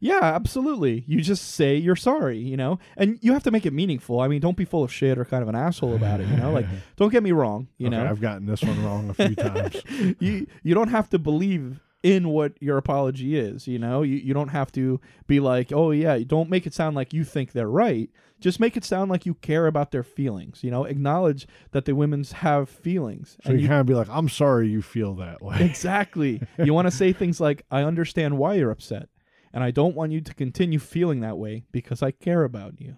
Yeah, 0.00 0.20
absolutely. 0.22 1.04
You 1.06 1.20
just 1.22 1.52
say 1.52 1.76
you're 1.76 1.96
sorry, 1.96 2.38
you 2.38 2.56
know, 2.56 2.78
and 2.96 3.18
you 3.22 3.32
have 3.32 3.42
to 3.44 3.50
make 3.50 3.64
it 3.64 3.72
meaningful. 3.72 4.20
I 4.20 4.28
mean, 4.28 4.40
don't 4.40 4.56
be 4.56 4.64
full 4.66 4.84
of 4.84 4.92
shit 4.92 5.16
or 5.18 5.24
kind 5.24 5.42
of 5.42 5.48
an 5.48 5.54
asshole 5.54 5.94
about 5.94 6.20
it, 6.20 6.28
you 6.28 6.36
know. 6.36 6.52
Like, 6.52 6.66
don't 6.96 7.10
get 7.10 7.22
me 7.22 7.32
wrong, 7.32 7.68
you 7.78 7.86
Okay, 7.86 7.96
know. 7.96 8.06
I've 8.06 8.20
gotten 8.20 8.44
this 8.46 8.62
one 8.62 8.84
wrong 8.84 9.08
a 9.10 9.14
few 9.14 9.34
times. 9.34 9.82
you 10.20 10.46
you 10.62 10.74
don't 10.74 10.88
have 10.88 11.08
to 11.10 11.18
believe 11.18 11.80
in 12.02 12.28
what 12.28 12.52
your 12.60 12.76
apology 12.76 13.34
is, 13.38 13.66
you 13.66 13.78
know. 13.78 14.02
You 14.02 14.16
you 14.16 14.34
don't 14.34 14.48
have 14.48 14.70
to 14.72 15.00
be 15.26 15.40
like, 15.40 15.72
oh 15.72 15.90
yeah. 15.90 16.18
Don't 16.26 16.50
make 16.50 16.66
it 16.66 16.74
sound 16.74 16.96
like 16.96 17.14
you 17.14 17.24
think 17.24 17.52
they're 17.52 17.66
right. 17.68 18.10
Just 18.40 18.60
make 18.60 18.76
it 18.76 18.84
sound 18.84 19.10
like 19.10 19.24
you 19.24 19.32
care 19.34 19.66
about 19.66 19.90
their 19.90 20.02
feelings. 20.02 20.62
You 20.62 20.70
know, 20.70 20.84
acknowledge 20.84 21.46
that 21.70 21.86
the 21.86 21.94
women's 21.94 22.32
have 22.32 22.68
feelings. 22.68 23.38
So 23.44 23.52
and 23.52 23.60
you, 23.60 23.68
kind 23.68 23.80
of 23.80 23.86
be 23.86 23.94
like, 23.94 24.08
"I'm 24.10 24.28
sorry 24.28 24.68
you 24.68 24.82
feel 24.82 25.14
that 25.14 25.40
way." 25.40 25.64
Exactly. 25.64 26.42
you 26.58 26.74
want 26.74 26.86
to 26.88 26.90
say 26.90 27.14
things 27.14 27.40
like, 27.40 27.64
I 27.70 27.84
understand 27.84 28.36
why 28.36 28.54
you're 28.54 28.70
upset, 28.72 29.08
and 29.54 29.64
I 29.64 29.70
don't 29.70 29.94
want 29.96 30.12
you 30.12 30.20
to 30.20 30.34
continue 30.34 30.78
feeling 30.78 31.20
that 31.20 31.38
way 31.38 31.64
because 31.72 32.02
I 32.02 32.10
care 32.10 32.44
about 32.44 32.78
you. 32.80 32.96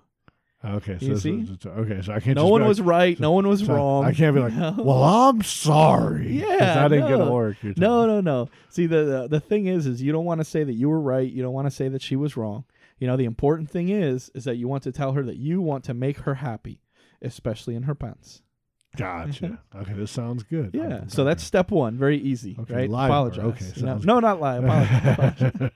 Okay, 0.65 0.97
so 0.99 1.07
You 1.07 1.17
see? 1.19 1.49
so- 1.61 1.71
okay, 1.71 2.01
so 2.03 2.13
I 2.13 2.19
can't. 2.19 2.35
No 2.35 2.43
just 2.43 2.47
be 2.49 2.51
one 2.51 2.61
like- 2.63 2.69
was 2.69 2.81
right, 2.81 3.21
no 3.21 3.31
one 3.31 3.47
was 3.47 3.61
so 3.65 3.75
wrong, 3.75 4.05
I 4.05 4.13
can't 4.13 4.35
be 4.35 4.41
like, 4.41 4.55
know? 4.55 4.75
"Well, 4.79 5.05
I'm 5.05 5.43
sorry." 5.43 6.25
'cause 6.25 6.33
Yeah, 6.51 6.57
that 6.89 6.93
ain't 6.93 7.09
no. 7.09 7.19
gonna 7.19 7.31
work. 7.33 7.59
You're 7.63 7.75
No, 7.77 8.07
no, 8.07 8.21
no. 8.21 8.49
See, 8.71 8.87
the, 8.87 9.05
the 9.05 9.29
the 9.29 9.41
thing 9.41 9.67
is, 9.67 9.87
is 9.87 10.03
you 10.03 10.11
don't 10.11 10.25
want 10.25 10.41
to 10.41 10.45
say 10.45 10.65
that 10.65 10.73
you 10.73 10.89
were 10.89 11.01
right. 11.01 11.31
You 11.31 11.43
don't 11.43 11.53
want 11.53 11.67
to 11.67 11.71
say 11.71 11.89
that 11.89 12.03
she 12.03 12.17
was 12.17 12.37
wrong. 12.37 12.65
You 12.99 13.07
know, 13.07 13.17
the 13.17 13.27
important 13.27 13.71
thing 13.71 13.91
is, 13.91 14.31
is 14.35 14.45
that 14.45 14.57
you 14.57 14.67
want 14.67 14.83
to 14.85 14.93
tell 14.93 15.13
her 15.13 15.23
that 15.25 15.37
you 15.37 15.61
want 15.61 15.85
to 15.85 15.95
make 15.95 16.21
her 16.21 16.35
happy, 16.37 16.81
especially 17.23 17.77
in 17.77 17.83
her 17.85 17.95
pants. 17.95 18.43
Gotcha. 18.97 19.45
Mm-hmm. 19.47 19.79
okay, 19.79 19.93
this 19.93 20.11
sounds 20.11 20.43
good. 20.43 20.71
Yeah. 20.73 21.05
So 21.09 21.25
that's 21.25 21.43
step 21.43 21.71
one. 21.71 21.97
Very 21.99 22.19
easy, 22.19 22.57
Okay, 22.61 22.75
right? 22.75 22.91
lie 22.91 23.09
more. 23.09 23.17
apologize. 23.29 23.45
Okay, 23.45 23.73
you 23.77 23.83
know? 23.83 23.89
sounds 23.93 24.07
No, 24.07 24.21
not 24.21 24.41
lie. 24.41 24.57
Apologize. 24.57 25.71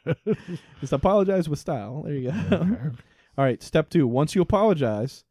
Just 0.81 0.93
apologize 0.93 1.49
with 1.49 1.59
style. 1.59 2.03
There 2.05 2.15
you 2.15 2.31
go. 2.31 2.57
All 3.39 3.45
right. 3.45 3.63
Step 3.63 3.91
two. 3.91 4.07
Once 4.07 4.35
you 4.35 4.43
apologize, 4.43 5.25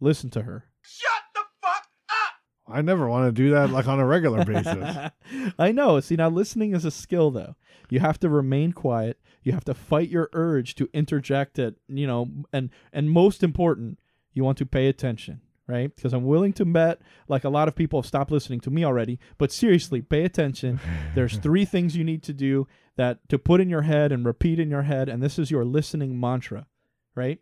listen 0.00 0.30
to 0.30 0.42
her. 0.42 0.64
Shut 0.82 1.10
the 1.34 1.40
fuck 1.62 1.86
up. 2.10 2.34
I 2.76 2.82
never 2.82 3.08
want 3.08 3.26
to 3.28 3.32
do 3.32 3.50
that 3.50 3.70
like 3.70 3.86
on 3.88 4.00
a 4.00 4.06
regular 4.06 4.44
basis. 4.46 5.10
I 5.58 5.72
know. 5.72 6.00
See, 6.00 6.16
now 6.16 6.28
listening 6.30 6.74
is 6.74 6.84
a 6.84 6.90
skill, 6.90 7.30
though. 7.30 7.56
You 7.90 8.00
have 8.00 8.18
to 8.20 8.28
remain 8.28 8.72
quiet. 8.72 9.18
You 9.42 9.52
have 9.52 9.64
to 9.64 9.74
fight 9.74 10.08
your 10.08 10.30
urge 10.32 10.74
to 10.76 10.88
interject 10.94 11.58
it. 11.58 11.76
You 11.88 12.06
know, 12.06 12.28
and 12.52 12.70
and 12.92 13.10
most 13.10 13.42
important, 13.42 13.98
you 14.32 14.42
want 14.44 14.58
to 14.58 14.66
pay 14.66 14.88
attention, 14.88 15.40
right? 15.66 15.94
Because 15.94 16.12
I'm 16.12 16.24
willing 16.24 16.52
to 16.54 16.64
bet, 16.64 17.00
like 17.28 17.44
a 17.44 17.48
lot 17.48 17.68
of 17.68 17.74
people 17.74 18.00
have 18.00 18.06
stopped 18.06 18.30
listening 18.30 18.60
to 18.60 18.70
me 18.70 18.84
already. 18.84 19.18
But 19.38 19.52
seriously, 19.52 20.02
pay 20.02 20.24
attention. 20.24 20.80
There's 21.14 21.36
three 21.38 21.64
things 21.64 21.96
you 21.96 22.04
need 22.04 22.22
to 22.24 22.32
do 22.32 22.66
that 22.96 23.28
to 23.28 23.38
put 23.38 23.60
in 23.60 23.68
your 23.68 23.82
head 23.82 24.12
and 24.12 24.24
repeat 24.24 24.60
in 24.60 24.70
your 24.70 24.82
head, 24.82 25.08
and 25.08 25.22
this 25.22 25.38
is 25.38 25.50
your 25.50 25.64
listening 25.64 26.18
mantra, 26.18 26.66
right? 27.14 27.40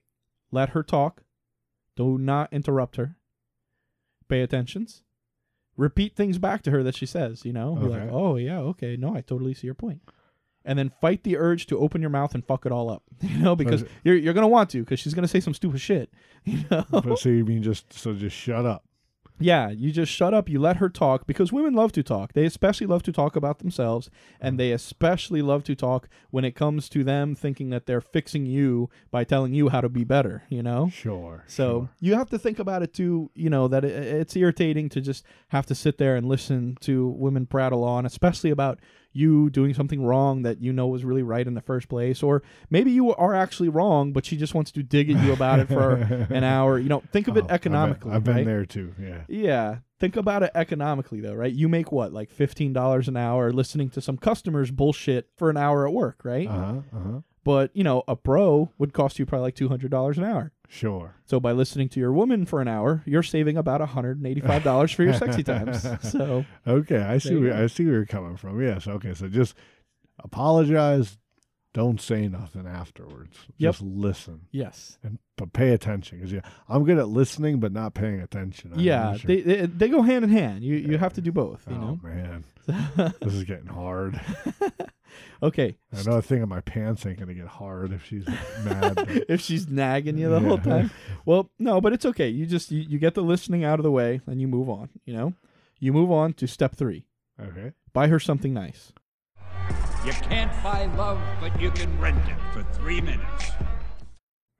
Let 0.51 0.70
her 0.70 0.83
talk. 0.83 1.25
Do 1.97 2.16
not 2.18 2.53
interrupt 2.53 2.97
her. 2.97 3.16
Pay 4.29 4.41
attentions 4.41 5.03
repeat 5.77 6.14
things 6.14 6.39
back 6.39 6.62
to 6.62 6.70
her 6.70 6.83
that 6.83 6.95
she 6.95 7.07
says, 7.07 7.45
you 7.45 7.53
know? 7.53 7.75
Be 7.75 7.87
like, 7.87 8.09
oh, 8.11 8.37
yeah, 8.37 8.59
okay, 8.59 8.97
no, 8.97 9.14
I 9.14 9.20
totally 9.20 9.55
see 9.55 9.66
your 9.66 9.75
point. 9.75 10.03
And 10.65 10.79
then 10.79 10.93
fight 11.01 11.25
the 11.25 11.37
urge 11.37 11.67
to 11.67 11.79
open 11.79 12.01
your 12.01 12.11
mouth 12.11 12.35
and 12.35 12.45
fuck 12.45 12.67
it 12.67 12.73
all 12.73 12.91
up, 12.91 13.03
you 13.21 13.39
know, 13.39 13.57
because 13.57 13.85
you're, 14.05 14.17
you're 14.17 14.35
going 14.35 14.43
to 14.43 14.49
want 14.49 14.71
to, 14.71 14.81
because 14.81 15.01
she's 15.01 15.15
going 15.15 15.23
to 15.23 15.29
say 15.29 15.41
some 15.41 15.55
stupid 15.55 15.81
shit, 15.81 16.13
you 16.45 16.65
know? 16.71 16.85
but 16.91 17.19
so 17.19 17.29
you 17.29 17.45
mean 17.45 17.63
just 17.63 17.93
so 17.93 18.15
just 18.15 18.37
shut 18.37 18.65
up? 18.65 18.85
Yeah, 19.43 19.71
you 19.71 19.91
just 19.91 20.13
shut 20.13 20.35
up, 20.35 20.49
you 20.49 20.61
let 20.61 20.77
her 20.77 20.89
talk 20.89 21.27
because 21.27 21.53
women 21.53 21.75
love 21.75 21.93
to 21.93 22.03
talk. 22.03 22.33
They 22.33 22.45
especially 22.45 22.87
love 22.87 23.03
to 23.05 23.13
talk 23.13 23.35
about 23.37 23.59
themselves 23.59 24.09
and 24.41 24.55
uh-huh. 24.55 24.57
they 24.59 24.73
especially 24.73 25.43
love 25.43 25.65
to 25.65 25.75
talk 25.75 26.09
when 26.31 26.45
it 26.45 26.53
comes 26.53 26.89
to 26.91 27.03
them 27.03 27.35
thinking 27.35 27.71
that 27.71 27.87
they're 27.87 28.01
fixing 28.01 28.47
you 28.47 28.89
by 29.11 29.25
telling 29.25 29.53
you 29.53 29.69
how 29.69 29.81
to 29.81 29.89
be 29.89 30.05
better, 30.05 30.45
you 30.49 30.63
know? 30.63 30.89
Sure. 30.91 31.45
So 31.47 31.89
you 32.01 32.15
have 32.15 32.31
to 32.31 32.39
think 32.39 32.59
about 32.59 32.83
it 32.83 32.95
too, 32.95 33.31
you 33.35 33.51
know, 33.51 33.69
that 33.69 33.85
it, 33.85 33.93
it's 33.93 34.37
irritating 34.37 34.89
to 34.91 35.01
just 35.01 35.25
have 35.49 35.67
to 35.67 35.75
sit 35.75 35.99
there 35.99 36.17
and 36.17 36.29
listen 36.29 36.77
to 36.83 37.09
women 37.09 37.47
prattle 37.47 37.85
on, 37.85 38.07
especially 38.07 38.51
about 38.51 38.79
you 39.13 39.51
doing 39.51 39.75
something 39.75 40.03
wrong 40.05 40.43
that 40.43 40.61
you 40.61 40.73
know 40.73 40.87
was 40.87 41.05
really 41.05 41.23
right 41.23 41.47
in 41.47 41.55
the 41.55 41.61
first 41.61 41.89
place. 41.89 42.23
Or 42.23 42.43
maybe 42.71 42.91
you 42.91 43.15
are 43.15 43.35
actually 43.35 43.69
wrong, 43.69 44.13
but 44.13 44.25
she 44.27 44.37
just 44.37 44.55
wants 44.55 44.71
to 44.73 44.83
dig 44.83 45.11
at 45.11 45.23
you 45.25 45.33
about 45.33 45.61
it 45.61 45.69
for 45.69 45.95
an 46.31 46.45
hour. 46.45 46.79
You 46.79 46.89
know, 46.89 47.03
think 47.13 47.29
of 47.29 47.37
Oh, 47.37 47.41
it 47.41 47.43
I've 47.43 47.49
been- 47.49 47.55
economically. 47.55 48.13
I've 48.13 48.25
been, 48.25 48.37
right? 48.37 48.47
there 48.47 48.65
too. 48.67 48.95
Yeah. 49.01 49.23
Yeah. 49.29 49.77
Think 50.01 50.17
about 50.17 50.43
it 50.43 50.51
economically 50.55 51.21
though, 51.21 51.35
right? 51.35 51.53
You 51.53 51.69
make 51.69 51.93
what, 51.93 52.13
like 52.13 52.31
fifteen 52.31 52.73
dollars 52.73 53.07
an 53.07 53.17
hour 53.17 53.53
listening 53.53 53.89
to 53.91 54.01
some 54.01 54.17
customers 54.17 54.71
bullshit 54.71 55.29
for 55.37 55.49
an 55.49 55.57
hour 55.57 55.87
at 55.87 55.93
work, 55.93 56.21
right? 56.25 56.49
Uh 56.49 56.53
huh. 56.53 56.81
Uh 56.93 56.99
huh. 57.13 57.21
But 57.45 57.70
you 57.74 57.82
know, 57.82 58.05
a 58.07 58.14
pro 58.16 58.70
would 58.78 58.93
cost 58.93 59.18
you 59.18 59.26
probably 59.26 59.43
like 59.47 59.55
two 59.57 59.68
hundred 59.68 59.90
dollars 59.90 60.18
an 60.18 60.24
hour. 60.24 60.53
Sure. 60.68 61.16
So 61.26 61.38
by 61.38 61.53
listening 61.53 61.88
to 61.90 62.01
your 62.01 62.12
woman 62.12 62.47
for 62.47 62.61
an 62.62 62.68
hour, 62.68 63.03
you're 63.05 63.22
saving 63.22 63.57
about 63.57 63.80
hundred 63.80 64.16
and 64.18 64.26
eighty-five 64.26 64.62
dollars 64.64 64.93
for 64.93 65.03
your 65.03 65.14
sexy 65.14 65.43
times. 65.43 65.86
So 66.03 66.45
okay, 66.66 66.99
I 67.03 67.18
see. 67.18 67.36
Where. 67.36 67.55
I 67.55 67.66
see 67.66 67.84
where 67.84 67.95
you're 67.95 68.07
coming 68.07 68.36
from. 68.36 68.61
Yes. 68.62 68.86
Okay. 68.86 69.12
So 69.14 69.28
just 69.28 69.55
apologize. 70.18 71.18
Don't 71.74 72.01
say 72.03 72.28
nothing 72.28 72.66
afterwards. 72.66 73.34
Yep. 73.57 73.72
Just 73.72 73.82
listen. 73.82 74.43
yes, 74.51 74.99
And 75.03 75.18
but 75.38 75.55
pay 75.55 75.70
attention 75.70 76.18
because 76.18 76.30
yeah, 76.30 76.43
I'm 76.68 76.84
good 76.84 76.99
at 76.99 77.09
listening 77.09 77.61
but 77.61 77.72
not 77.72 77.95
paying 77.95 78.20
attention. 78.20 78.74
I'm 78.74 78.80
yeah, 78.80 79.16
sure. 79.16 79.26
they, 79.26 79.40
they 79.40 79.66
they 79.66 79.88
go 79.88 80.03
hand 80.03 80.22
in 80.22 80.30
hand. 80.30 80.62
You 80.64 80.76
you 80.76 80.99
have 80.99 81.14
to 81.14 81.22
do 81.22 81.32
both. 81.32 81.64
You 81.68 81.76
oh 81.76 81.80
know. 81.80 82.01
man, 82.03 82.45
this 83.21 83.35
is 83.35 83.45
getting 83.45 83.67
hard. 83.67 84.21
okay. 85.43 85.77
Another 85.91 86.23
thing 86.23 86.43
in 86.43 86.49
my 86.49 86.61
pants 86.61 87.05
ain't 87.07 87.19
gonna 87.19 87.35
get 87.35 87.47
hard 87.47 87.93
if 87.93 88.05
she's 88.05 88.27
mad. 88.65 88.95
but- 88.95 89.09
if 89.29 89.41
she's 89.41 89.69
nagging 89.69 90.19
you 90.19 90.29
the 90.29 90.41
whole 90.41 90.59
time. 90.59 90.91
Well, 91.25 91.51
no, 91.59 91.81
but 91.81 91.93
it's 91.93 92.07
okay. 92.07 92.29
You 92.29 92.47
just 92.47 92.71
you, 92.71 92.81
you 92.81 92.99
get 92.99 93.15
the 93.15 93.23
listening 93.23 93.65
out 93.65 93.79
of 93.79 93.83
the 93.83 93.91
way 93.91 94.21
and 94.27 94.41
you 94.41 94.49
move 94.49 94.69
on, 94.69 94.89
you 95.05 95.15
know? 95.15 95.35
You 95.81 95.93
move 95.93 96.13
on 96.13 96.33
to 96.35 96.47
step 96.47 96.77
3. 96.77 97.05
Okay. 97.41 97.73
Buy 97.93 98.07
her 98.09 98.21
something 98.21 98.55
nice. 98.55 98.93
You 100.05 100.13
can't 100.13 100.51
buy 100.63 100.87
love, 100.97 101.21
but 101.41 101.61
you 101.61 101.71
can 101.71 101.99
rent 102.01 102.29
it 102.29 102.37
for 102.53 102.63
three 102.75 103.01
minutes. 103.01 103.51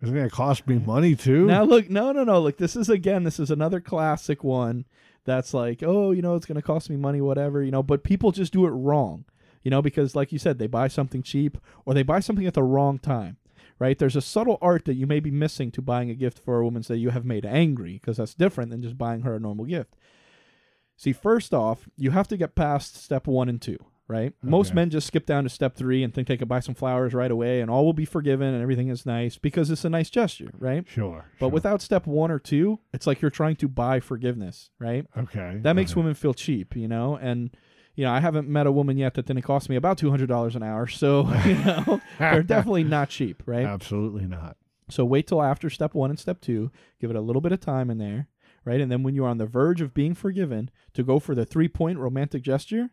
Isn't 0.03 0.17
it 0.17 0.19
gonna 0.19 0.31
cost 0.31 0.67
me 0.67 0.79
money 0.79 1.15
too? 1.15 1.47
Now 1.47 1.63
look, 1.63 1.89
no, 1.89 2.11
no, 2.11 2.25
no. 2.25 2.41
Look, 2.41 2.59
this 2.59 2.75
is 2.75 2.89
again, 2.89 3.23
this 3.23 3.39
is 3.39 3.51
another 3.53 3.81
classic 3.81 4.43
one 4.43 4.85
that's 5.25 5.55
like, 5.55 5.83
oh, 5.83 6.11
you 6.11 6.23
know, 6.23 6.35
it's 6.35 6.47
going 6.47 6.57
to 6.57 6.63
cost 6.63 6.91
me 6.91 6.97
money, 6.97 7.21
whatever, 7.21 7.63
you 7.63 7.71
know. 7.71 7.83
But 7.83 8.05
people 8.05 8.33
just 8.33 8.53
do 8.53 8.67
it 8.67 8.71
wrong, 8.71 9.25
you 9.63 9.71
know, 9.71 9.83
because 9.83 10.17
like 10.17 10.33
you 10.33 10.39
said, 10.39 10.59
they 10.59 10.67
buy 10.67 10.89
something 10.89 11.23
cheap 11.23 11.59
or 11.85 11.95
they 11.95 12.03
buy 12.03 12.21
something 12.21 12.47
at 12.47 12.55
the 12.55 12.63
wrong 12.63 12.99
time, 12.99 13.37
right? 13.79 13.99
There's 13.99 14.17
a 14.17 14.21
subtle 14.21 14.59
art 14.61 14.85
that 14.87 14.95
you 14.95 15.07
may 15.07 15.21
be 15.21 15.31
missing 15.31 15.71
to 15.73 15.83
buying 15.83 16.11
a 16.11 16.15
gift 16.15 16.39
for 16.39 16.59
a 16.59 16.65
woman 16.65 16.83
that 16.89 16.99
you 16.99 17.11
have 17.11 17.25
made 17.25 17.47
angry, 17.47 17.95
because 17.95 18.17
that's 18.17 18.35
different 18.35 18.71
than 18.71 18.83
just 18.83 18.99
buying 18.99 19.23
her 19.23 19.35
a 19.37 19.41
normal 19.41 19.65
gift. 19.65 19.97
See, 20.97 21.13
first 21.13 21.55
off, 21.55 21.89
you 21.97 22.11
have 22.11 22.29
to 22.29 22.37
get 22.37 22.55
past 22.55 23.03
step 23.03 23.27
one 23.27 23.49
and 23.49 23.61
two, 23.61 23.79
right? 24.09 24.35
Most 24.43 24.75
men 24.75 24.91
just 24.91 25.07
skip 25.07 25.27
down 25.27 25.45
to 25.45 25.49
step 25.49 25.75
three 25.75 26.03
and 26.03 26.13
think 26.13 26.29
they 26.29 26.37
could 26.37 26.49
buy 26.49 26.61
some 26.61 26.75
flowers 26.75 27.15
right 27.15 27.31
away 27.31 27.61
and 27.61 27.71
all 27.71 27.85
will 27.85 27.93
be 27.93 28.05
forgiven 28.05 28.53
and 28.53 28.63
everything 28.63 28.89
is 28.89 29.07
nice 29.07 29.39
because 29.39 29.71
it's 29.71 29.85
a 29.85 29.91
nice 29.91 30.11
gesture, 30.11 30.53
right? 30.59 30.85
Sure. 30.89 31.27
But 31.41 31.49
without 31.49 31.81
step 31.81 32.07
one 32.07 32.31
or 32.31 32.39
two, 32.39 32.81
it's 32.93 33.07
like 33.07 33.21
you're 33.21 33.31
trying 33.31 33.57
to 33.57 33.69
buy 33.69 34.01
forgiveness, 34.01 34.71
right? 34.79 35.07
Okay. 35.17 35.59
That 35.63 35.75
makes 35.75 35.93
okay. 35.93 36.01
women 36.01 36.15
feel 36.15 36.35
cheap, 36.35 36.77
you 36.77 36.89
know? 36.89 37.17
And, 37.17 37.57
you 37.95 38.05
know, 38.05 38.13
I 38.13 38.21
haven't 38.21 38.49
met 38.49 38.67
a 38.67 38.73
woman 38.73 38.99
yet 38.99 39.15
that 39.15 39.27
didn't 39.27 39.43
cost 39.43 39.69
me 39.69 39.77
about 39.77 39.99
$200 39.99 40.55
an 40.55 40.63
hour. 40.63 40.87
So, 40.87 41.33
you 41.47 41.55
know, 41.55 42.01
they're 42.19 42.43
definitely 42.43 42.85
not 42.85 43.09
cheap, 43.09 43.43
right? 43.47 43.65
Absolutely 43.65 44.27
not. 44.27 44.57
So 44.91 45.05
wait 45.05 45.27
till 45.27 45.43
after 45.43 45.71
step 45.71 45.95
one 45.95 46.11
and 46.11 46.19
step 46.19 46.41
two, 46.41 46.71
give 47.01 47.11
it 47.11 47.17
a 47.17 47.21
little 47.21 47.41
bit 47.41 47.53
of 47.53 47.61
time 47.61 47.89
in 47.89 47.99
there, 47.99 48.29
right? 48.65 48.81
And 48.81 48.93
then 48.93 49.03
when 49.03 49.15
you're 49.15 49.29
on 49.29 49.39
the 49.39 49.47
verge 49.47 49.81
of 49.81 49.95
being 49.95 50.15
forgiven, 50.15 50.71
to 50.93 51.03
go 51.03 51.19
for 51.19 51.35
the 51.35 51.47
three 51.47 51.69
point 51.69 51.99
romantic 51.99 52.43
gesture, 52.43 52.91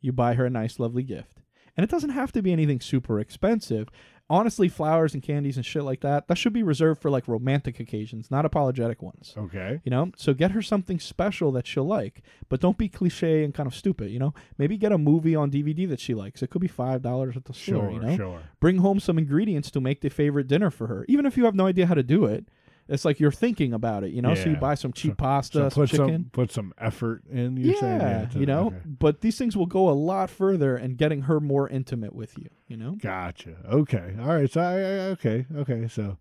you 0.00 0.12
buy 0.12 0.34
her 0.34 0.46
a 0.46 0.50
nice, 0.50 0.78
lovely 0.78 1.02
gift. 1.02 1.40
And 1.76 1.84
it 1.84 1.90
doesn't 1.90 2.10
have 2.10 2.32
to 2.32 2.42
be 2.42 2.52
anything 2.52 2.80
super 2.80 3.20
expensive. 3.20 3.88
Honestly, 4.28 4.68
flowers 4.68 5.12
and 5.12 5.22
candies 5.22 5.56
and 5.56 5.66
shit 5.66 5.82
like 5.82 6.02
that, 6.02 6.28
that 6.28 6.38
should 6.38 6.52
be 6.52 6.62
reserved 6.62 7.02
for 7.02 7.10
like 7.10 7.26
romantic 7.26 7.80
occasions, 7.80 8.30
not 8.30 8.44
apologetic 8.44 9.02
ones. 9.02 9.34
Okay. 9.36 9.80
You 9.82 9.90
know, 9.90 10.12
so 10.16 10.34
get 10.34 10.52
her 10.52 10.62
something 10.62 11.00
special 11.00 11.50
that 11.52 11.66
she'll 11.66 11.86
like, 11.86 12.22
but 12.48 12.60
don't 12.60 12.78
be 12.78 12.88
cliche 12.88 13.42
and 13.42 13.52
kind 13.52 13.66
of 13.66 13.74
stupid. 13.74 14.10
You 14.10 14.20
know, 14.20 14.34
maybe 14.56 14.76
get 14.76 14.92
a 14.92 14.98
movie 14.98 15.34
on 15.34 15.50
DVD 15.50 15.88
that 15.88 15.98
she 15.98 16.14
likes. 16.14 16.42
It 16.42 16.50
could 16.50 16.60
be 16.60 16.68
five 16.68 17.02
dollars 17.02 17.36
at 17.36 17.46
the 17.46 17.54
store. 17.54 17.90
Sure, 17.90 17.90
you 17.90 18.00
know, 18.00 18.16
sure. 18.16 18.42
bring 18.60 18.78
home 18.78 19.00
some 19.00 19.18
ingredients 19.18 19.70
to 19.72 19.80
make 19.80 20.00
the 20.00 20.10
favorite 20.10 20.46
dinner 20.46 20.70
for 20.70 20.86
her, 20.86 21.04
even 21.08 21.26
if 21.26 21.36
you 21.36 21.44
have 21.44 21.56
no 21.56 21.66
idea 21.66 21.86
how 21.86 21.94
to 21.94 22.04
do 22.04 22.24
it. 22.24 22.46
It's 22.90 23.04
like 23.04 23.20
you're 23.20 23.30
thinking 23.30 23.72
about 23.72 24.04
it. 24.04 24.12
You 24.12 24.20
know, 24.20 24.34
so 24.34 24.46
you 24.46 24.52
Yeah. 24.54 24.58
buy 24.58 24.74
some 24.74 24.92
cheap 24.92 25.12
So- 25.12 25.14
pasta, 25.16 25.58
so 25.58 25.68
some 25.70 25.80
put 25.82 25.90
chicken. 25.90 26.06
some 26.08 26.24
put 26.32 26.50
some 26.52 26.72
effort 26.78 27.22
in. 27.30 27.56
You're 27.56 27.74
yeah, 27.74 27.80
saying, 27.80 28.00
yeah 28.00 28.24
to- 28.26 28.38
you 28.40 28.46
know, 28.46 28.66
okay. 28.66 28.76
but 28.86 29.20
these 29.20 29.38
things 29.38 29.56
will 29.56 29.66
go 29.66 29.88
a 29.88 29.92
lot 29.92 30.28
further 30.30 30.76
in 30.76 30.96
getting 30.96 31.22
her 31.22 31.40
more 31.40 31.68
intimate 31.68 32.14
with 32.14 32.36
you. 32.36 32.48
You 32.68 32.76
know, 32.76 32.96
Gotcha. 33.00 33.56
Okay. 33.70 34.16
All 34.20 34.26
right. 34.28 34.50
So 34.50 34.60
I, 34.60 34.74
I 34.74 35.10
okay. 35.12 35.46
Okay. 35.56 35.88
So 35.88 36.18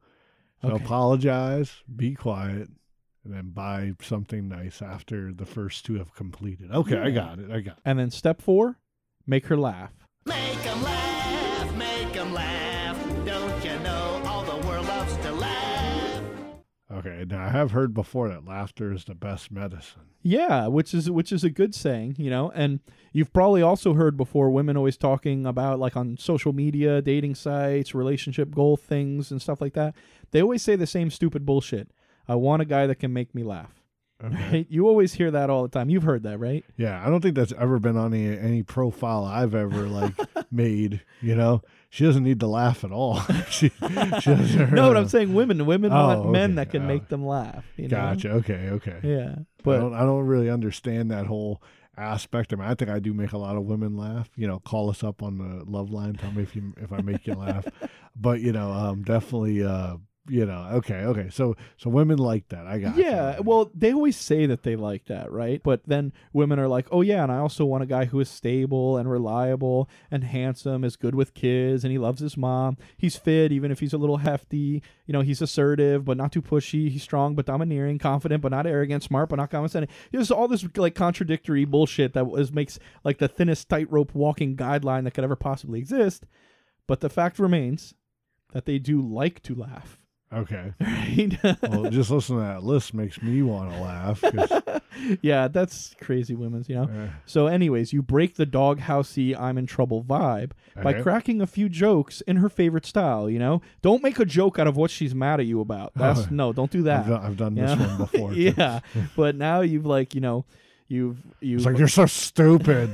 so 0.62 0.70
Okay. 0.70 0.84
apologize, 0.84 1.84
be 1.96 2.14
quiet, 2.16 2.70
and 3.24 3.34
then 3.34 3.50
buy 3.50 3.94
something 4.02 4.48
nice 4.48 4.82
after 4.82 5.34
the 5.34 5.46
first 5.46 5.86
two 5.86 5.96
have 5.96 6.14
completed. 6.14 6.72
Okay, 6.72 6.98
I 6.98 7.08
Yeah. 7.08 7.12
got 7.16 7.40
it. 7.40 7.50
I 7.52 7.62
got 7.62 7.78
it. 7.78 7.82
and 7.86 7.98
then 7.98 8.12
step 8.12 8.42
four, 8.42 8.78
make 9.26 9.48
her 9.48 9.58
laugh. 9.58 9.94
Make 10.26 10.66
'em 10.68 10.84
laugh, 10.84 11.76
make 11.78 12.16
'em 12.16 12.34
laugh. 12.34 12.79
Okay. 17.00 17.26
Now 17.28 17.46
I 17.46 17.50
have 17.50 17.72
heard 17.72 17.94
before 17.94 18.28
that 18.30 18.46
laughter 18.46 18.92
is 18.92 19.06
the 19.06 19.16
best 19.16 19.52
medicine. 19.52 20.02
Yeah, 20.22 20.68
which 20.68 20.94
is 20.94 21.10
which 21.10 21.32
is 21.32 21.44
a 21.44 21.50
good 21.50 21.74
saying, 21.74 22.16
you 22.18 22.30
know. 22.30 22.52
And 22.54 22.82
you've 23.14 23.32
probably 23.32 23.62
also 23.62 23.94
heard 23.94 24.18
before 24.18 24.50
women 24.50 24.76
always 24.76 24.98
talking 24.98 25.46
about 25.46 25.80
like 25.80 25.96
on 25.96 26.18
social 26.18 26.52
media, 26.52 27.02
dating 27.02 27.36
sites, 27.36 27.96
relationship 27.96 28.54
goal 28.54 28.76
things 28.76 29.32
and 29.32 29.42
stuff 29.42 29.62
like 29.62 29.74
that. 29.74 29.96
They 30.32 30.42
always 30.42 30.62
say 30.62 30.76
the 30.76 30.88
same 30.88 31.10
stupid 31.10 31.46
bullshit. 31.46 31.90
I 32.28 32.36
want 32.36 32.62
a 32.62 32.66
guy 32.66 32.86
that 32.86 32.96
can 32.96 33.14
make 33.14 33.34
me 33.34 33.44
laugh. 33.44 33.74
Right? 34.22 34.68
You 34.70 34.86
always 34.86 35.14
hear 35.14 35.32
that 35.32 35.50
all 35.50 35.64
the 35.64 35.70
time. 35.70 35.90
You've 35.90 36.04
heard 36.04 36.24
that, 36.24 36.40
right? 36.40 36.66
Yeah, 36.76 37.02
I 37.02 37.10
don't 37.10 37.22
think 37.22 37.36
that's 37.36 37.54
ever 37.58 37.80
been 37.80 37.96
on 37.96 38.14
any, 38.14 38.38
any 38.38 38.64
profile 38.64 39.24
I've 39.24 39.56
ever 39.56 39.88
like 39.88 40.14
made. 40.52 41.02
You 41.22 41.36
know, 41.36 41.62
she 41.90 42.06
doesn't 42.06 42.24
need 42.24 42.40
to 42.40 42.48
laugh 42.48 42.84
at 42.84 42.92
all. 42.92 43.20
she, 43.50 43.70
she 43.70 43.78
doesn't. 43.90 44.72
No, 44.74 44.90
but 44.90 44.98
I'm 44.98 45.08
saying 45.08 45.34
women. 45.34 45.66
Women 45.66 45.92
Oh, 45.92 46.08
want 46.08 46.30
men 46.32 46.56
that 46.56 46.70
can 46.72 46.84
Oh. 46.84 46.88
make 46.88 47.08
them 47.10 47.26
laugh. 47.26 47.66
You 47.78 47.88
know? 47.88 47.98
Gotcha. 47.98 48.32
Okay. 48.32 48.70
Okay. 48.72 49.00
Yeah, 49.04 49.36
I 49.40 49.46
but 49.64 49.80
don't, 49.80 49.94
I 49.94 50.02
don't 50.02 50.26
really 50.26 50.50
understand 50.50 51.12
that 51.12 51.26
whole 51.26 51.62
aspect. 51.98 52.54
I 52.54 52.56
mean, 52.56 52.68
I 52.68 52.76
think 52.76 52.90
I 52.92 53.00
do 53.00 53.14
make 53.14 53.34
a 53.34 53.38
lot 53.38 53.56
of 53.58 53.64
women 53.64 53.98
laugh. 53.98 54.30
You 54.36 54.48
know, 54.48 54.60
call 54.60 54.90
us 54.90 55.04
up 55.04 55.22
on 55.24 55.38
the 55.38 55.66
love 55.70 55.90
line. 55.92 56.14
Tell 56.14 56.32
me 56.32 56.44
if 56.44 56.56
you 56.56 56.74
if 56.78 56.94
I 56.94 57.02
make 57.02 57.26
you 57.28 57.34
laugh. 57.34 57.66
But 58.16 58.42
you 58.42 58.52
know, 58.52 58.72
um, 58.72 59.04
definitely. 59.04 59.64
Uh, 59.64 59.98
you 60.30 60.46
know, 60.46 60.70
okay, 60.74 61.02
okay. 61.06 61.30
So 61.32 61.56
so 61.78 61.90
women 61.90 62.18
like 62.18 62.48
that. 62.50 62.68
I 62.68 62.80
got. 62.80 62.96
you. 62.96 63.04
Yeah, 63.04 63.40
well, 63.40 63.70
they 63.74 63.94
always 63.94 64.16
say 64.18 64.46
that 64.46 64.64
they 64.64 64.76
like 64.76 65.06
that, 65.06 65.32
right? 65.32 65.62
But 65.64 65.82
then 65.86 66.14
women 66.34 66.60
are 66.60 66.68
like, 66.68 66.88
"Oh 66.92 67.02
yeah, 67.02 67.24
and 67.24 67.32
I 67.32 67.38
also 67.38 67.66
want 67.66 67.84
a 67.84 67.88
guy 67.88 68.06
who 68.06 68.20
is 68.20 68.30
stable 68.30 68.98
and 68.98 69.10
reliable 69.10 69.90
and 70.12 70.24
handsome, 70.24 70.84
is 70.84 70.96
good 70.96 71.16
with 71.16 71.34
kids, 71.34 71.84
and 71.84 71.92
he 71.92 71.98
loves 71.98 72.22
his 72.22 72.38
mom. 72.38 72.78
He's 72.98 73.16
fit, 73.16 73.52
even 73.52 73.72
if 73.72 73.80
he's 73.80 73.94
a 73.94 73.98
little 73.98 74.18
hefty. 74.18 74.82
You 75.06 75.14
know, 75.14 75.22
he's 75.22 75.42
assertive 75.42 76.06
but 76.06 76.18
not 76.18 76.32
too 76.32 76.42
pushy. 76.42 76.90
He's 76.90 77.04
strong 77.04 77.36
but 77.36 77.46
domineering, 77.46 77.98
confident 77.98 78.42
but 78.42 78.52
not 78.52 78.68
arrogant, 78.68 79.04
smart 79.04 79.30
but 79.30 79.38
not 79.38 79.50
condescending. 79.50 79.90
There's 80.12 80.32
all 80.32 80.48
this 80.48 80.66
like 80.78 80.96
contradictory 80.96 81.66
bullshit 81.66 82.14
that 82.14 82.28
was 82.28 82.52
makes 82.52 82.80
like 83.04 83.18
the 83.18 83.28
thinnest 83.28 83.70
tightrope 83.70 84.14
walking 84.14 84.56
guideline 84.56 85.04
that 85.06 85.12
could 85.14 85.24
ever 85.24 85.36
possibly 85.36 85.80
exist. 85.80 86.26
But 86.88 87.02
the 87.02 87.10
fact 87.10 87.40
remains 87.40 87.94
that 88.52 88.66
they 88.66 88.80
do 88.80 89.02
like 89.02 89.42
to 89.44 89.56
laugh. 89.56 89.99
Okay. 90.32 90.74
Right? 91.10 91.58
well, 91.64 91.90
just 91.90 92.12
listen 92.12 92.36
to 92.38 92.42
that 92.44 92.64
list 92.64 92.94
makes 92.94 93.22
me 93.22 93.42
want 93.42 93.72
to 93.72 93.80
laugh. 93.80 94.24
yeah, 95.22 95.48
that's 95.48 95.96
crazy 96.02 96.36
women's, 96.36 96.70
you 96.70 96.76
know. 96.76 96.88
Yeah. 96.92 97.10
So, 97.26 97.48
anyways, 97.48 97.92
you 97.94 98.02
break 98.04 98.36
the 98.36 98.46
doghousey 98.46 99.38
"I'm 99.38 99.58
in 99.58 99.66
trouble" 99.66 100.04
vibe 100.04 100.52
by 100.82 100.94
Okay. 100.94 101.02
cracking 101.02 101.42
a 101.42 101.48
few 101.48 101.68
jokes 101.68 102.22
in 102.22 102.38
her 102.38 102.48
favorite 102.50 102.86
style. 102.86 103.30
You 103.30 103.40
know, 103.40 103.62
don't 103.82 104.04
make 104.04 104.20
a 104.20 104.26
joke 104.26 104.60
out 104.60 104.68
of 104.68 104.78
what 104.78 104.92
she's 104.92 105.16
mad 105.16 105.40
at 105.40 105.46
you 105.48 105.62
about. 105.62 105.94
That's 105.96 106.22
Oh, 106.22 106.28
no, 106.30 106.54
don't 106.54 106.72
do 106.72 106.84
that. 106.84 107.02
I've 107.02 107.08
done, 107.10 107.26
I've 107.26 107.38
done 107.38 107.56
this 107.56 107.78
know? 107.80 107.88
one 107.88 107.98
before. 107.98 108.34
yeah, 108.34 108.80
but 109.16 109.36
now 109.36 109.62
you've 109.62 109.86
like 109.86 110.14
you 110.16 110.22
know, 110.22 110.46
you've 110.88 111.18
you. 111.40 111.58
It's 111.58 111.66
like 111.66 111.78
you're 111.78 111.88
so 111.88 112.06
stupid 112.06 112.94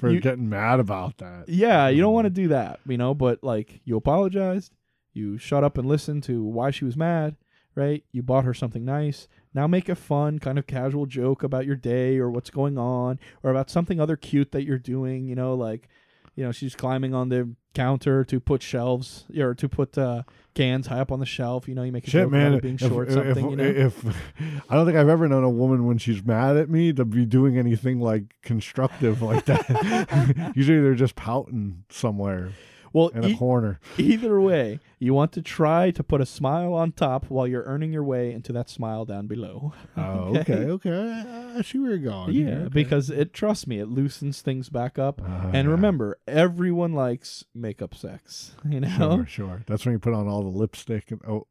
for 0.00 0.10
You- 0.10 0.20
getting 0.20 0.48
mad 0.48 0.78
about 0.78 1.18
that. 1.18 1.48
Yeah, 1.48 1.88
you 1.88 2.02
don't 2.02 2.12
want 2.12 2.26
to 2.26 2.30
mm. 2.30 2.34
do 2.34 2.48
that, 2.48 2.80
you 2.86 2.98
know, 2.98 3.14
but 3.14 3.42
like 3.42 3.80
you 3.84 3.96
apologized, 3.96 4.72
you 5.14 5.38
shut 5.38 5.64
up 5.64 5.78
and 5.78 5.88
listen 5.88 6.20
to 6.22 6.42
why 6.42 6.70
she 6.70 6.84
was 6.84 6.96
mad, 6.96 7.36
right? 7.74 8.04
You 8.12 8.22
bought 8.22 8.44
her 8.44 8.54
something 8.54 8.84
nice. 8.84 9.28
Now 9.54 9.66
make 9.66 9.88
a 9.88 9.94
fun, 9.94 10.40
kind 10.40 10.58
of 10.58 10.66
casual 10.66 11.06
joke 11.06 11.42
about 11.42 11.64
your 11.64 11.76
day 11.76 12.18
or 12.18 12.28
what's 12.28 12.50
going 12.50 12.76
on 12.76 13.18
or 13.42 13.50
about 13.50 13.70
something 13.70 14.00
other 14.00 14.16
cute 14.16 14.52
that 14.52 14.64
you're 14.64 14.78
doing, 14.78 15.26
you 15.26 15.34
know, 15.34 15.54
like 15.54 15.88
you 16.36 16.44
know, 16.44 16.52
she's 16.52 16.74
climbing 16.74 17.14
on 17.14 17.28
the 17.28 17.50
counter 17.74 18.24
to 18.24 18.40
put 18.40 18.62
shelves 18.62 19.24
or 19.36 19.54
to 19.54 19.68
put 19.68 19.96
uh, 19.96 20.22
cans 20.54 20.86
high 20.88 20.98
up 20.98 21.12
on 21.12 21.20
the 21.20 21.26
shelf. 21.26 21.68
You 21.68 21.74
know, 21.74 21.82
you 21.82 21.92
make 21.92 22.06
a 22.06 22.10
Shit, 22.10 22.22
joke 22.22 22.32
man. 22.32 22.52
about 22.52 22.62
being 22.62 22.74
if, 22.74 22.80
short, 22.80 23.08
if, 23.08 23.14
something. 23.14 23.44
if, 23.44 23.50
you 23.50 23.56
know, 23.56 23.64
if 23.64 24.04
I 24.70 24.74
don't 24.74 24.86
think 24.86 24.98
I've 24.98 25.08
ever 25.08 25.28
known 25.28 25.44
a 25.44 25.50
woman 25.50 25.86
when 25.86 25.98
she's 25.98 26.24
mad 26.24 26.56
at 26.56 26.68
me 26.68 26.92
to 26.92 27.04
be 27.04 27.24
doing 27.24 27.56
anything 27.56 28.00
like 28.00 28.34
constructive 28.42 29.22
like 29.22 29.44
that. 29.44 30.52
Usually 30.56 30.80
they're 30.80 30.94
just 30.94 31.16
pouting 31.16 31.84
somewhere. 31.88 32.50
Well, 32.94 33.08
in 33.08 33.24
a 33.24 33.28
e- 33.28 33.36
corner. 33.36 33.80
Either 33.98 34.40
way, 34.40 34.80
you 34.98 35.12
want 35.12 35.32
to 35.32 35.42
try 35.42 35.90
to 35.90 36.02
put 36.02 36.22
a 36.22 36.26
smile 36.26 36.72
on 36.72 36.92
top 36.92 37.26
while 37.28 37.46
you're 37.46 37.64
earning 37.64 37.92
your 37.92 38.04
way 38.04 38.32
into 38.32 38.52
that 38.54 38.70
smile 38.70 39.04
down 39.04 39.26
below. 39.26 39.74
Oh, 39.96 40.36
okay, 40.38 40.64
okay. 40.70 41.52
I 41.56 41.60
see 41.62 41.78
where 41.78 41.90
you're 41.90 41.98
going. 41.98 42.32
Yeah, 42.32 42.54
okay. 42.54 42.68
because 42.68 43.10
it 43.10 43.34
trust 43.34 43.66
me, 43.66 43.80
it 43.80 43.88
loosens 43.88 44.40
things 44.40 44.70
back 44.70 44.98
up. 44.98 45.20
Ah, 45.22 45.50
and 45.52 45.68
remember, 45.68 46.18
everyone 46.26 46.94
likes 46.94 47.44
makeup 47.54 47.94
sex. 47.94 48.52
You 48.64 48.80
know? 48.80 48.88
Sure, 48.88 49.26
sure. 49.26 49.62
That's 49.66 49.84
when 49.84 49.92
you 49.92 49.98
put 49.98 50.14
on 50.14 50.26
all 50.26 50.42
the 50.42 50.48
lipstick 50.48 51.10
and 51.10 51.20
oh, 51.28 51.46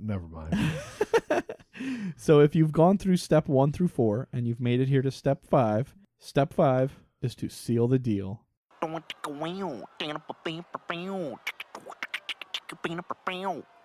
never 0.00 0.26
mind. 0.26 0.58
So 2.16 2.40
if 2.40 2.54
you've 2.54 2.72
gone 2.72 2.98
through 2.98 3.18
step 3.18 3.48
one 3.48 3.72
through 3.72 3.88
four 3.88 4.28
and 4.32 4.46
you've 4.46 4.60
made 4.60 4.80
it 4.80 4.88
here 4.88 5.02
to 5.02 5.10
step 5.10 5.44
five, 5.44 5.94
step 6.18 6.52
five 6.52 6.98
is 7.20 7.34
to 7.36 7.48
seal 7.48 7.86
the 7.86 7.98
deal. 7.98 8.45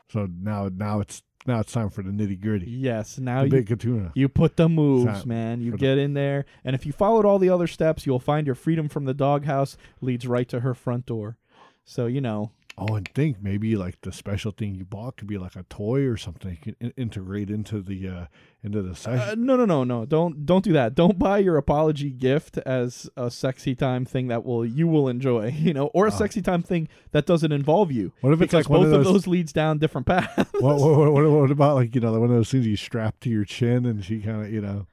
So 0.10 0.28
now, 0.42 0.70
now 0.74 1.00
it's 1.00 1.24
now 1.48 1.60
it's 1.60 1.72
time 1.72 1.90
for 1.90 2.04
the 2.04 2.12
nitty 2.12 2.40
gritty. 2.40 2.70
Yes, 2.70 3.18
now 3.18 3.40
the 3.42 3.46
you 3.46 3.52
big 3.64 3.68
Katuna. 3.68 4.12
you 4.14 4.30
put 4.30 4.58
the 4.58 4.70
moves, 4.70 5.26
man. 5.26 5.62
You 5.62 5.72
for 5.72 5.78
the- 5.78 5.82
get 5.82 5.98
in 5.98 6.14
there, 6.14 6.46
and 6.64 6.76
if 6.76 6.86
you 6.86 6.92
followed 6.92 7.26
all 7.26 7.40
the 7.40 7.50
other 7.50 7.68
steps, 7.68 8.06
you'll 8.06 8.20
find 8.20 8.46
your 8.46 8.56
freedom 8.56 8.88
from 8.88 9.06
the 9.06 9.14
doghouse 9.14 9.78
leads 10.02 10.28
right 10.28 10.48
to 10.50 10.60
her 10.60 10.74
front 10.74 11.06
door. 11.06 11.38
So 11.84 12.06
you 12.06 12.22
know, 12.22 12.52
Oh, 12.78 12.96
and 12.96 13.08
think 13.14 13.38
maybe 13.44 13.76
like 13.76 14.02
the 14.02 14.12
special 14.12 14.52
thing 14.52 14.74
you 14.76 14.86
bought 14.86 15.18
could 15.18 15.28
be 15.28 15.38
like 15.38 15.56
a 15.56 15.64
toy 15.64 16.02
or 16.08 16.18
something 16.18 16.52
you 16.52 16.58
can 16.58 16.76
in- 16.80 16.94
integrate 16.98 17.50
into 17.52 17.80
the 17.82 18.08
uh 18.08 18.26
into 18.64 18.82
the 18.82 18.92
uh, 19.10 19.36
no, 19.38 19.56
no, 19.56 19.66
no, 19.66 19.84
no. 19.84 20.06
Don't 20.06 20.46
don't 20.46 20.64
do 20.64 20.72
that. 20.74 20.96
Don't 20.96 21.20
buy 21.20 21.40
your 21.40 21.58
apology 21.58 22.10
gift 22.10 22.58
as 22.60 23.10
a 23.18 23.30
sexy 23.30 23.76
time 23.76 24.06
thing 24.06 24.30
that 24.30 24.44
will 24.46 24.66
you 24.66 24.88
will 24.88 25.08
enjoy, 25.10 25.50
you 25.58 25.74
know, 25.74 25.88
or 25.88 26.06
a 26.06 26.12
Oh. 26.14 26.16
sexy 26.16 26.42
time 26.42 26.64
thing 26.64 26.88
that 27.12 27.26
doesn't 27.26 27.52
involve 27.52 27.92
you. 27.92 28.14
What 28.22 28.34
if 28.34 28.42
it's 28.42 28.54
like 28.54 28.70
one 28.70 28.84
both 28.90 28.94
of 28.94 29.04
those- 29.04 29.28
leads 29.28 29.52
down 29.54 29.78
different 29.78 30.08
paths. 30.08 30.50
what, 30.54 30.78
what, 30.78 30.98
what, 30.98 31.12
what, 31.14 31.30
what 31.32 31.52
about 31.52 31.76
like 31.76 31.94
you 31.94 32.02
know 32.02 32.14
one 32.14 32.30
of 32.30 32.36
those 32.36 32.50
things 32.52 32.66
you 32.66 32.78
strap 32.78 33.20
to 33.20 33.30
your 33.30 33.46
chin 33.46 33.86
and 33.86 34.04
she 34.04 34.22
kind 34.22 34.46
of 34.46 34.52
you 34.52 34.62
know 34.62 34.88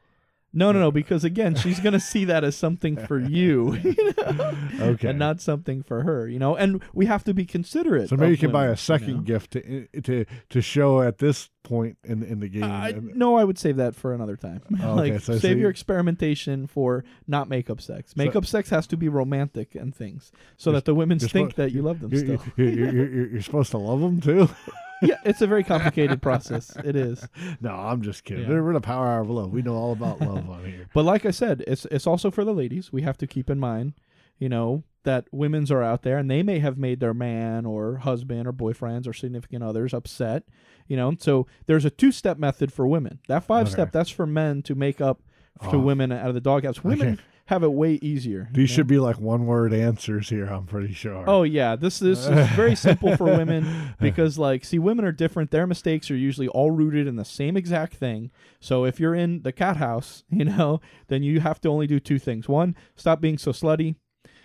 No, 0.52 0.72
no, 0.72 0.80
no. 0.80 0.90
Because 0.90 1.24
again, 1.24 1.54
she's 1.54 1.78
gonna 1.78 2.00
see 2.00 2.24
that 2.24 2.42
as 2.42 2.56
something 2.56 2.96
for 2.96 3.18
you, 3.18 3.74
you 3.84 4.12
know? 4.16 4.56
Okay. 4.80 5.08
and 5.10 5.18
not 5.18 5.40
something 5.42 5.82
for 5.82 6.02
her. 6.02 6.26
You 6.26 6.38
know, 6.38 6.56
and 6.56 6.82
we 6.94 7.04
have 7.06 7.22
to 7.24 7.34
be 7.34 7.44
considerate. 7.44 8.08
so 8.08 8.16
maybe 8.16 8.32
you 8.32 8.38
can 8.38 8.50
buy 8.50 8.66
a 8.66 8.76
second 8.76 9.14
know? 9.16 9.20
gift 9.22 9.50
to 9.52 9.86
to 10.02 10.24
to 10.48 10.60
show 10.62 11.02
at 11.02 11.18
this 11.18 11.50
point 11.62 11.98
in 12.02 12.22
in 12.22 12.40
the 12.40 12.48
game. 12.48 12.64
I, 12.64 12.94
no, 12.98 13.36
I 13.36 13.44
would 13.44 13.58
save 13.58 13.76
that 13.76 13.94
for 13.94 14.14
another 14.14 14.36
time. 14.36 14.62
Oh, 14.82 14.94
like 14.94 15.12
okay, 15.12 15.18
so- 15.18 15.32
so 15.34 15.38
save 15.40 15.56
you- 15.56 15.62
your 15.62 15.70
experimentation 15.70 16.66
for 16.66 17.04
not 17.26 17.48
makeup 17.48 17.80
sex. 17.82 18.16
Makeup 18.16 18.46
sex 18.46 18.70
has 18.70 18.86
to 18.86 18.96
be 18.96 19.08
romantic 19.08 19.74
and 19.74 19.94
things, 19.94 20.32
so 20.56 20.72
that 20.72 20.86
the 20.86 20.94
women 20.94 21.18
think 21.18 21.50
suppo- 21.52 21.56
that 21.56 21.72
you 21.72 21.82
love 21.82 22.00
them 22.00 22.10
you're, 22.12 22.20
still. 22.38 22.42
You're, 22.56 22.68
you're- 22.94 23.30
you're 23.32 23.42
supposed 23.42 23.70
to 23.72 23.78
love 23.78 24.00
them 24.00 24.20
too. 24.20 24.48
yeah, 25.02 25.16
it's 25.24 25.40
a 25.42 25.46
very 25.46 25.64
complicated 25.64 26.20
process. 26.22 26.74
It 26.84 26.96
is. 26.96 27.26
No, 27.60 27.70
I'm 27.70 28.02
just 28.02 28.24
kidding. 28.24 28.44
Yeah. 28.48 28.60
We're 28.60 28.72
the 28.72 28.80
power 28.80 29.06
hour 29.06 29.20
of 29.20 29.30
love. 29.30 29.50
We 29.52 29.62
know 29.62 29.74
all 29.74 29.92
about 29.92 30.20
love 30.20 30.48
on 30.48 30.64
here. 30.64 30.88
But 30.94 31.04
like 31.04 31.26
I 31.26 31.30
said, 31.30 31.64
it's 31.66 31.86
it's 31.90 32.06
also 32.06 32.30
for 32.30 32.44
the 32.44 32.52
ladies. 32.54 32.92
We 32.92 33.02
have 33.02 33.16
to 33.18 33.26
keep 33.26 33.50
in 33.50 33.58
mind, 33.58 33.94
you 34.38 34.48
know, 34.48 34.84
that 35.04 35.26
women's 35.32 35.70
are 35.70 35.82
out 35.82 36.02
there 36.02 36.18
and 36.18 36.30
they 36.30 36.42
may 36.42 36.58
have 36.58 36.76
made 36.78 37.00
their 37.00 37.14
man 37.14 37.64
or 37.66 37.96
husband 37.98 38.46
or 38.46 38.52
boyfriends 38.52 39.06
or 39.08 39.12
significant 39.12 39.62
others 39.64 39.94
upset. 39.94 40.44
You 40.86 40.96
know, 40.96 41.14
so 41.18 41.46
there's 41.66 41.84
a 41.84 41.90
two 41.90 42.12
step 42.12 42.38
method 42.38 42.72
for 42.72 42.86
women. 42.86 43.18
That 43.28 43.44
five 43.44 43.68
step 43.70 43.92
that's 43.92 44.10
for 44.10 44.26
men 44.26 44.62
to 44.62 44.74
make 44.74 45.00
up 45.00 45.22
to 45.70 45.76
Oh. 45.76 45.78
women 45.80 46.12
out 46.12 46.28
of 46.28 46.34
the 46.34 46.40
doghouse. 46.40 46.84
Women 46.84 47.14
Okay. 47.14 47.22
Have 47.48 47.62
it 47.62 47.72
way 47.72 47.94
easier. 48.02 48.50
These 48.52 48.68
you 48.68 48.74
should 48.74 48.86
be 48.86 48.98
like 48.98 49.18
one 49.18 49.46
word 49.46 49.72
answers 49.72 50.28
here. 50.28 50.44
I'm 50.44 50.66
pretty 50.66 50.92
sure. 50.92 51.24
Oh 51.26 51.44
yeah, 51.44 51.76
this 51.76 51.98
this 51.98 52.26
is 52.26 52.48
very 52.54 52.74
simple 52.74 53.16
for 53.16 53.24
women 53.24 53.94
because 53.98 54.38
like 54.38 54.66
see 54.66 54.78
women 54.78 55.06
are 55.06 55.12
different. 55.12 55.50
Their 55.50 55.66
mistakes 55.66 56.10
are 56.10 56.16
usually 56.16 56.48
all 56.48 56.70
rooted 56.70 57.06
in 57.06 57.16
the 57.16 57.24
same 57.24 57.56
exact 57.56 57.94
thing. 57.94 58.30
So 58.60 58.84
if 58.84 59.00
you're 59.00 59.14
in 59.14 59.42
the 59.44 59.52
cat 59.52 59.78
house, 59.78 60.24
you 60.30 60.44
know, 60.44 60.82
then 61.06 61.22
you 61.22 61.40
have 61.40 61.58
to 61.62 61.70
only 61.70 61.86
do 61.86 61.98
two 61.98 62.18
things. 62.18 62.50
One, 62.50 62.76
stop 62.96 63.22
being 63.22 63.38
so 63.38 63.52
slutty. 63.52 63.94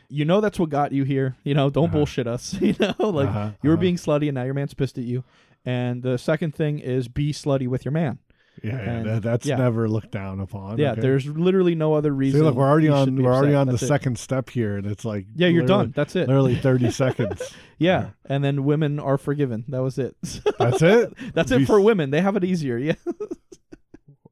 You 0.08 0.24
know 0.24 0.40
that's 0.40 0.58
what 0.58 0.70
got 0.70 0.94
you 0.94 1.04
here. 1.04 1.36
You 1.44 1.56
know, 1.56 1.70
don't 1.70 1.92
bullshit 1.92 2.26
us. 2.26 2.56
You 2.62 2.74
know, 2.80 3.10
like 3.10 3.28
Uh-huh, 3.28 3.52
you 3.62 3.70
were 3.70 3.76
uh-huh. 3.76 3.82
being 3.82 3.98
slutty 3.98 4.30
and 4.30 4.36
now 4.36 4.44
your 4.44 4.54
man's 4.54 4.74
pissed 4.74 4.98
at 4.98 5.04
you. 5.04 5.26
And 5.66 6.04
the 6.04 6.18
second 6.18 6.56
thing 6.56 6.80
is 6.80 7.10
be 7.10 7.34
slutty 7.34 7.68
with 7.68 7.84
your 7.84 7.92
man. 7.92 8.20
Yeah, 8.62 8.78
And, 8.78 9.06
that, 9.06 9.24
that's 9.24 9.46
yeah. 9.46 9.56
never 9.56 9.90
looked 9.90 10.12
down 10.12 10.40
upon. 10.40 10.78
Yeah, 10.78 10.92
okay. 10.92 11.02
there's 11.02 11.26
literally 11.26 11.76
no 11.76 11.94
other 11.94 12.12
See, 12.12 12.16
reason. 12.18 12.44
look, 12.44 12.56
we're 12.56 12.68
already 12.70 12.90
on. 12.90 13.16
We're 13.16 13.34
already 13.34 13.56
on 13.56 13.68
the 13.68 13.74
it. 13.76 13.78
second 13.80 14.20
step 14.20 14.50
here, 14.50 14.78
and 14.78 14.86
it's 14.86 15.04
like 15.06 15.26
Yeah, 15.36 15.48
you're 15.48 15.66
done. 15.66 15.92
That's 15.96 16.16
it. 16.16 16.28
Literally 16.28 16.56
30 16.56 16.92
seconds. 17.04 17.54
Yeah, 17.80 18.10
and 18.26 18.44
then 18.44 18.64
women 18.64 19.00
are 19.00 19.18
forgiven. 19.18 19.66
That 19.70 19.82
was 19.82 19.98
it. 19.98 20.16
That's 20.60 20.82
it? 20.82 21.14
That's 21.34 21.52
it 21.52 21.66
for 21.66 21.82
women. 21.82 22.12
They 22.12 22.22
have 22.22 22.36
it 22.36 22.44
easier. 22.44 22.78
Yeah. 22.78 22.94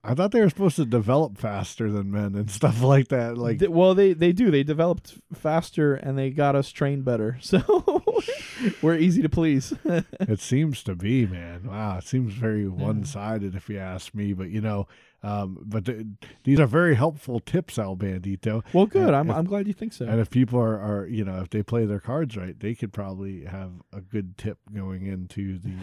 I 0.03 0.15
thought 0.15 0.31
they 0.31 0.41
were 0.41 0.49
supposed 0.49 0.77
to 0.77 0.85
develop 0.85 1.37
faster 1.37 1.91
than 1.91 2.09
men 2.11 2.33
and 2.35 2.49
stuff 2.49 2.81
like 2.93 3.09
that. 3.09 3.37
Like, 3.37 3.61
well, 3.69 3.93
they 3.93 4.13
they 4.13 4.31
do. 4.31 4.49
They 4.49 4.63
developed 4.63 5.19
faster 5.33 5.93
and 5.93 6.17
they 6.17 6.31
got 6.31 6.55
us 6.55 6.71
trained 6.71 7.05
better. 7.05 7.37
So 7.51 7.59
we're 8.81 8.97
easy 8.97 9.21
to 9.21 9.29
please. 9.29 9.73
it 9.85 10.39
seems 10.39 10.83
to 10.83 10.95
be, 10.95 11.25
man. 11.25 11.67
Wow, 11.67 11.97
it 11.97 12.03
seems 12.05 12.33
very 12.33 12.67
one-sided, 12.67 13.55
if 13.55 13.69
you 13.69 13.77
ask 13.79 14.13
me. 14.15 14.33
But 14.33 14.49
you 14.49 14.61
know, 14.61 14.87
um, 15.23 15.59
but 15.65 15.85
th- 15.85 16.05
these 16.43 16.59
are 16.59 16.65
very 16.67 16.95
helpful 16.95 17.39
tips, 17.39 17.77
El 17.77 17.95
Bandito. 17.95 18.63
well, 18.73 18.85
good. 18.87 19.07
And 19.07 19.15
I'm 19.15 19.29
if- 19.29 19.35
I'm 19.35 19.45
glad 19.45 19.67
you 19.67 19.73
think 19.73 19.93
so. 19.93 20.05
And 20.05 20.19
if 20.19 20.29
people 20.29 20.59
are, 20.59 20.79
are, 20.79 21.05
you 21.07 21.23
know, 21.25 21.41
if 21.41 21.49
they 21.51 21.61
play 21.63 21.85
their 21.85 21.99
cards 21.99 22.35
right, 22.37 22.59
they 22.59 22.73
could 22.75 22.91
probably 22.93 23.45
have 23.45 23.71
a 23.93 24.01
good 24.01 24.37
tip 24.37 24.57
going 24.73 25.05
into 25.05 25.57
the 25.59 25.73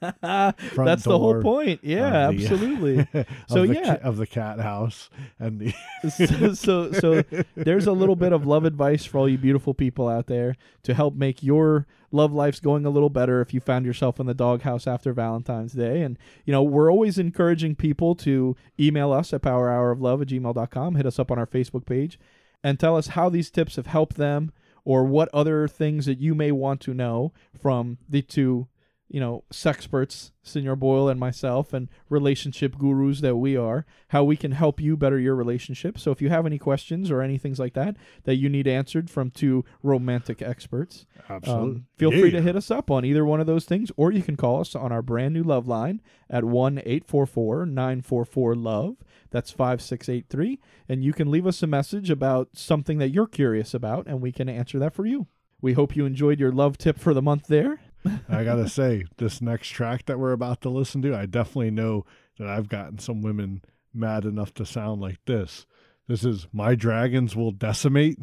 That's 0.22 1.04
the 1.04 1.18
whole 1.18 1.42
point. 1.42 1.80
Yeah, 1.82 2.10
the- 2.10 2.16
absolutely. 2.42 3.08
so 3.48 3.66
the 3.66 3.74
yeah, 3.74 3.94
of 4.02 4.16
the 4.16 4.26
cat 4.26 4.58
house 4.58 5.10
and 5.38 5.60
the 5.60 5.74
so, 6.10 6.54
so 6.54 6.92
so 6.92 7.22
there's 7.54 7.86
a 7.86 7.92
little 7.92 8.16
bit 8.16 8.32
of 8.32 8.46
love 8.46 8.64
advice 8.64 9.04
for 9.04 9.18
all 9.18 9.28
you 9.28 9.36
beautiful 9.36 9.74
people 9.74 10.08
out 10.08 10.26
there 10.26 10.56
to 10.84 10.94
help 10.94 11.14
make 11.14 11.42
your 11.42 11.86
love 12.12 12.32
life's 12.32 12.60
going 12.60 12.86
a 12.86 12.90
little 12.90 13.10
better 13.10 13.42
if 13.42 13.52
you 13.52 13.60
found 13.60 13.84
yourself 13.84 14.18
in 14.18 14.26
the 14.26 14.34
doghouse 14.34 14.86
after 14.86 15.12
Valentine's 15.12 15.72
Day. 15.74 16.00
And 16.00 16.18
you 16.46 16.52
know, 16.52 16.62
we're 16.62 16.90
always 16.90 17.18
encouraging 17.18 17.74
people 17.76 18.14
to 18.16 18.56
email 18.78 19.12
us 19.12 19.34
at 19.34 19.42
powerhouroflove 19.42 20.22
at 20.22 20.28
gmail.com, 20.28 20.94
hit 20.94 21.06
us 21.06 21.18
up 21.18 21.30
on 21.30 21.38
our 21.38 21.46
Facebook 21.46 21.84
page, 21.84 22.18
and 22.64 22.80
tell 22.80 22.96
us 22.96 23.08
how 23.08 23.28
these 23.28 23.50
tips 23.50 23.76
have 23.76 23.86
helped 23.86 24.16
them 24.16 24.52
or 24.84 25.04
what 25.04 25.28
other 25.34 25.68
things 25.68 26.06
that 26.06 26.18
you 26.20 26.34
may 26.34 26.50
want 26.50 26.80
to 26.80 26.94
know 26.94 27.32
from 27.60 27.98
the 28.08 28.22
two 28.22 28.66
you 29.10 29.18
know, 29.18 29.42
sexperts, 29.52 30.30
Senor 30.44 30.76
Boyle 30.76 31.08
and 31.08 31.18
myself, 31.18 31.72
and 31.72 31.88
relationship 32.08 32.78
gurus 32.78 33.20
that 33.20 33.34
we 33.36 33.56
are, 33.56 33.84
how 34.08 34.22
we 34.22 34.36
can 34.36 34.52
help 34.52 34.80
you 34.80 34.96
better 34.96 35.18
your 35.18 35.34
relationship. 35.34 35.98
So 35.98 36.12
if 36.12 36.22
you 36.22 36.28
have 36.28 36.46
any 36.46 36.58
questions 36.58 37.10
or 37.10 37.20
any 37.20 37.36
things 37.36 37.58
like 37.58 37.74
that 37.74 37.96
that 38.22 38.36
you 38.36 38.48
need 38.48 38.68
answered 38.68 39.10
from 39.10 39.32
two 39.32 39.64
romantic 39.82 40.40
experts, 40.40 41.06
um, 41.28 41.36
Absolutely. 41.36 41.82
feel 41.98 42.12
free 42.12 42.30
to 42.30 42.40
hit 42.40 42.54
us 42.54 42.70
up 42.70 42.88
on 42.88 43.04
either 43.04 43.24
one 43.24 43.40
of 43.40 43.48
those 43.48 43.64
things, 43.64 43.90
or 43.96 44.12
you 44.12 44.22
can 44.22 44.36
call 44.36 44.60
us 44.60 44.76
on 44.76 44.92
our 44.92 45.02
brand 45.02 45.34
new 45.34 45.42
love 45.42 45.66
line 45.66 46.00
at 46.30 46.44
1 46.44 46.78
844 46.78 47.66
944 47.66 48.54
Love. 48.54 48.96
That's 49.30 49.50
5683. 49.50 50.60
And 50.88 51.02
you 51.02 51.12
can 51.12 51.32
leave 51.32 51.48
us 51.48 51.64
a 51.64 51.66
message 51.66 52.10
about 52.10 52.50
something 52.54 52.98
that 52.98 53.10
you're 53.10 53.26
curious 53.26 53.74
about, 53.74 54.06
and 54.06 54.20
we 54.20 54.30
can 54.30 54.48
answer 54.48 54.78
that 54.78 54.94
for 54.94 55.04
you. 55.04 55.26
We 55.60 55.74
hope 55.74 55.94
you 55.94 56.06
enjoyed 56.06 56.40
your 56.40 56.52
love 56.52 56.78
tip 56.78 56.98
for 56.98 57.12
the 57.12 57.20
month 57.20 57.46
there. 57.48 57.80
I 58.28 58.44
gotta 58.44 58.68
say, 58.68 59.04
this 59.18 59.40
next 59.42 59.68
track 59.68 60.06
that 60.06 60.18
we're 60.18 60.32
about 60.32 60.60
to 60.62 60.70
listen 60.70 61.02
to, 61.02 61.16
I 61.16 61.26
definitely 61.26 61.70
know 61.70 62.04
that 62.38 62.48
I've 62.48 62.68
gotten 62.68 62.98
some 62.98 63.22
women 63.22 63.62
mad 63.92 64.24
enough 64.24 64.54
to 64.54 64.64
sound 64.64 65.00
like 65.00 65.18
this. 65.26 65.66
This 66.08 66.24
is 66.24 66.48
My 66.52 66.74
Dragons 66.74 67.36
Will 67.36 67.52
Decimate 67.52 68.18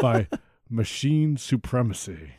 by 0.00 0.28
Machine 0.70 1.36
Supremacy. 1.36 2.32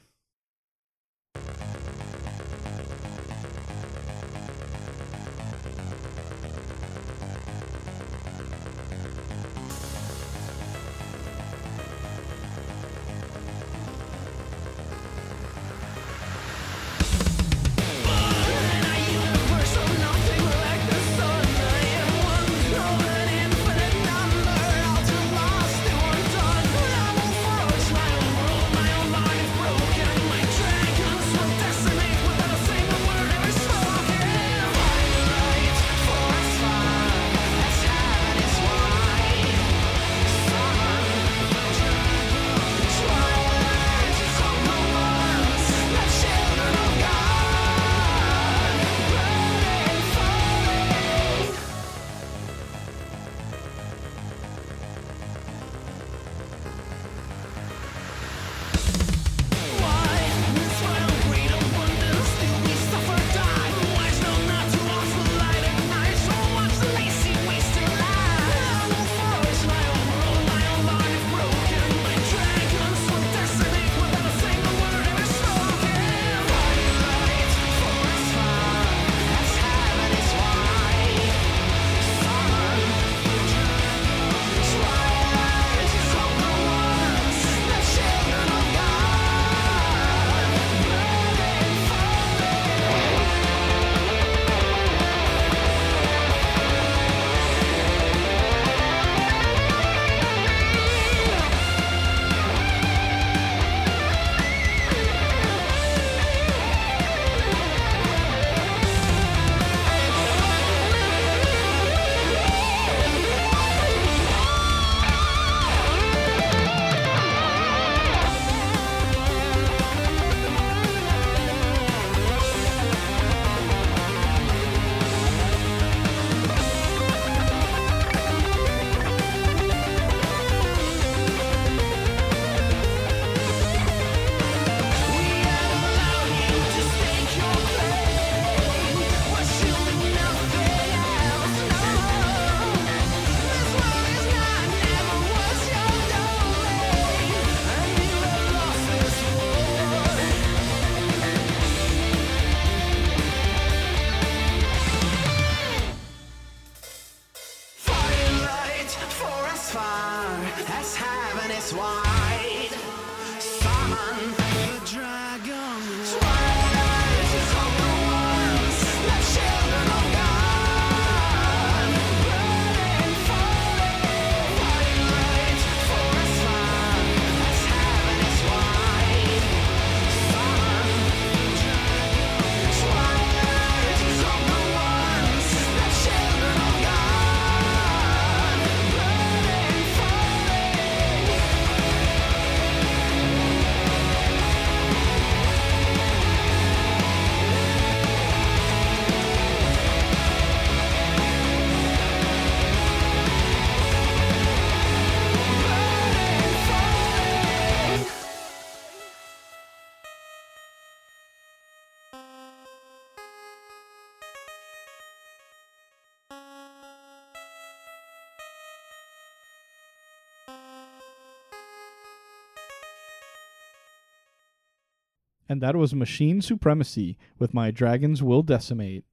And 225.52 225.60
that 225.60 225.76
was 225.76 225.94
Machine 225.94 226.42
Supremacy 226.42 227.18
with 227.38 227.54
My 227.54 227.72
Dragons 227.72 228.24
Will 228.24 228.42
Decimate. 228.42 229.04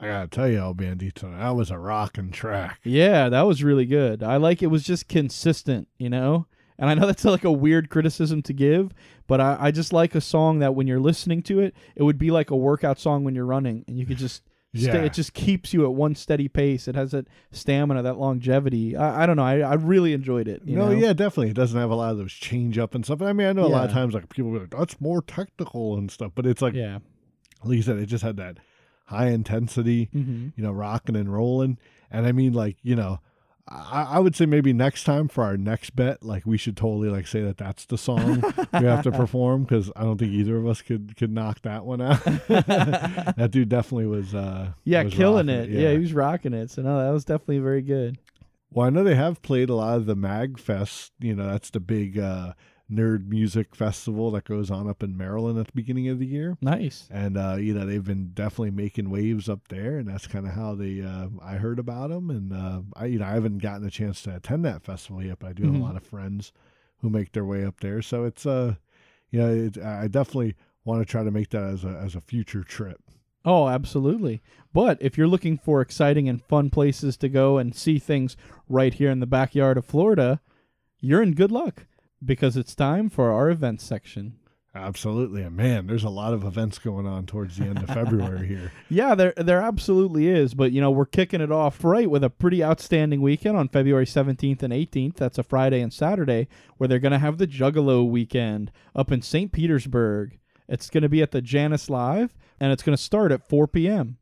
I 0.00 0.06
gotta 0.06 0.28
tell 0.28 0.48
you, 0.48 0.56
El 0.56 0.74
Bandito, 0.74 1.38
that 1.38 1.50
was 1.50 1.70
a 1.70 1.78
rocking 1.78 2.30
track. 2.30 2.80
Yeah, 2.84 3.28
that 3.28 3.42
was 3.42 3.62
really 3.62 3.84
good. 3.84 4.22
I 4.22 4.38
like 4.38 4.62
it 4.62 4.68
was 4.68 4.82
just 4.82 5.08
consistent, 5.08 5.88
you 5.98 6.08
know? 6.08 6.46
And 6.78 6.88
I 6.88 6.94
know 6.94 7.04
that's 7.06 7.26
like 7.26 7.44
a 7.44 7.52
weird 7.52 7.90
criticism 7.90 8.40
to 8.44 8.54
give, 8.54 8.92
but 9.26 9.42
I, 9.42 9.58
I 9.60 9.70
just 9.72 9.92
like 9.92 10.14
a 10.14 10.22
song 10.22 10.60
that 10.60 10.74
when 10.74 10.86
you're 10.86 10.98
listening 10.98 11.42
to 11.42 11.60
it, 11.60 11.74
it 11.94 12.02
would 12.02 12.16
be 12.16 12.30
like 12.30 12.50
a 12.50 12.56
workout 12.56 12.98
song 12.98 13.22
when 13.22 13.34
you're 13.34 13.44
running 13.44 13.84
and 13.86 13.98
you 13.98 14.06
could 14.06 14.16
just 14.16 14.40
Yeah. 14.82 14.96
it 14.96 15.12
just 15.12 15.34
keeps 15.34 15.72
you 15.72 15.84
at 15.84 15.92
one 15.94 16.14
steady 16.14 16.48
pace. 16.48 16.88
It 16.88 16.94
has 16.96 17.12
that 17.12 17.26
stamina, 17.52 18.02
that 18.02 18.18
longevity. 18.18 18.96
I, 18.96 19.22
I 19.22 19.26
don't 19.26 19.36
know. 19.36 19.44
I, 19.44 19.60
I 19.60 19.74
really 19.74 20.12
enjoyed 20.12 20.48
it. 20.48 20.62
You 20.64 20.76
no, 20.76 20.86
know? 20.88 20.92
yeah, 20.96 21.12
definitely. 21.12 21.50
It 21.50 21.54
doesn't 21.56 21.78
have 21.78 21.90
a 21.90 21.94
lot 21.94 22.10
of 22.12 22.18
those 22.18 22.32
change 22.32 22.76
up 22.78 22.94
and 22.94 23.04
stuff. 23.04 23.22
I 23.22 23.32
mean, 23.32 23.46
I 23.46 23.52
know 23.52 23.64
a 23.64 23.68
lot 23.68 23.84
of 23.84 23.92
times 23.92 24.14
like 24.14 24.28
people 24.28 24.52
be 24.52 24.58
like, 24.58 24.70
that's 24.70 25.00
more 25.00 25.22
technical 25.22 25.96
and 25.96 26.10
stuff, 26.10 26.32
but 26.34 26.44
it's 26.46 26.60
like, 26.62 26.74
Yeah. 26.74 26.98
like 27.62 27.76
you 27.76 27.82
said, 27.82 27.98
it 27.98 28.06
just 28.06 28.24
had 28.24 28.36
that 28.38 28.58
high 29.06 29.28
intensity, 29.28 30.08
Mhm. 30.14 30.52
you 30.56 30.62
know, 30.64 30.72
rocking 30.72 31.14
and 31.16 31.32
rolling. 31.32 31.78
And 32.10 32.26
I 32.26 32.32
mean, 32.32 32.52
like, 32.52 32.76
you 32.82 32.96
know, 32.96 33.20
I, 33.66 34.02
I 34.10 34.18
would 34.18 34.36
say 34.36 34.44
maybe 34.44 34.72
next 34.74 35.04
time 35.04 35.26
for 35.28 35.42
our 35.42 35.56
next 35.56 35.96
bet, 35.96 36.22
like 36.22 36.44
we 36.44 36.58
should 36.58 36.76
totally 36.76 37.08
like 37.08 37.26
say 37.26 37.40
that 37.42 37.56
that's 37.56 37.86
the 37.86 37.96
song 37.96 38.42
we 38.72 38.84
have 38.84 39.02
to 39.04 39.12
perform 39.12 39.62
because 39.62 39.90
I 39.96 40.02
don't 40.02 40.18
think 40.18 40.32
either 40.32 40.56
of 40.56 40.66
us 40.66 40.82
could 40.82 41.16
could 41.16 41.30
knock 41.32 41.62
that 41.62 41.84
one 41.86 42.02
out. 42.02 42.22
that 42.48 43.48
dude 43.50 43.70
definitely 43.70 44.06
was. 44.06 44.34
uh 44.34 44.72
Yeah, 44.84 45.04
was 45.04 45.14
killing 45.14 45.46
rocking 45.46 45.72
it. 45.72 45.80
Yeah. 45.80 45.92
he 45.92 45.98
was 45.98 46.12
rocking 46.12 46.52
it. 46.52 46.70
So 46.70 46.82
no, 46.82 47.04
that 47.04 47.10
was 47.10 47.24
definitely 47.24 47.60
very 47.60 47.82
good. 47.82 48.18
Well, 48.70 48.86
I 48.86 48.90
know 48.90 49.04
they 49.04 49.14
have 49.14 49.40
played 49.40 49.70
a 49.70 49.74
lot 49.74 49.96
of 49.96 50.06
the 50.06 50.16
Magfest. 50.16 51.12
You 51.20 51.34
know, 51.34 51.46
that's 51.46 51.70
the 51.70 51.80
big 51.80 52.18
uh, 52.18 52.52
nerd 52.90 53.26
music 53.28 53.74
festival 53.74 54.30
that 54.30 54.44
goes 54.44 54.70
on 54.70 54.88
up 54.88 55.02
in 55.02 55.16
Maryland 55.16 55.58
at 55.58 55.66
the 55.66 55.72
beginning 55.74 56.08
of 56.08 56.18
the 56.18 56.26
year. 56.26 56.56
Nice. 56.60 57.08
And 57.10 57.36
uh, 57.38 57.56
you 57.58 57.72
know, 57.74 57.86
they've 57.86 58.04
been 58.04 58.30
definitely 58.34 58.70
making 58.72 59.10
waves 59.10 59.48
up 59.48 59.68
there, 59.68 59.98
and 59.98 60.06
that's 60.08 60.26
kind 60.26 60.46
of 60.46 60.52
how 60.52 60.74
they. 60.74 61.00
Uh, 61.02 61.28
I 61.42 61.54
heard 61.54 61.78
about 61.78 62.10
them, 62.10 62.30
and 62.30 62.52
uh, 62.52 62.80
I, 62.94 63.06
you 63.06 63.18
know, 63.18 63.24
I 63.26 63.30
haven't 63.32 63.58
gotten 63.58 63.86
a 63.86 63.90
chance 63.90 64.22
to 64.22 64.36
attend 64.36 64.64
that 64.66 64.82
festival 64.84 65.22
yet, 65.22 65.38
but 65.38 65.48
I 65.48 65.52
do 65.54 65.64
have 65.64 65.72
Mhm. 65.72 65.80
a 65.80 65.82
lot 65.84 65.96
of 65.96 66.02
friends 66.02 66.52
who 66.98 67.10
make 67.10 67.32
their 67.32 67.44
way 67.44 67.64
up 67.64 67.80
there. 67.80 68.02
So 68.02 68.24
it's 68.24 68.44
uh, 68.46 68.74
you 69.30 69.38
know, 69.40 69.48
it, 69.52 69.78
I 69.78 70.06
definitely 70.08 70.54
want 70.84 71.00
to 71.00 71.10
try 71.10 71.24
to 71.24 71.30
make 71.30 71.48
that 71.50 71.64
as 71.64 71.84
a 71.84 71.88
as 71.88 72.14
a 72.14 72.20
future 72.20 72.62
trip. 72.64 73.00
Oh, 73.46 73.68
absolutely. 73.68 74.42
But 74.72 74.96
if 75.02 75.18
you're 75.18 75.26
looking 75.28 75.58
for 75.58 75.80
exciting 75.82 76.28
and 76.30 76.42
fun 76.42 76.70
places 76.70 77.16
to 77.18 77.28
go 77.28 77.58
and 77.58 77.74
see 77.74 77.98
things 77.98 78.36
right 78.70 78.92
here 78.94 79.10
in 79.10 79.20
the 79.20 79.26
backyard 79.26 79.76
of 79.76 79.84
Florida, 79.84 80.40
you're 81.00 81.22
in 81.22 81.32
good 81.34 81.52
luck 81.52 81.84
because 82.24 82.56
it's 82.56 82.74
time 82.74 83.08
for 83.08 83.32
our 83.32 83.50
events 83.50 83.84
section. 83.84 84.36
Absolutely, 84.76 85.42
and 85.42 85.56
man, 85.56 85.86
there's 85.86 86.02
a 86.02 86.08
lot 86.08 86.34
of 86.34 86.42
events 86.42 86.80
going 86.80 87.06
on 87.06 87.26
towards 87.26 87.56
the 87.56 87.64
end 87.64 87.78
of 87.78 87.86
February 87.86 88.46
here. 88.48 88.72
Yeah, 88.90 89.14
there 89.14 89.32
there 89.36 89.60
absolutely 89.60 90.26
is, 90.26 90.52
but 90.52 90.72
you 90.72 90.80
know, 90.80 90.90
we're 90.90 91.06
kicking 91.06 91.40
it 91.40 91.52
off 91.52 91.84
right 91.84 92.10
with 92.10 92.24
a 92.24 92.30
pretty 92.30 92.64
outstanding 92.64 93.22
weekend 93.22 93.56
on 93.56 93.68
February 93.68 94.04
17th 94.04 94.64
and 94.64 94.72
18th. 94.72 95.14
That's 95.14 95.38
a 95.38 95.44
Friday 95.44 95.80
and 95.80 95.92
Saturday 95.92 96.48
where 96.76 96.88
they're 96.88 96.98
going 96.98 97.12
to 97.12 97.18
have 97.20 97.38
the 97.38 97.46
Juggalo 97.46 98.08
weekend 98.08 98.72
up 98.96 99.12
in 99.12 99.22
St. 99.22 99.52
Petersburg. 99.52 100.38
It's 100.68 100.90
going 100.90 101.02
to 101.02 101.08
be 101.08 101.22
at 101.22 101.30
the 101.30 101.42
Jannus 101.42 101.88
Live 101.88 102.34
and 102.58 102.72
it's 102.72 102.82
going 102.82 102.96
to 102.96 103.02
start 103.02 103.30
at 103.30 103.48
4 103.48 103.68
p.m. 103.68 104.16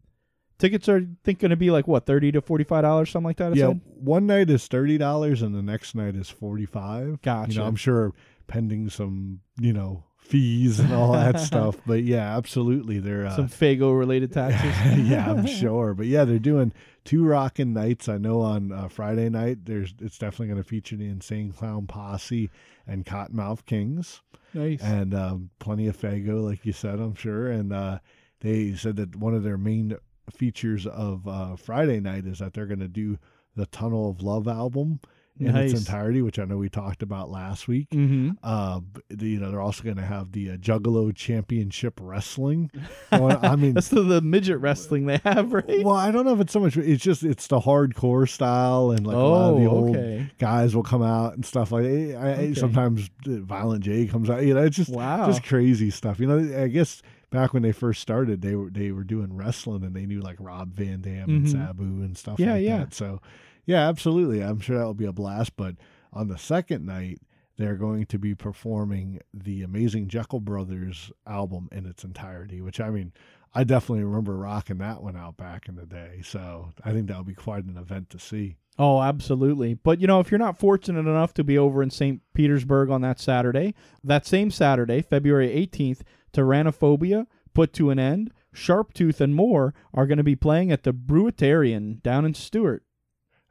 Tickets 0.58 0.88
are 0.88 0.98
I 0.98 1.06
think 1.24 1.40
going 1.40 1.50
to 1.50 1.56
be 1.56 1.70
like 1.70 1.88
what, 1.88 2.06
30 2.06 2.32
to 2.32 2.40
45 2.40 2.82
dollars 2.82 3.10
something 3.10 3.26
like 3.26 3.36
that, 3.38 3.52
I 3.52 3.56
yeah, 3.56 3.68
said? 3.68 3.80
one 3.96 4.26
night 4.26 4.48
is 4.50 4.66
thirty 4.68 4.98
dollars, 4.98 5.42
and 5.42 5.54
the 5.54 5.62
next 5.62 5.94
night 5.94 6.14
is 6.14 6.30
forty 6.30 6.66
five. 6.66 7.20
Gotcha. 7.22 7.52
You 7.52 7.58
know, 7.58 7.66
I'm 7.66 7.76
sure 7.76 8.12
pending 8.46 8.90
some, 8.90 9.40
you 9.58 9.72
know, 9.72 10.04
fees 10.18 10.78
and 10.78 10.92
all 10.92 11.12
that 11.12 11.40
stuff. 11.48 11.76
But 11.86 12.04
yeah, 12.04 12.36
absolutely, 12.36 12.98
they're 13.00 13.26
uh, 13.26 13.36
Some 13.36 13.48
Faygo 13.48 13.96
related 13.98 14.32
taxes. 14.34 14.98
yeah, 15.08 15.30
I'm 15.30 15.46
sure. 15.60 15.94
But 15.94 16.06
yeah, 16.06 16.24
they're 16.24 16.38
doing 16.38 16.72
two 17.04 17.24
rocking 17.24 17.72
nights. 17.72 18.08
I 18.08 18.18
know 18.18 18.40
on 18.40 18.72
uh, 18.72 18.88
Friday 18.88 19.28
night, 19.28 19.64
there's 19.64 19.94
it's 20.00 20.18
definitely 20.18 20.48
going 20.48 20.62
to 20.62 20.68
feature 20.68 20.96
the 20.96 21.08
Insane 21.08 21.52
Clown 21.52 21.86
Posse 21.86 22.50
and 22.86 23.04
Kottonmouth 23.04 23.66
Kings. 23.66 24.22
Nice. 24.54 24.82
And 24.82 25.14
um, 25.14 25.50
plenty 25.58 25.86
of 25.86 25.96
Faygo, 25.96 26.44
like 26.44 26.64
you 26.66 26.72
said, 26.72 27.00
I'm 27.00 27.14
sure. 27.14 27.48
And 27.50 27.72
uh, 27.72 27.98
they 28.40 28.74
said 28.74 28.96
that 28.96 29.16
one 29.16 29.34
of 29.34 29.42
their 29.42 29.56
main 29.58 29.96
features 30.30 30.86
of 30.86 31.26
uh, 31.26 31.56
Friday 31.56 32.00
night 32.00 32.26
is 32.26 32.38
that 32.38 32.54
they're 32.54 32.66
going 32.66 32.80
to 32.80 32.88
do 32.88 33.18
the 33.56 33.66
Tunnel 33.66 34.10
of 34.10 34.22
Love 34.22 34.46
album 34.48 35.00
in 35.40 35.52
Nice. 35.52 35.72
its 35.72 35.80
entirety, 35.80 36.20
which 36.20 36.38
I 36.38 36.44
know 36.44 36.58
we 36.58 36.68
talked 36.68 37.02
about 37.02 37.30
last 37.30 37.66
week. 37.66 37.88
Mhm. 37.90 38.36
Uh, 38.42 38.80
you 39.18 39.40
know, 39.40 39.50
they're 39.50 39.62
also 39.62 39.82
going 39.82 39.96
to 39.96 40.04
have 40.04 40.32
the 40.32 40.50
uh, 40.50 40.56
Juggalo 40.56 41.14
Championship 41.14 41.98
Wrestling. 42.02 42.70
going- 43.10 43.38
I 43.42 43.56
mean, 43.56 43.72
That's 43.74 43.88
the, 43.88 44.02
the 44.02 44.20
midget 44.20 44.58
wrestling 44.60 45.06
they 45.06 45.18
have, 45.24 45.52
right? 45.54 45.82
well, 45.82 45.96
I 45.96 46.10
don't 46.10 46.26
know 46.26 46.34
if 46.34 46.40
it's 46.40 46.52
so 46.52 46.60
much. 46.60 46.76
It's 46.76 47.02
just 47.02 47.24
it's 47.24 47.46
the 47.46 47.60
hardcore 47.60 48.28
style, 48.28 48.90
and 48.90 49.06
like 49.06 49.16
a 49.16 49.18
lot 49.18 49.54
of 49.54 49.58
the 49.60 49.66
Oh, 49.66 49.70
old 49.70 49.96
okay. 49.96 50.30
guys 50.38 50.76
will 50.76 50.82
come 50.82 51.02
out 51.02 51.34
and 51.34 51.44
stuff 51.46 51.72
like. 51.72 51.84
I, 51.84 51.88
I, 51.88 52.32
Okay. 52.32 52.54
Sometimes 52.54 53.08
uh, 53.26 53.36
Violent 53.40 53.84
J 53.84 54.06
comes 54.06 54.28
out. 54.28 54.42
You 54.44 54.52
know, 54.54 54.62
it's 54.64 54.76
just 54.76 54.90
Wow. 54.90 55.26
just 55.26 55.44
crazy 55.44 55.90
stuff. 55.90 56.20
You 56.20 56.26
know, 56.26 56.62
I 56.62 56.68
guess 56.68 57.02
back 57.32 57.52
when 57.52 57.62
they 57.64 57.72
first 57.72 58.00
started, 58.00 58.40
they 58.42 58.54
were 58.54 58.70
they 58.70 58.92
were 58.92 59.02
doing 59.04 59.34
wrestling, 59.34 59.82
and 59.82 59.96
they 59.96 60.06
knew 60.06 60.20
like 60.20 60.36
Rob 60.38 60.72
Van 60.74 61.00
Dam 61.00 61.28
and 61.28 61.46
Mhm. 61.46 61.50
Sabu 61.50 61.82
and 61.82 62.16
stuff 62.16 62.38
Yeah, 62.38 62.52
like 62.54 62.64
yeah. 62.64 62.78
that. 62.78 62.94
So, 62.94 63.20
yeah, 63.66 63.88
absolutely. 63.88 64.40
I'm 64.42 64.60
sure 64.60 64.78
that 64.78 64.84
will 64.84 64.94
be 64.94 65.04
a 65.06 65.12
blast. 65.12 65.56
But 65.56 65.76
on 66.12 66.28
the 66.28 66.38
second 66.38 66.86
night. 66.86 67.18
They're 67.58 67.76
going 67.76 68.06
to 68.06 68.18
be 68.18 68.34
performing 68.34 69.20
the 69.34 69.62
Amazing 69.62 70.08
Jeckel 70.08 70.40
Brothers 70.40 71.12
album 71.26 71.68
in 71.70 71.84
its 71.84 72.02
entirety, 72.02 72.62
which 72.62 72.80
I 72.80 72.88
mean, 72.88 73.12
I 73.54 73.62
definitely 73.62 74.04
remember 74.04 74.38
rocking 74.38 74.78
that 74.78 75.02
one 75.02 75.16
out 75.16 75.36
back 75.36 75.68
in 75.68 75.76
the 75.76 75.84
day. 75.84 76.22
So 76.24 76.70
I 76.82 76.92
think 76.92 77.06
that'll 77.08 77.24
be 77.24 77.34
quite 77.34 77.64
an 77.66 77.76
event 77.76 78.08
to 78.10 78.18
see. 78.18 78.56
Oh, 78.78 79.02
absolutely. 79.02 79.74
But 79.74 80.00
you 80.00 80.06
know, 80.06 80.18
if 80.18 80.30
you're 80.30 80.38
not 80.38 80.58
fortunate 80.58 81.00
enough 81.00 81.34
to 81.34 81.44
be 81.44 81.58
over 81.58 81.82
in 81.82 81.90
St. 81.90 82.22
Petersburg 82.32 82.88
on 82.88 83.02
that 83.02 83.20
Saturday, 83.20 83.74
that 84.02 84.24
same 84.26 84.50
Saturday, 84.50 85.02
February 85.02 85.50
18th, 85.50 86.00
Tyrannophobia, 86.32 87.26
Put 87.54 87.72
to 87.74 87.90
an 87.90 87.98
End, 87.98 88.32
Sharptooth, 88.54 89.20
and 89.20 89.34
more 89.34 89.74
are 89.92 90.06
going 90.06 90.18
to 90.18 90.24
be 90.24 90.36
playing 90.36 90.72
at 90.72 90.84
the 90.84 90.92
Brewitarian 90.92 92.02
down 92.02 92.24
in 92.24 92.34
Stuart. 92.34 92.82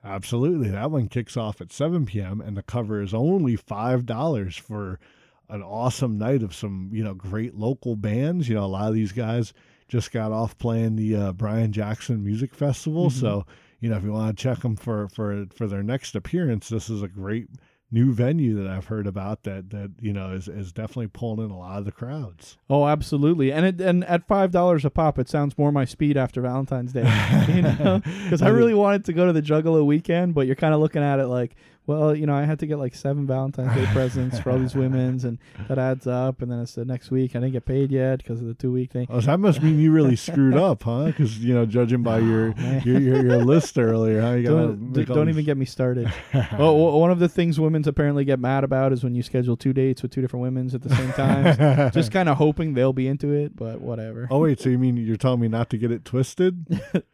Absolutely. 0.03 0.69
That 0.69 0.89
one 0.89 1.07
kicks 1.07 1.37
off 1.37 1.61
at 1.61 1.71
7 1.71 2.05
p.m. 2.07 2.41
and 2.41 2.57
the 2.57 2.63
cover 2.63 3.01
is 3.01 3.13
only 3.13 3.55
$5 3.55 4.59
for 4.59 4.99
an 5.49 5.61
awesome 5.61 6.17
night 6.17 6.41
of 6.41 6.55
some, 6.55 6.89
you 6.91 7.03
know, 7.03 7.13
great 7.13 7.53
local 7.55 7.95
bands. 7.95 8.49
You 8.49 8.55
know, 8.55 8.65
a 8.65 8.67
lot 8.67 8.87
of 8.87 8.95
these 8.95 9.11
guys 9.11 9.53
just 9.87 10.11
got 10.11 10.31
off 10.31 10.57
playing 10.57 10.95
the 10.95 11.15
uh, 11.15 11.33
Brian 11.33 11.71
Jackson 11.71 12.23
Music 12.23 12.55
Festival. 12.55 13.09
Mhm. 13.09 13.19
So, 13.19 13.45
you 13.79 13.89
know, 13.89 13.97
if 13.97 14.03
you 14.03 14.11
want 14.11 14.35
to 14.35 14.41
check 14.41 14.59
them 14.59 14.75
for, 14.75 15.07
for, 15.09 15.45
for 15.53 15.67
their 15.67 15.83
next 15.83 16.15
appearance, 16.15 16.69
this 16.69 16.89
is 16.89 17.03
a 17.03 17.07
great 17.07 17.47
new 17.91 18.13
venue 18.13 18.55
that 18.55 18.67
I've 18.71 18.85
heard 18.85 19.05
about 19.05 19.43
that, 19.43 19.69
that, 19.71 19.91
you 19.99 20.13
know, 20.13 20.31
is, 20.31 20.47
is 20.47 20.71
definitely 20.71 21.07
pulling 21.07 21.45
in 21.45 21.51
a 21.51 21.57
lot 21.57 21.79
of 21.79 21.85
the 21.85 21.91
crowds. 21.91 22.57
Oh, 22.69 22.87
absolutely. 22.87 23.51
And 23.51 23.65
it, 23.65 23.81
and 23.81 24.05
at 24.05 24.25
five 24.27 24.51
dollars 24.51 24.85
a 24.85 24.89
pop, 24.89 25.19
it 25.19 25.27
sounds 25.27 25.57
more 25.57 25.71
my 25.71 25.85
speed 25.85 26.15
after 26.17 26.41
Valentine's 26.41 26.93
Day. 26.93 27.01
You 27.51 27.63
know, 27.63 28.01
because 28.23 28.41
I 28.41 28.49
really 28.49 28.73
wanted 28.73 29.05
to 29.05 29.13
go 29.13 29.25
to 29.25 29.33
the 29.33 29.41
Juggalo 29.41 29.85
weekend, 29.85 30.33
but 30.33 30.47
you're 30.47 30.55
kind 30.55 30.73
of 30.73 30.79
looking 30.79 31.03
at 31.03 31.19
it 31.19 31.27
like, 31.27 31.55
well, 31.87 32.15
you 32.15 32.27
know, 32.27 32.35
I 32.35 32.43
had 32.43 32.59
to 32.59 32.67
get 32.67 32.77
like 32.77 32.93
seven 32.93 33.25
Valentine's 33.25 33.73
Day 33.73 33.85
presents 33.91 34.39
for 34.39 34.51
all 34.51 34.59
these 34.59 34.75
women's, 34.83 35.25
and 35.25 35.39
that 35.67 35.79
adds 35.79 36.05
up. 36.05 36.41
And 36.41 36.51
then 36.51 36.59
it's 36.59 36.75
the 36.75 36.85
next 36.85 37.09
week. 37.11 37.35
I 37.35 37.39
didn't 37.39 37.53
get 37.53 37.65
paid 37.65 37.91
yet 37.91 38.19
because 38.19 38.39
of 38.39 38.47
the 38.47 38.53
two 38.53 38.71
week 38.71 38.91
thing. 38.91 39.07
Oh, 39.09 39.19
so 39.19 39.27
that 39.27 39.39
must 39.39 39.61
mean 39.61 39.79
you 39.79 39.91
really 39.91 40.15
screwed 40.15 40.55
up, 40.55 40.83
huh? 40.83 41.05
Because 41.05 41.39
you 41.39 41.53
know, 41.53 41.65
judging 41.65 42.03
by 42.03 42.19
your, 42.19 42.53
oh, 42.57 42.81
your 42.85 42.99
your 42.99 43.25
your 43.25 43.37
list 43.43 43.77
earlier, 43.77 44.21
huh? 44.21 44.33
You 44.33 44.47
Don't, 44.47 44.93
don't 45.05 45.29
even 45.29 45.43
get 45.43 45.57
me 45.57 45.65
started. 45.65 46.11
well, 46.33 46.77
one 46.77 47.11
of 47.11 47.19
the 47.19 47.29
things 47.29 47.59
women's 47.59 47.87
apparently 47.87 48.25
get 48.25 48.39
mad 48.39 48.63
about 48.63 48.93
is 48.93 49.03
when 49.03 49.15
you 49.15 49.23
schedule 49.23 49.57
two 49.57 49.73
dates 49.73 50.01
with 50.01 50.11
two 50.11 50.21
different 50.21 50.43
women's 50.43 50.75
at 50.75 50.81
the 50.83 50.95
same 50.95 51.11
time. 51.13 51.91
Just 51.91 52.11
kind 52.11 52.29
of 52.29 52.37
hoping 52.37 52.73
they'll 52.73 52.93
be 52.93 53.07
into 53.07 53.31
it, 53.33 53.55
but 53.55 53.81
whatever. 53.81 54.27
Oh 54.29 54.39
wait, 54.39 54.59
so 54.59 54.69
you 54.69 54.77
mean 54.77 54.97
you're 54.97 55.17
telling 55.17 55.39
me 55.39 55.47
not 55.47 55.69
to 55.71 55.77
get 55.77 55.91
it 55.91 56.05
twisted? 56.05 56.65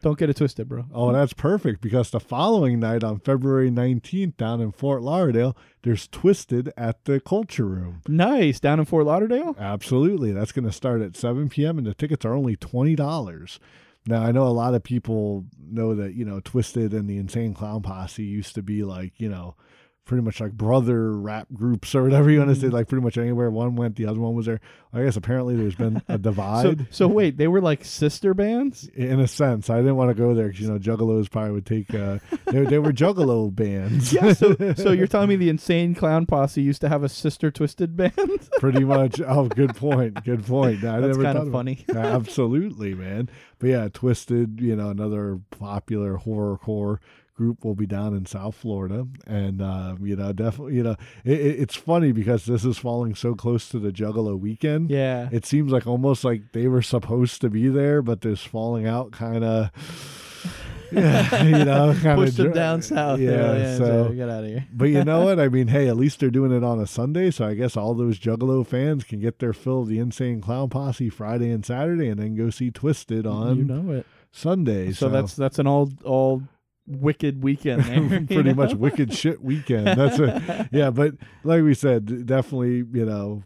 Don't 0.02 0.20
get 0.20 0.30
it 0.30 0.38
twisted, 0.38 0.68
bro. 0.68 0.86
Oh, 0.94 1.12
that's 1.12 1.34
perfect 1.34 1.82
because 1.82 2.12
the 2.12 2.20
following 2.20 2.80
night 2.80 3.04
on 3.04 3.20
February 3.20 3.72
19th 3.72 4.38
down 4.38 4.62
in 4.62 4.67
Fort 4.72 5.02
Lauderdale, 5.02 5.56
there's 5.84 6.08
Twiztid 6.08 6.72
at 6.78 7.06
the 7.06 7.20
Culture 7.20 7.66
Room. 7.66 8.02
Nice. 8.08 8.60
Down 8.60 8.80
in 8.80 8.86
Fort 8.86 9.06
Lauderdale? 9.06 9.56
Absolutely. 9.60 10.32
That's 10.32 10.52
going 10.52 10.66
to 10.66 10.72
start 10.72 11.02
at 11.02 11.16
7 11.16 11.50
p.m. 11.50 11.78
and 11.78 11.88
the 11.88 11.94
tickets 11.94 12.26
are 12.26 12.34
only 12.34 12.56
$20. 12.56 13.60
Now, 14.06 14.24
I 14.24 14.32
know 14.32 14.48
a 14.48 14.50
lot 14.50 14.74
of 14.74 14.84
people 14.84 15.46
know 15.60 15.94
that, 15.96 16.14
you 16.14 16.24
know, 16.24 16.40
Twiztid 16.40 16.94
and 16.94 17.10
the 17.10 17.18
Insane 17.18 17.54
Clown 17.54 17.82
Posse 17.82 18.24
used 18.24 18.56
to 18.56 18.62
be 18.62 18.84
like, 18.84 19.14
you 19.18 19.28
know, 19.28 19.56
pretty 20.08 20.24
much 20.24 20.40
like 20.42 20.54
brother 20.54 21.12
rap 21.12 21.48
groups 21.54 21.94
or 21.94 22.04
whatever 22.04 22.32
you 22.32 22.40
want 22.40 22.50
to 22.50 22.56
say, 22.56 22.70
like 22.70 22.88
pretty 22.88 23.04
much 23.04 23.18
anywhere 23.18 23.52
one 23.52 23.76
went, 23.76 23.96
the 23.98 24.06
other 24.08 24.20
one 24.20 24.34
was 24.34 24.46
there. 24.48 24.60
I 24.94 25.04
guess 25.04 25.16
apparently 25.18 25.56
there's 25.56 25.76
been 25.76 26.02
a 26.08 26.18
divide. 26.18 26.88
so 26.90 27.08
wait, 27.08 27.38
they 27.38 27.48
were 27.48 27.62
like 27.62 27.84
sister 27.86 28.34
bands? 28.34 28.88
in 28.96 29.20
a 29.20 29.28
sense, 29.28 29.70
I 29.70 29.78
didn't 29.78 29.98
want 29.98 30.10
to 30.10 30.16
go 30.16 30.34
there 30.34 30.48
because 30.48 30.62
you 30.62 30.72
know 30.72 30.80
Juggalos 30.80 31.30
probably 31.30 31.52
would 31.52 31.66
take. 31.66 31.94
Uh, 31.94 32.20
they, 32.46 32.64
they 32.64 32.80
were 32.80 32.94
Juggalo 32.94 33.54
bands. 33.54 34.12
Yeah. 34.14 34.34
So, 34.34 34.56
so 34.78 34.92
you're 34.92 35.08
telling 35.08 35.30
me 35.30 35.36
the 35.36 35.50
Insane 35.50 35.94
Clown 35.94 36.26
Posse 36.26 36.62
used 36.62 36.82
to 36.82 36.90
have 36.90 37.04
a 37.04 37.10
sister 37.10 37.52
Twiztid 37.52 37.96
band? 37.96 38.50
pretty 38.60 38.84
much. 38.86 39.20
Oh, 39.22 39.48
good 39.48 39.76
point. 39.76 40.24
Good 40.24 40.46
point. 40.46 40.84
I 40.84 41.02
That's 41.02 41.18
thought 41.18 41.36
of- 41.36 41.52
funny. 41.52 41.86
Absolutely, 41.94 42.94
man. 42.96 43.30
But 43.60 43.68
yeah, 43.70 43.88
Twiztid. 43.90 44.62
You 44.62 44.76
know, 44.76 44.90
another 44.90 45.40
popular 45.52 46.18
horrorcore 46.18 47.00
group 47.38 47.64
will 47.64 47.76
be 47.76 47.86
down 47.86 48.14
in 48.14 48.26
South 48.26 48.56
Florida, 48.56 49.08
and 49.26 49.62
uh, 49.62 49.96
you 50.02 50.16
know, 50.18 50.34
definitely, 50.34 50.76
you 50.76 50.84
know, 50.84 50.96
it, 51.24 51.40
it- 51.40 51.60
it's 51.62 51.76
funny 51.76 52.12
because 52.12 52.46
this 52.46 52.66
is 52.66 52.78
falling 52.78 53.16
so 53.16 53.34
close 53.36 53.70
to 53.70 53.80
the 53.80 53.92
Juggalo 53.92 54.38
weekend. 54.38 54.90
Yeah. 54.90 55.30
it 55.32 55.46
seems 55.46 55.72
like 55.72 55.88
almost 55.88 56.26
like 56.26 56.52
they 56.52 56.68
were 56.68 56.82
supposed 56.82 57.40
to 57.42 57.50
be 57.50 57.70
there, 57.70 58.02
but 58.02 58.20
this 58.22 58.42
falling 58.44 58.86
out 58.86 59.12
kind 59.12 59.44
of. 59.46 59.72
Yeah, 60.90 61.44
you 61.44 61.66
know, 61.66 61.94
kind 62.02 62.18
Pushed 62.18 62.38
them 62.38 62.54
down 62.54 62.82
south. 62.82 63.20
Yeah, 63.20 63.32
Yeah, 63.32 63.58
yeah, 63.58 63.78
so 63.78 64.08
so 64.08 64.14
get 64.14 64.30
outta 64.30 64.48
here. 64.48 64.66
but 64.74 64.86
you 64.86 65.04
know 65.04 65.26
what? 65.26 65.38
I 65.38 65.50
mean, 65.50 65.68
hey, 65.68 65.90
at 65.90 65.98
least 65.98 66.22
they're 66.22 66.30
doing 66.30 66.54
it 66.54 66.64
on 66.64 66.80
a 66.80 66.88
Sunday, 66.88 67.30
so 67.30 67.46
I 67.46 67.56
guess 67.56 67.76
all 67.76 67.94
those 67.94 68.18
Juggalo 68.18 68.66
fans 68.66 69.04
can 69.04 69.20
get 69.20 69.40
their 69.40 69.52
fill 69.52 69.82
of 69.82 69.90
the 69.90 70.00
Insane 70.00 70.40
Clown 70.40 70.70
Posse 70.70 71.10
Friday 71.10 71.52
and 71.52 71.66
Saturday, 71.66 72.08
and 72.08 72.18
then 72.18 72.36
go 72.36 72.50
see 72.50 72.72
Twiztid 72.72 73.30
on 73.30 73.58
you 73.58 73.64
know 73.66 73.92
it. 73.92 74.06
Sunday. 74.32 74.94
So, 74.94 75.10
that's 75.10 75.34
that's 75.36 75.60
an 75.60 75.68
all 75.68 75.92
all 76.06 76.44
wicked 76.88 77.44
weekend. 77.44 77.84
There, 77.88 78.26
pretty 78.26 78.54
much 78.56 78.72
know? 78.72 78.78
wicked 78.78 79.14
shit 79.14 79.44
weekend. 79.44 79.88
That's 79.88 80.20
it. 80.20 80.68
Yeah, 80.72 80.90
but 80.90 81.14
like 81.44 81.64
we 81.64 81.74
said, 81.74 82.26
definitely, 82.26 82.78
you 82.78 83.06
know, 83.06 83.44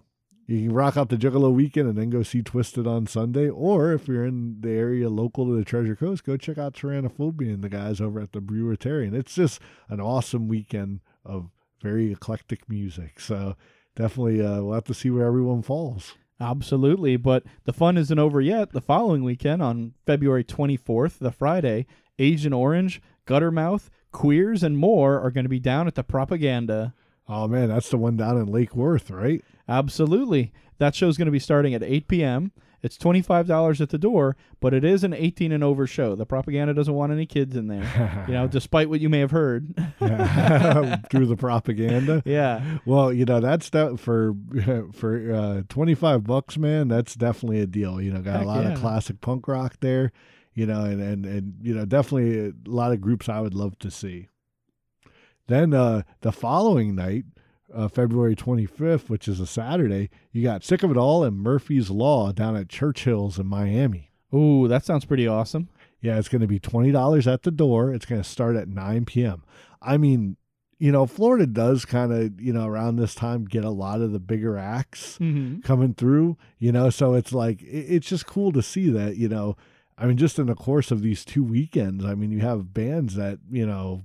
you 0.47 0.67
can 0.67 0.73
rock 0.73 0.97
out 0.97 1.09
the 1.09 1.17
Juggalo 1.17 1.53
weekend 1.53 1.87
and 1.87 1.97
then 1.97 2.09
go 2.09 2.23
see 2.23 2.41
Twiztid 2.41 2.85
on 2.87 3.07
Sunday. 3.07 3.49
Or 3.49 3.93
if 3.93 4.07
you're 4.07 4.25
in 4.25 4.57
the 4.59 4.71
area 4.71 5.09
local 5.09 5.45
to 5.45 5.55
the 5.55 5.63
Treasure 5.63 5.95
Coast, 5.95 6.23
go 6.23 6.35
check 6.37 6.57
out 6.57 6.73
Tyrannophobia 6.73 7.53
and 7.53 7.63
the 7.63 7.69
guys 7.69 8.01
over 8.01 8.19
at 8.19 8.33
the 8.33 8.41
Breweritarian. 8.41 9.13
It's 9.13 9.35
just 9.35 9.61
an 9.89 10.01
awesome 10.01 10.47
weekend 10.47 10.99
of 11.23 11.49
very 11.81 12.11
eclectic 12.11 12.67
music. 12.69 13.19
So 13.19 13.55
definitely, 13.95 14.41
uh, 14.41 14.61
we'll 14.61 14.73
have 14.73 14.83
to 14.85 14.93
see 14.93 15.09
where 15.09 15.25
everyone 15.25 15.61
falls. 15.61 16.15
Absolutely, 16.39 17.17
but 17.17 17.43
the 17.65 17.73
fun 17.73 17.97
isn't 17.97 18.17
over 18.19 18.41
yet. 18.41 18.71
The 18.71 18.81
following 18.81 19.23
weekend, 19.23 19.61
on 19.61 19.93
February 20.07 20.43
24th, 20.43 21.19
the 21.19 21.31
Friday, 21.31 21.85
Agent 22.17 22.53
Orange, 22.53 22.99
Guttermouth, 23.25 23.89
Queers, 24.11 24.63
and 24.63 24.77
more 24.77 25.19
are 25.19 25.31
going 25.31 25.45
to 25.45 25.49
be 25.49 25.59
down 25.59 25.87
at 25.87 25.95
the 25.95 26.03
Propaganda. 26.03 26.93
Oh 27.27 27.47
man, 27.47 27.69
that's 27.69 27.89
the 27.89 27.97
one 27.97 28.17
down 28.17 28.37
in 28.37 28.47
Lake 28.47 28.75
Worth, 28.75 29.09
right? 29.09 29.43
Absolutely. 29.69 30.51
That 30.79 30.95
show's 30.95 31.17
going 31.17 31.27
to 31.27 31.31
be 31.31 31.39
starting 31.39 31.73
at 31.73 31.83
8 31.83 32.07
p.m. 32.07 32.51
It's 32.83 32.97
$25 32.97 33.79
at 33.79 33.89
the 33.89 33.97
door, 33.97 34.35
but 34.59 34.73
it 34.73 34.83
is 34.83 35.03
an 35.03 35.13
18 35.13 35.51
and 35.51 35.63
over 35.63 35.85
show. 35.85 36.15
The 36.15 36.25
propaganda 36.25 36.73
doesn't 36.73 36.93
want 36.93 37.11
any 37.11 37.27
kids 37.27 37.55
in 37.55 37.67
there, 37.67 38.25
you 38.27 38.33
know, 38.33 38.47
despite 38.51 38.89
what 38.89 38.99
you 38.99 39.07
may 39.07 39.19
have 39.19 39.31
heard. 39.31 39.75
through 41.09 41.27
the 41.27 41.37
propaganda. 41.37 42.23
Yeah. 42.31 42.79
Well, 42.85 43.11
you 43.11 43.25
know 43.25 43.39
that's 43.39 43.69
that 43.71 43.99
for 43.99 44.33
for 44.93 45.33
uh, 45.33 45.61
twenty 45.67 45.95
five 45.95 46.23
bucks, 46.23 46.57
man. 46.57 46.87
That's 46.87 47.15
definitely 47.15 47.59
a 47.59 47.65
deal. 47.65 47.99
You 47.99 48.13
know, 48.13 48.21
got 48.21 48.37
Heck 48.37 48.43
a 48.43 48.47
lot 48.47 48.63
yeah. 48.63 48.71
of 48.71 48.79
classic 48.79 49.21
punk 49.21 49.47
rock 49.47 49.75
there. 49.81 50.11
You 50.53 50.65
know, 50.65 50.83
and 50.83 51.01
and 51.01 51.25
and 51.25 51.53
you 51.61 51.73
know 51.73 51.85
definitely 51.85 52.47
a 52.49 52.53
lot 52.69 52.91
of 52.91 52.99
groups 53.01 53.29
I 53.29 53.39
would 53.39 53.53
love 53.53 53.79
to 53.79 53.89
see. 53.89 54.27
Then 55.47 55.73
uh, 55.73 56.03
the 56.21 56.31
following 56.31 56.95
night, 56.95 57.25
uh, 57.73 57.87
February 57.87 58.35
twenty 58.35 58.65
fifth, 58.65 59.09
which 59.09 59.27
is 59.27 59.39
a 59.39 59.47
Saturday, 59.47 60.09
you 60.31 60.43
got 60.43 60.63
Sick 60.63 60.83
of 60.83 60.91
It 60.91 60.97
All 60.97 61.23
and 61.23 61.37
Murphy's 61.37 61.89
Law 61.89 62.31
down 62.31 62.55
at 62.55 62.69
Churchill's 62.69 63.39
in 63.39 63.47
Miami. 63.47 64.11
Ooh, 64.33 64.67
that 64.67 64.85
sounds 64.85 65.05
pretty 65.05 65.27
awesome. 65.27 65.69
Yeah, 66.01 66.17
it's 66.17 66.29
going 66.29 66.41
to 66.41 66.47
be 66.47 66.59
twenty 66.59 66.91
dollars 66.91 67.27
at 67.27 67.43
the 67.43 67.51
door. 67.51 67.93
It's 67.93 68.05
going 68.05 68.21
to 68.21 68.27
start 68.27 68.55
at 68.55 68.67
nine 68.67 69.05
p.m. 69.05 69.43
I 69.81 69.97
mean, 69.97 70.37
you 70.79 70.91
know, 70.91 71.05
Florida 71.05 71.45
does 71.47 71.85
kind 71.85 72.11
of, 72.11 72.39
you 72.41 72.53
know, 72.53 72.65
around 72.67 72.95
this 72.95 73.13
time 73.15 73.45
get 73.45 73.63
a 73.65 73.69
lot 73.69 74.01
of 74.01 74.11
the 74.11 74.19
bigger 74.19 74.57
acts 74.57 75.17
Mhm. 75.19 75.63
coming 75.63 75.93
through. 75.93 76.37
You 76.59 76.71
know, 76.71 76.89
so 76.89 77.13
it's 77.13 77.33
like 77.33 77.61
it, 77.61 77.65
it's 77.95 78.07
just 78.07 78.25
cool 78.25 78.51
to 78.53 78.61
see 78.61 78.89
that. 78.89 79.15
You 79.17 79.27
know, 79.29 79.57
I 80.01 80.07
mean, 80.07 80.17
just 80.17 80.39
in 80.39 80.47
the 80.47 80.55
course 80.55 80.89
of 80.89 81.03
these 81.03 81.23
two 81.23 81.43
weekends, 81.43 82.03
I 82.03 82.15
mean, 82.15 82.31
you 82.31 82.39
have 82.39 82.73
bands 82.73 83.15
that 83.15 83.37
you 83.51 83.67
know. 83.67 84.03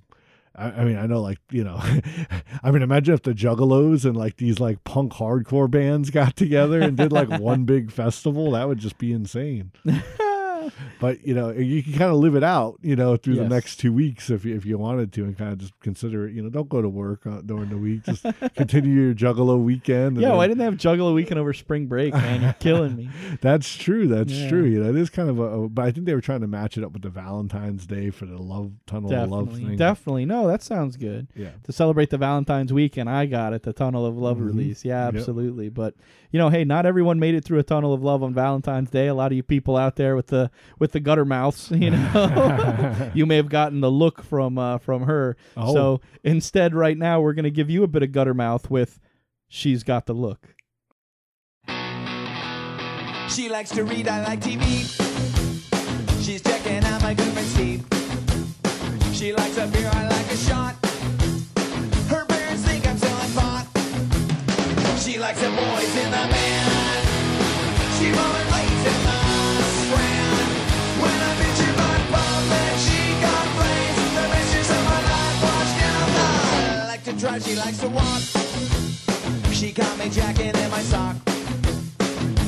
I, 0.54 0.70
I 0.70 0.84
mean, 0.84 0.98
I 0.98 1.06
know, 1.06 1.22
like 1.22 1.38
you 1.50 1.64
know, 1.64 1.80
I 2.62 2.70
mean, 2.70 2.82
imagine 2.82 3.14
if 3.14 3.22
the 3.22 3.32
Juggalos 3.32 4.04
and 4.04 4.14
like 4.14 4.36
these 4.36 4.60
like 4.60 4.84
punk 4.84 5.14
hardcore 5.14 5.70
bands 5.70 6.10
got 6.10 6.36
together 6.36 6.82
and 6.82 6.98
did 6.98 7.12
like 7.12 7.28
one 7.40 7.64
big 7.64 7.90
festival. 7.90 8.50
That 8.50 8.68
would 8.68 8.78
just 8.78 8.98
be 8.98 9.12
insane. 9.12 9.72
but 11.00 11.26
you 11.26 11.34
know 11.34 11.50
you 11.50 11.82
can 11.82 11.92
kind 11.92 12.10
of 12.10 12.16
live 12.18 12.34
it 12.34 12.42
out 12.44 12.78
you 12.82 12.96
know 12.96 13.16
through 13.16 13.36
the 13.36 13.48
next 13.48 13.76
two 13.76 13.92
weeks 13.92 14.30
if 14.30 14.44
you, 14.44 14.54
if 14.56 14.64
you 14.64 14.78
wanted 14.78 15.12
to 15.12 15.24
and 15.24 15.36
kind 15.36 15.52
of 15.52 15.58
just 15.58 15.78
consider 15.80 16.26
it 16.26 16.34
you 16.34 16.42
know 16.42 16.48
don't 16.48 16.68
go 16.68 16.80
to 16.80 16.88
work 16.88 17.26
uh, 17.26 17.40
during 17.42 17.68
the 17.68 17.76
week 17.76 18.02
just 18.04 18.24
continue 18.56 18.92
your 19.06 19.14
juggalo 19.14 19.62
weekend 19.62 20.16
Yeah, 20.16 20.28
then- 20.28 20.36
why 20.36 20.46
didn't 20.46 20.58
they 20.58 20.64
have 20.64 20.74
Juggalo 20.76 21.14
weekend 21.14 21.38
over 21.40 21.52
spring 21.52 21.86
break, 21.86 22.12
man? 22.14 22.42
You're 22.42 22.52
killing 22.54 22.96
me. 22.96 23.10
that's 23.40 23.74
true 23.76 24.06
that's 24.08 24.32
Yeah. 24.32 24.48
true 24.48 24.64
you 24.64 24.82
know 24.82 24.90
it 24.90 24.96
is 24.96 25.10
kind 25.10 25.28
of 25.28 25.38
a, 25.38 25.42
a- 25.42 25.68
but 25.68 25.84
i 25.84 25.90
think 25.90 26.06
they 26.06 26.14
were 26.14 26.20
trying 26.20 26.40
to 26.40 26.46
match 26.46 26.76
it 26.78 26.84
up 26.84 26.92
with 26.92 27.02
the 27.02 27.10
valentine's 27.10 27.86
day 27.86 28.10
for 28.10 28.26
the 28.26 28.38
love 28.38 28.72
tunnel 28.86 29.12
of 29.12 29.30
love 29.30 29.46
Definitely, 29.46 29.68
thing 29.68 29.76
definitely. 29.78 30.24
No, 30.26 30.46
that 30.46 30.62
sounds 30.62 30.96
good. 30.96 31.28
Yeah. 31.34 31.50
To 31.64 31.72
celebrate 31.72 32.10
the 32.10 32.18
Valentine's 32.18 32.72
weekend, 32.72 33.08
I 33.10 33.26
got 33.26 33.52
it. 33.52 33.62
The 33.62 33.72
Tunnel 33.72 34.06
of 34.06 34.16
Love 34.16 34.38
Mhm. 34.38 34.46
release. 34.46 34.84
Yeah, 34.84 35.06
Yep. 35.06 35.14
absolutely. 35.16 35.68
But 35.68 35.94
you 36.30 36.38
know, 36.38 36.48
hey, 36.48 36.64
not 36.64 36.86
everyone 36.86 37.18
made 37.18 37.34
it 37.34 37.44
through 37.44 37.58
a 37.58 37.62
Tunnel 37.62 37.92
of 37.94 38.02
Love 38.02 38.22
on 38.22 38.34
Valentine's 38.34 38.90
Day. 38.90 39.06
A 39.06 39.14
lot 39.14 39.30
of 39.32 39.36
you 39.36 39.42
people 39.42 39.76
out 39.76 39.96
there 39.96 40.16
with 40.16 40.28
the 40.28 40.50
with 40.78 40.85
the 40.92 41.00
gutter 41.00 41.24
mouths, 41.24 41.70
you 41.74 41.90
know, 41.90 43.10
you 43.14 43.26
may 43.26 43.36
have 43.36 43.48
gotten 43.48 43.80
the 43.80 43.90
look 43.90 44.22
from 44.22 44.58
uh, 44.58 44.78
from 44.78 45.02
her. 45.02 45.36
Oh. 45.56 45.74
So 45.74 46.00
instead, 46.24 46.74
right 46.74 46.96
now, 46.96 47.20
we're 47.20 47.34
gonna 47.34 47.50
give 47.50 47.70
you 47.70 47.82
a 47.82 47.88
bit 47.88 48.02
of 48.02 48.10
Guttermouth 48.10 48.70
with 48.70 49.00
"She's 49.48 49.82
Got 49.82 50.06
the 50.06 50.14
Look." 50.14 50.56
She 53.28 53.48
likes 53.48 53.70
to 53.70 53.84
read, 53.84 54.08
I 54.08 54.22
like 54.22 54.40
TV. 54.40 54.86
She's 56.24 56.40
checking 56.42 56.84
out 56.84 57.02
my 57.02 57.12
good 57.12 57.26
friend 57.32 57.46
Steve. 57.48 57.84
She 59.12 59.32
likes 59.32 59.58
a 59.58 59.66
beer, 59.66 59.90
I 59.92 60.08
like 60.08 60.30
a 60.30 60.36
shot. 60.36 60.74
Her 62.08 62.24
parents 62.24 62.62
think 62.64 62.86
I'm 62.86 62.96
selling 62.96 63.32
pot. 63.34 63.66
She 65.00 65.18
likes 65.18 65.40
the 65.40 65.50
boys 65.50 65.96
in 65.96 66.10
the 66.12 66.35
Drive, 77.36 77.48
she 77.48 77.56
likes 77.56 77.78
to 77.78 77.88
walk. 77.88 78.20
She 79.52 79.72
got 79.72 79.98
me 79.98 80.08
jacket 80.08 80.56
in 80.56 80.70
my 80.70 80.80
sock. 80.80 81.16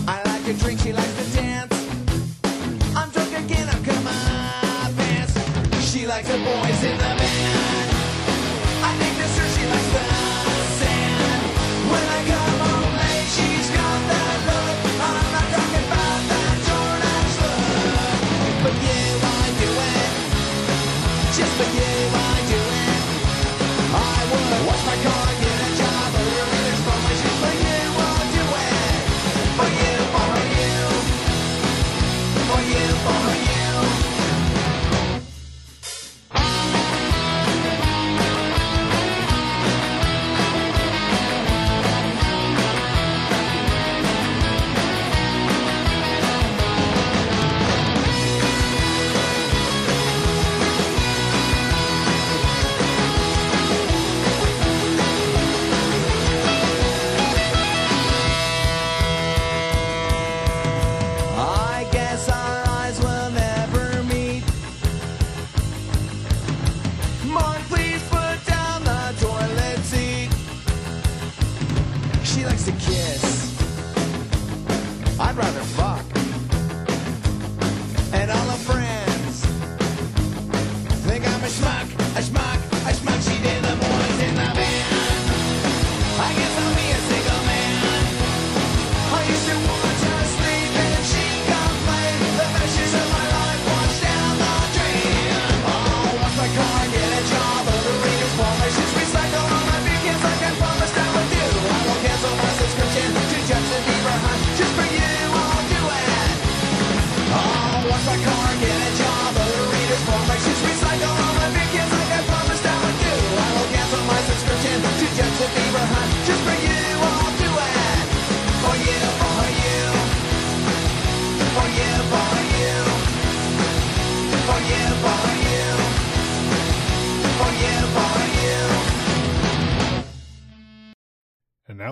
I 0.06 0.22
like 0.24 0.44
to 0.46 0.54
drink, 0.54 0.80
she 0.80 0.92
likes 0.92 1.14
to 1.14 1.36
dance. 1.36 1.74
I'm 2.96 3.10
drunk 3.10 3.38
again, 3.38 3.68
I'm 3.68 4.04
my 4.04 4.92
pants. 4.96 5.90
She 5.90 6.06
likes 6.06 6.28
the 6.28 6.38
boys 6.38 6.84
in 6.84 6.96
the 6.96 7.07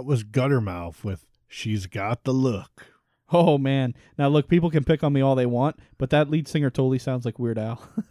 was 0.06 0.24
Guttermouth 0.24 1.04
with 1.04 1.26
She's 1.48 1.86
Got 1.86 2.24
the 2.24 2.32
Look. 2.32 2.86
Oh 3.32 3.58
man! 3.58 3.94
Now 4.16 4.28
look, 4.28 4.46
people 4.46 4.70
can 4.70 4.84
pick 4.84 5.02
on 5.02 5.12
me 5.12 5.20
all 5.20 5.34
they 5.34 5.46
want, 5.46 5.80
but 5.98 6.10
that 6.10 6.30
lead 6.30 6.46
singer 6.46 6.70
totally 6.70 7.00
sounds 7.00 7.24
like 7.24 7.40
Weird 7.40 7.58
Al. 7.58 7.82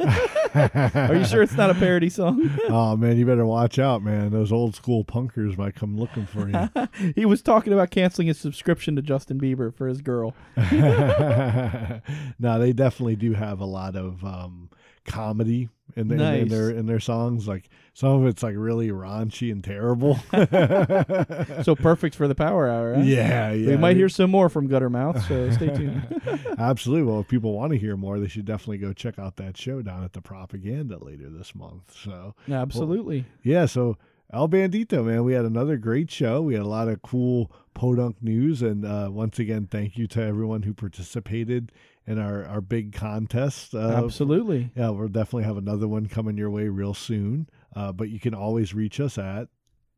Are 0.53 1.15
you 1.15 1.23
sure 1.23 1.41
it's 1.41 1.55
not 1.55 1.69
a 1.69 1.73
parody 1.73 2.09
song? 2.09 2.51
oh 2.67 2.97
man, 2.97 3.17
you 3.17 3.25
better 3.25 3.45
watch 3.45 3.79
out, 3.79 4.03
man. 4.03 4.31
Those 4.31 4.51
old 4.51 4.75
school 4.75 5.05
punkers 5.05 5.57
might 5.57 5.75
come 5.75 5.97
looking 5.97 6.25
for 6.25 6.49
you. 6.49 7.13
he 7.15 7.25
was 7.25 7.41
talking 7.41 7.71
about 7.71 7.91
canceling 7.91 8.27
his 8.27 8.37
subscription 8.37 8.97
to 8.97 9.01
Justin 9.01 9.39
Bieber 9.39 9.73
for 9.73 9.87
his 9.87 10.01
girl. 10.01 10.35
no, 10.57 12.59
they 12.59 12.73
definitely 12.73 13.15
do 13.15 13.31
have 13.31 13.61
a 13.61 13.65
lot 13.65 13.95
of 13.95 14.21
um, 14.25 14.69
comedy 15.05 15.69
in, 15.95 16.09
the, 16.09 16.15
in, 16.15 16.49
their 16.49 16.71
in 16.71 16.87
their 16.87 16.99
songs. 16.99 17.47
Like 17.47 17.69
some 17.95 18.21
of 18.21 18.27
it's 18.27 18.43
like 18.43 18.55
really 18.57 18.89
raunchy 18.89 19.53
and 19.53 19.63
terrible. 19.63 20.19
so 21.63 21.75
perfect 21.75 22.13
for 22.13 22.27
the 22.27 22.35
Power 22.35 22.69
Hour. 22.69 22.95
Huh? 22.95 23.01
Yeah, 23.01 23.53
We 23.53 23.69
yeah. 23.69 23.77
might 23.77 23.95
hear 23.95 24.09
some 24.09 24.29
more 24.29 24.49
from 24.49 24.67
Guttermouth, 24.67 25.25
so 25.29 25.49
stay 25.51 25.67
tuned. 25.67 26.21
Absolutely. 26.59 27.09
Well, 27.09 27.21
if 27.21 27.29
people 27.29 27.53
want 27.53 27.71
to 27.71 27.79
hear 27.79 27.95
more, 27.95 28.19
they 28.19 28.27
should 28.27 28.43
definitely 28.43 28.79
go 28.79 28.91
check 28.91 29.17
out 29.17 29.37
that 29.37 29.55
show 29.55 29.81
down 29.81 30.03
at 30.03 30.11
the 30.11 30.21
Propaganda 30.21 31.01
later 31.01 31.29
this 31.29 31.55
month. 31.55 31.95
So 31.97 32.35
Absolutely. 32.51 33.19
Well, 33.21 33.27
yeah. 33.43 33.65
So 33.65 33.97
El 34.33 34.49
Bandito, 34.49 35.05
man, 35.05 35.23
we 35.23 35.31
had 35.31 35.45
another 35.45 35.77
great 35.77 36.11
show. 36.11 36.41
We 36.41 36.55
had 36.55 36.63
a 36.63 36.67
lot 36.67 36.89
of 36.89 37.01
cool 37.01 37.49
podunk 37.73 38.21
news, 38.21 38.61
and 38.61 38.85
uh, 38.85 39.07
once 39.09 39.39
again, 39.39 39.69
thank 39.71 39.97
you 39.97 40.05
to 40.07 40.21
everyone 40.21 40.63
who 40.63 40.73
participated 40.73 41.71
in 42.05 42.19
our 42.19 42.43
our 42.45 42.59
big 42.61 42.91
contest. 42.91 43.73
Uh, 43.73 44.01
Absolutely. 44.03 44.71
Yeah, 44.75 44.89
we'll 44.89 45.07
definitely 45.07 45.45
have 45.45 45.57
another 45.57 45.87
one 45.87 46.07
coming 46.07 46.37
your 46.37 46.49
way 46.49 46.67
real 46.67 46.93
soon. 46.93 47.47
Uh, 47.75 47.91
but 47.91 48.09
you 48.09 48.19
can 48.19 48.33
always 48.33 48.73
reach 48.73 48.99
us 48.99 49.17
at 49.17 49.49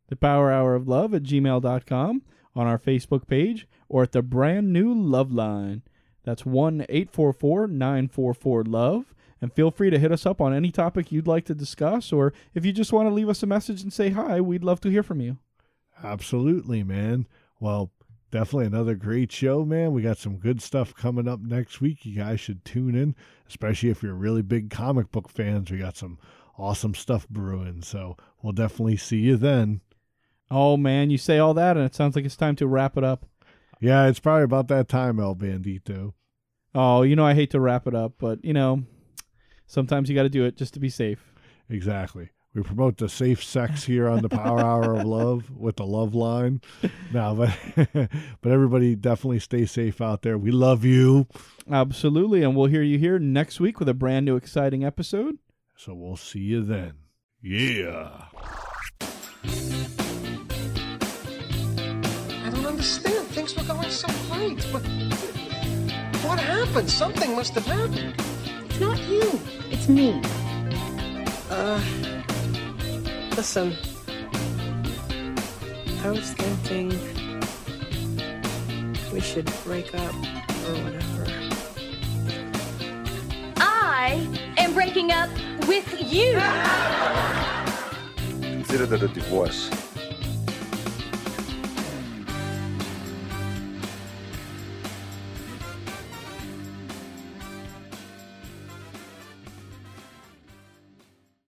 the 0.07 0.15
Power 0.15 0.51
Hour 0.51 0.75
of 0.75 0.87
Love 0.87 1.13
at 1.13 1.23
gmail.com 1.23 2.21
on 2.55 2.67
our 2.67 2.79
Facebook 2.79 3.27
page 3.27 3.67
or 3.87 4.03
at 4.03 4.11
the 4.11 4.21
brand 4.21 4.73
new 4.73 4.93
Love 4.93 5.31
Line. 5.31 5.83
That's 6.23 6.45
1 6.45 6.85
844 6.89 7.67
944 7.67 8.63
Love. 8.63 9.13
And 9.39 9.53
feel 9.53 9.69
free 9.69 9.91
to 9.91 9.99
hit 9.99 10.11
us 10.11 10.25
up 10.25 10.41
on 10.41 10.53
any 10.53 10.71
topic 10.71 11.11
you'd 11.11 11.27
like 11.27 11.45
to 11.45 11.53
discuss, 11.53 12.11
or 12.11 12.33
if 12.55 12.65
you 12.65 12.73
just 12.73 12.91
want 12.91 13.07
to 13.07 13.13
leave 13.13 13.29
us 13.29 13.43
a 13.43 13.47
message 13.47 13.83
and 13.83 13.93
say 13.93 14.09
hi, 14.09 14.41
we'd 14.41 14.63
love 14.63 14.81
to 14.81 14.89
hear 14.89 15.03
from 15.03 15.21
you. 15.21 15.37
Absolutely, 16.03 16.83
man. 16.83 17.27
Well, 17.59 17.91
definitely 18.31 18.65
another 18.65 18.95
great 18.95 19.31
show, 19.31 19.63
man. 19.63 19.91
We 19.93 20.01
got 20.01 20.17
some 20.17 20.37
good 20.37 20.61
stuff 20.61 20.95
coming 20.95 21.27
up 21.27 21.39
next 21.39 21.81
week. 21.81 22.03
You 22.03 22.15
guys 22.15 22.39
should 22.39 22.65
tune 22.65 22.95
in, 22.95 23.15
especially 23.47 23.89
if 23.89 24.01
you're 24.01 24.15
really 24.15 24.41
big 24.41 24.71
comic 24.71 25.11
book 25.11 25.29
fans. 25.29 25.69
We 25.69 25.77
got 25.77 25.97
some 25.97 26.17
awesome 26.57 26.95
stuff 26.95 27.27
brewing. 27.29 27.81
So 27.81 28.17
we'll 28.41 28.53
definitely 28.53 28.97
see 28.97 29.17
you 29.17 29.37
then. 29.37 29.81
Oh, 30.49 30.77
man, 30.77 31.09
you 31.09 31.17
say 31.17 31.39
all 31.39 31.53
that, 31.55 31.75
and 31.75 31.85
it 31.85 31.93
sounds 31.93 32.15
like 32.15 32.23
it's 32.23 32.37
time 32.37 32.55
to 32.57 32.67
wrap 32.67 32.97
it 32.97 33.03
up. 33.03 33.25
Yeah, 33.81 34.07
it's 34.07 34.19
probably 34.19 34.43
about 34.43 34.69
that 34.69 34.87
time, 34.87 35.19
El 35.19 35.35
Bandito. 35.35 36.13
Oh, 36.73 37.01
you 37.01 37.15
know, 37.15 37.25
I 37.25 37.33
hate 37.33 37.51
to 37.51 37.59
wrap 37.59 37.85
it 37.85 37.93
up, 37.93 38.13
but, 38.17 38.43
you 38.45 38.53
know, 38.53 38.83
sometimes 39.65 40.09
you 40.09 40.15
got 40.15 40.23
to 40.23 40.29
do 40.29 40.45
it 40.45 40.55
just 40.55 40.73
to 40.75 40.79
be 40.79 40.89
safe. 40.89 41.33
Exactly. 41.69 42.29
We 42.53 42.63
promote 42.63 42.97
the 42.97 43.09
safe 43.09 43.43
sex 43.43 43.83
here 43.83 44.07
on 44.07 44.23
the 44.23 44.29
Power 44.29 44.59
Hour 44.59 44.95
of 44.95 45.05
Love 45.05 45.51
with 45.51 45.75
the 45.75 45.85
Love 45.85 46.15
Line. 46.15 46.61
No, 47.13 47.35
but 47.35 47.89
but 48.41 48.51
everybody 48.51 48.95
definitely 48.95 49.39
stay 49.39 49.67
safe 49.67 50.01
out 50.01 50.23
there. 50.23 50.39
We 50.39 50.49
love 50.49 50.83
you. 50.83 51.27
Absolutely. 51.69 52.41
And 52.41 52.55
we'll 52.55 52.65
hear 52.65 52.81
you 52.81 52.97
here 52.97 53.19
next 53.19 53.59
week 53.59 53.79
with 53.79 53.89
a 53.89 53.93
brand 53.93 54.25
new 54.25 54.37
exciting 54.37 54.83
episode. 54.83 55.37
So 55.79 55.93
we'll 55.93 56.17
see 56.17 56.39
you 56.39 56.63
then. 56.63 56.93
Yeah. 57.39 58.23
I 62.43 62.49
don't 62.49 62.65
understand. 62.65 63.27
Things 63.27 63.55
were 63.55 63.63
going 63.63 63.91
so 63.91 64.07
great, 64.31 64.57
but 64.73 64.81
what 66.25 66.39
happened? 66.39 66.89
Something 66.89 67.35
must 67.35 67.53
have 67.53 67.67
happened. 67.67 68.15
It's 68.65 68.79
not 68.79 68.97
you. 69.07 69.39
It's 69.69 69.87
me. 69.87 70.19
Uh, 71.51 71.79
listen. 73.35 73.75
I 76.03 76.09
was 76.09 76.31
thinking 76.33 76.89
we 79.13 79.19
should 79.19 79.45
break 79.63 79.93
up 79.93 80.15
or 80.15 80.73
whatever. 80.83 81.36
I 84.07 84.13
am 84.57 84.73
breaking 84.73 85.11
up 85.11 85.29
with 85.67 85.85
you. 85.99 86.39
Consider 88.39 88.85
that 88.85 89.03
a 89.03 89.09
divorce. 89.09 89.86